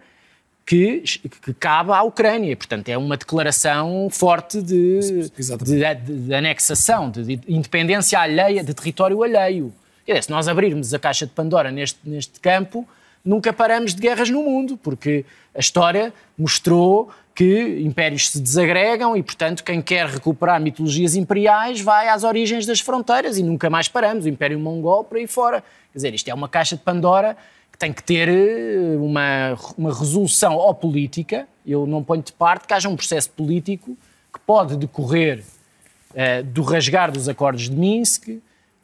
[0.65, 1.03] que,
[1.43, 2.55] que cabe à Ucrânia.
[2.55, 9.21] Portanto, é uma declaração forte de, de, de, de anexação, de, independência alheia, de território
[9.21, 9.73] alheio.
[10.11, 12.85] Dizer, se nós abrirmos a caixa de Pandora neste, neste campo,
[13.23, 15.23] nunca paramos de guerras no mundo, porque
[15.55, 22.09] a história mostrou que impérios se desagregam e, portanto, quem quer recuperar mitologias imperiais vai
[22.09, 24.25] às origens das fronteiras e nunca mais paramos.
[24.25, 25.61] O Império Mongol por aí fora.
[25.93, 27.37] Quer dizer, isto é uma caixa de Pandora
[27.71, 31.47] que tem que ter eh, uma, uma resolução ou política.
[31.65, 33.97] Eu não ponho de parte que haja um processo político
[34.33, 35.41] que pode decorrer
[36.11, 38.41] uh, do rasgar dos acordos de Minsk,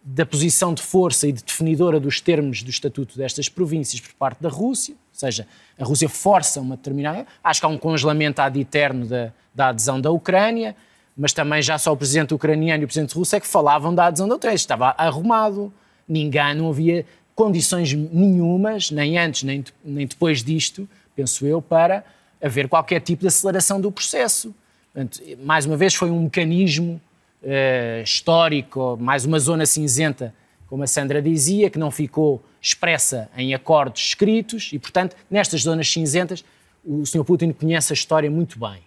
[0.10, 4.42] da posição de força e de definidora dos termos do estatuto destas províncias por parte
[4.42, 5.46] da Rússia, ou seja,
[5.78, 7.28] a Rússia força uma determinada.
[7.44, 10.78] Acho que há um congelamento ad eterno da, da adesão da Ucrânia,
[11.18, 14.06] mas também já só o presidente ucraniano e o presidente russo é que falavam da
[14.06, 14.56] adesão da Ucrânia.
[14.56, 15.74] Estava arrumado,
[16.08, 17.06] ninguém, não havia
[17.36, 22.06] condições nenhumas, nem antes nem, nem depois disto, penso eu, para
[22.42, 24.56] haver qualquer tipo de aceleração do processo.
[24.94, 27.02] Portanto, mais uma vez, foi um mecanismo
[27.44, 30.34] uh, histórico, mais uma zona cinzenta,
[30.68, 35.90] como a Sandra dizia, que não ficou expressa em acordos escritos e, portanto, nestas zonas
[35.92, 36.44] cinzentas,
[36.84, 37.24] o Sr.
[37.24, 38.82] Putin conhece a história muito bem.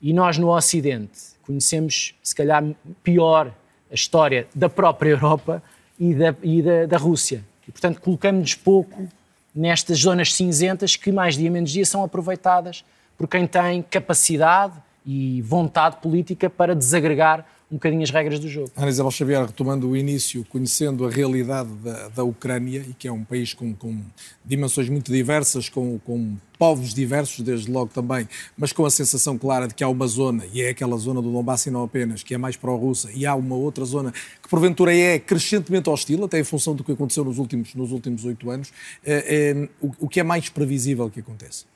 [0.00, 2.64] E nós, no Ocidente, conhecemos, se calhar,
[3.02, 3.52] pior
[3.90, 5.62] a história da própria Europa
[5.98, 7.44] e da, e da, da Rússia.
[7.66, 9.08] E, portanto, colocamos-nos pouco
[9.54, 12.84] nestas zonas cinzentas que, mais dia menos dia, são aproveitadas
[13.16, 14.74] por quem tem capacidade
[15.04, 18.70] e vontade política para desagregar um bocadinho as regras do jogo.
[18.76, 23.12] Ana Isabel Xavier, retomando o início, conhecendo a realidade da, da Ucrânia, e que é
[23.12, 24.00] um país com, com
[24.44, 28.26] dimensões muito diversas, com, com, povos diversos, desde logo também,
[28.56, 31.30] mas com a sensação clara de que há uma zona, e é aquela zona do
[31.30, 34.12] Donbass e não apenas, que é mais pró-russa, e há uma outra zona
[34.42, 38.24] que porventura é crescentemente hostil, até em função do que aconteceu nos últimos nos últimos
[38.24, 38.72] oito anos,
[39.04, 41.66] é, é, o, o que é mais previsível que aconteça?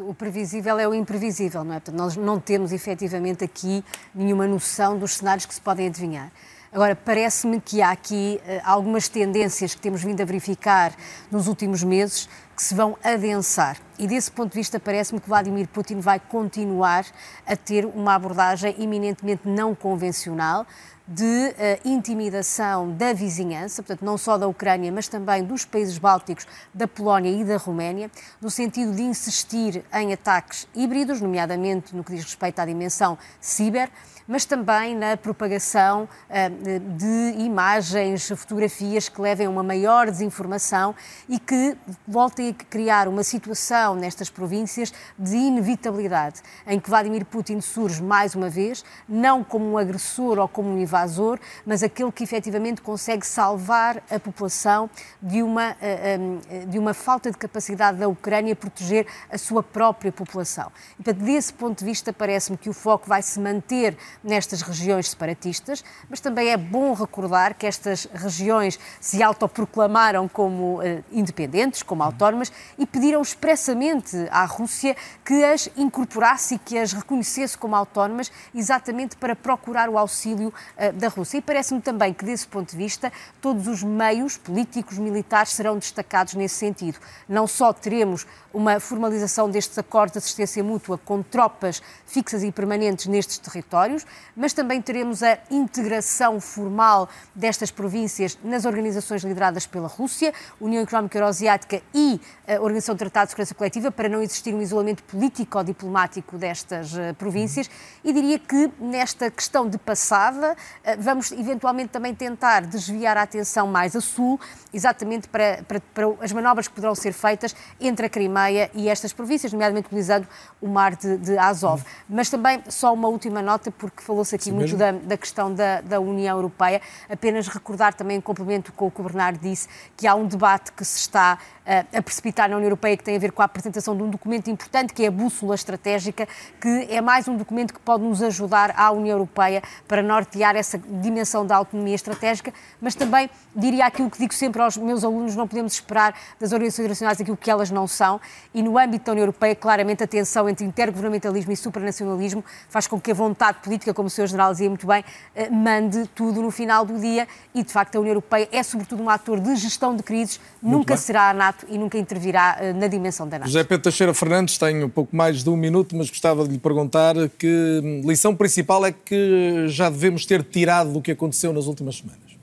[0.00, 1.78] O previsível é o imprevisível, não é?
[1.78, 3.84] Portanto, nós não temos efetivamente aqui
[4.14, 6.32] nenhuma noção dos cenários que se podem adivinhar.
[6.72, 10.94] Agora, parece-me que há aqui uh, algumas tendências que temos vindo a verificar
[11.30, 13.76] nos últimos meses que se vão adensar.
[13.98, 17.04] E desse ponto de vista, parece-me que Vladimir Putin vai continuar
[17.46, 20.66] a ter uma abordagem eminentemente não convencional,
[21.06, 26.46] de uh, intimidação da vizinhança, portanto, não só da Ucrânia, mas também dos países bálticos,
[26.72, 28.10] da Polónia e da Roménia,
[28.40, 33.90] no sentido de insistir em ataques híbridos, nomeadamente no que diz respeito à dimensão ciber
[34.26, 40.94] mas também na propagação eh, de imagens, fotografias que levem a uma maior desinformação
[41.28, 41.76] e que
[42.06, 48.34] voltem a criar uma situação nestas províncias de inevitabilidade, em que Vladimir Putin surge mais
[48.34, 53.26] uma vez, não como um agressor ou como um invasor, mas aquele que efetivamente consegue
[53.26, 54.88] salvar a população
[55.20, 56.18] de uma, eh,
[56.48, 60.70] eh, de uma falta de capacidade da Ucrânia proteger a sua própria população.
[60.98, 66.20] Desse ponto de vista, parece-me que o foco vai se manter nestas regiões separatistas, mas
[66.20, 72.86] também é bom recordar que estas regiões se autoproclamaram como uh, independentes, como autónomas, e
[72.86, 79.34] pediram expressamente à Rússia que as incorporasse e que as reconhecesse como autónomas, exatamente para
[79.34, 81.38] procurar o auxílio uh, da Rússia.
[81.38, 86.34] E parece-me também que, desse ponto de vista, todos os meios políticos, militares serão destacados
[86.34, 86.98] nesse sentido.
[87.28, 93.06] Não só teremos uma formalização destes acordos de assistência mútua com tropas fixas e permanentes
[93.06, 94.03] nestes territórios,
[94.36, 101.18] mas também teremos a integração formal destas províncias nas organizações lideradas pela Rússia, União Económica
[101.18, 105.58] Euroasiática e a Organização de Tratado de Segurança Coletiva, para não existir um isolamento político
[105.58, 107.70] ou diplomático destas uh, províncias.
[108.02, 110.56] E diria que nesta questão de passada, uh,
[110.98, 114.38] vamos eventualmente também tentar desviar a atenção mais a sul,
[114.72, 119.12] exatamente para, para, para as manobras que poderão ser feitas entre a Crimeia e estas
[119.12, 120.26] províncias, nomeadamente utilizando
[120.60, 121.82] o mar de, de Azov.
[122.08, 125.80] Mas também só uma última nota, porque falou-se aqui Sim, muito da, da, questão da,
[125.80, 126.80] da, União Europeia.
[127.08, 130.72] Apenas recordar também, em complemento com o que o Bernardo disse, que há um debate
[130.72, 133.96] que se está a precipitar na União Europeia que tem a ver com a apresentação
[133.96, 136.28] de um documento importante, que é a Bússola Estratégica,
[136.60, 140.78] que é mais um documento que pode nos ajudar à União Europeia para nortear essa
[140.78, 145.48] dimensão da autonomia estratégica, mas também diria aquilo que digo sempre aos meus alunos: não
[145.48, 148.20] podemos esperar das organizações internacionais aquilo que elas não são,
[148.52, 153.00] e no âmbito da União Europeia, claramente a tensão entre intergovernamentalismo e supranacionalismo faz com
[153.00, 154.26] que a vontade política, como o Sr.
[154.26, 155.02] General dizia muito bem,
[155.34, 159.02] eh, mande tudo no final do dia, e de facto a União Europeia é sobretudo
[159.02, 161.02] um ator de gestão de crises, muito nunca bem.
[161.02, 163.48] será a NATO NATO e nunca intervirá uh, na dimensão da NATO.
[163.48, 166.58] José Pedro Teixeira Fernandes tem um pouco mais de um minuto, mas gostava de lhe
[166.58, 171.96] perguntar que lição principal é que já devemos ter tirado do que aconteceu nas últimas
[171.96, 172.33] semanas.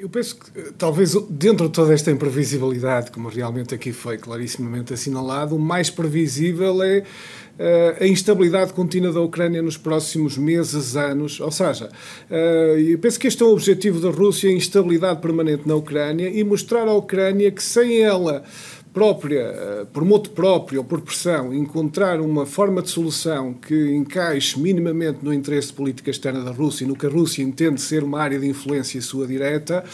[0.00, 4.94] Eu penso que, eh, talvez, dentro de toda esta imprevisibilidade, como realmente aqui foi clarissimamente
[4.94, 11.38] assinalado, o mais previsível é uh, a instabilidade contínua da Ucrânia nos próximos meses, anos.
[11.38, 11.90] Ou seja,
[12.30, 16.30] uh, eu penso que este é o objetivo da Rússia, a instabilidade permanente na Ucrânia
[16.30, 18.42] e mostrar à Ucrânia que sem ela
[18.92, 24.58] própria, eh, por moto próprio ou por pressão, encontrar uma forma de solução que encaixe
[24.58, 28.02] minimamente no interesse de política externa da Rússia e no que a Rússia entende ser
[28.02, 29.84] uma área de influência sua direta,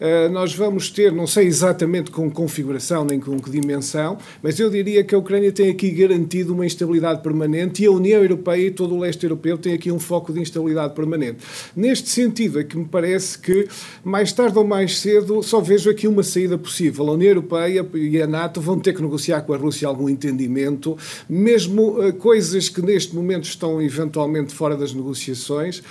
[0.00, 4.70] eh, nós vamos ter, não sei exatamente com configuração nem com que dimensão, mas eu
[4.70, 8.70] diria que a Ucrânia tem aqui garantido uma instabilidade permanente e a União Europeia e
[8.70, 11.38] todo o leste europeu tem aqui um foco de instabilidade permanente.
[11.76, 13.68] Neste sentido é que me parece que
[14.02, 17.08] mais tarde ou mais cedo só vejo aqui uma saída possível.
[17.08, 20.96] A União Europeia e a NATO vão ter que negociar com a Rússia algum entendimento,
[21.28, 25.82] mesmo uh, coisas que neste momento estão eventualmente fora das negociações,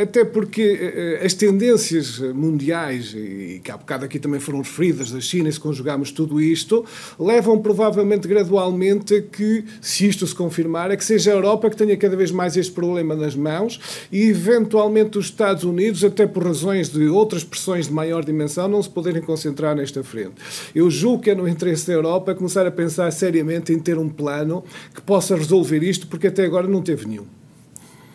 [0.00, 5.20] até porque uh, as tendências mundiais, e que há bocado aqui também foram referidas da
[5.20, 6.84] China, e se conjugarmos tudo isto,
[7.18, 11.96] levam provavelmente gradualmente que, se isto se confirmar, é que seja a Europa que tenha
[11.96, 16.88] cada vez mais este problema nas mãos e eventualmente os Estados Unidos, até por razões
[16.88, 20.34] de outras pressões de maior dimensão, não se poderem concentrar nesta frente.
[20.74, 24.08] Eu julgo que é no interesse da Europa começar a pensar seriamente em ter um
[24.08, 24.64] plano
[24.94, 27.43] que possa resolver isto, porque até agora não teve nenhum.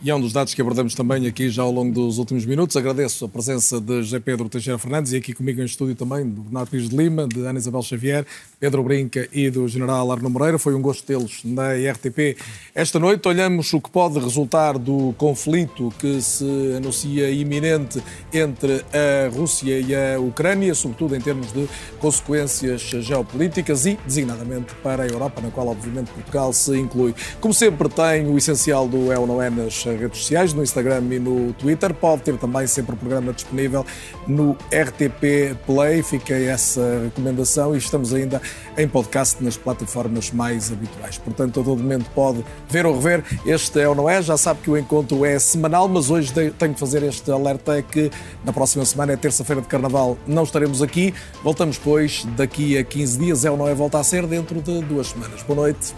[0.01, 2.77] E é um dos dados que abordamos também aqui já ao longo dos últimos minutos.
[2.77, 6.41] Agradeço a presença de José Pedro Teixeira Fernandes e aqui comigo em estúdio também do
[6.41, 8.26] Bernardo Pires de Lima, de Ana Isabel Xavier,
[8.61, 10.57] Pedro Brinca e do General Arno Moreira.
[10.57, 12.38] Foi um gosto tê-los na RTP
[12.73, 13.27] esta noite.
[13.27, 16.45] Olhamos o que pode resultar do conflito que se
[16.77, 18.01] anuncia iminente
[18.34, 21.67] entre a Rússia e a Ucrânia, sobretudo em termos de
[21.99, 27.13] consequências geopolíticas e, designadamente, para a Europa, na qual, obviamente, Portugal se inclui.
[27.41, 31.53] Como sempre, tem o essencial do É ou nas redes sociais, no Instagram e no
[31.53, 31.94] Twitter.
[31.94, 33.86] Pode ter também sempre o programa disponível
[34.28, 36.03] no RTP Play.
[36.03, 38.41] Fica essa recomendação e estamos ainda
[38.78, 41.18] em podcast nas plataformas mais habituais.
[41.18, 43.24] Portanto, a todo momento pode ver ou rever.
[43.45, 44.22] Este é ou não é.
[44.22, 47.82] Já sabe que o encontro é semanal, mas hoje tenho que fazer este alerta é
[47.82, 48.11] que
[48.44, 51.14] na próxima semana é terça-feira de Carnaval, não estaremos aqui.
[51.44, 53.45] Voltamos, pois, daqui a 15 dias.
[53.45, 53.74] É ou não é?
[53.74, 55.41] Volta a ser dentro de duas semanas.
[55.44, 55.94] Boa noite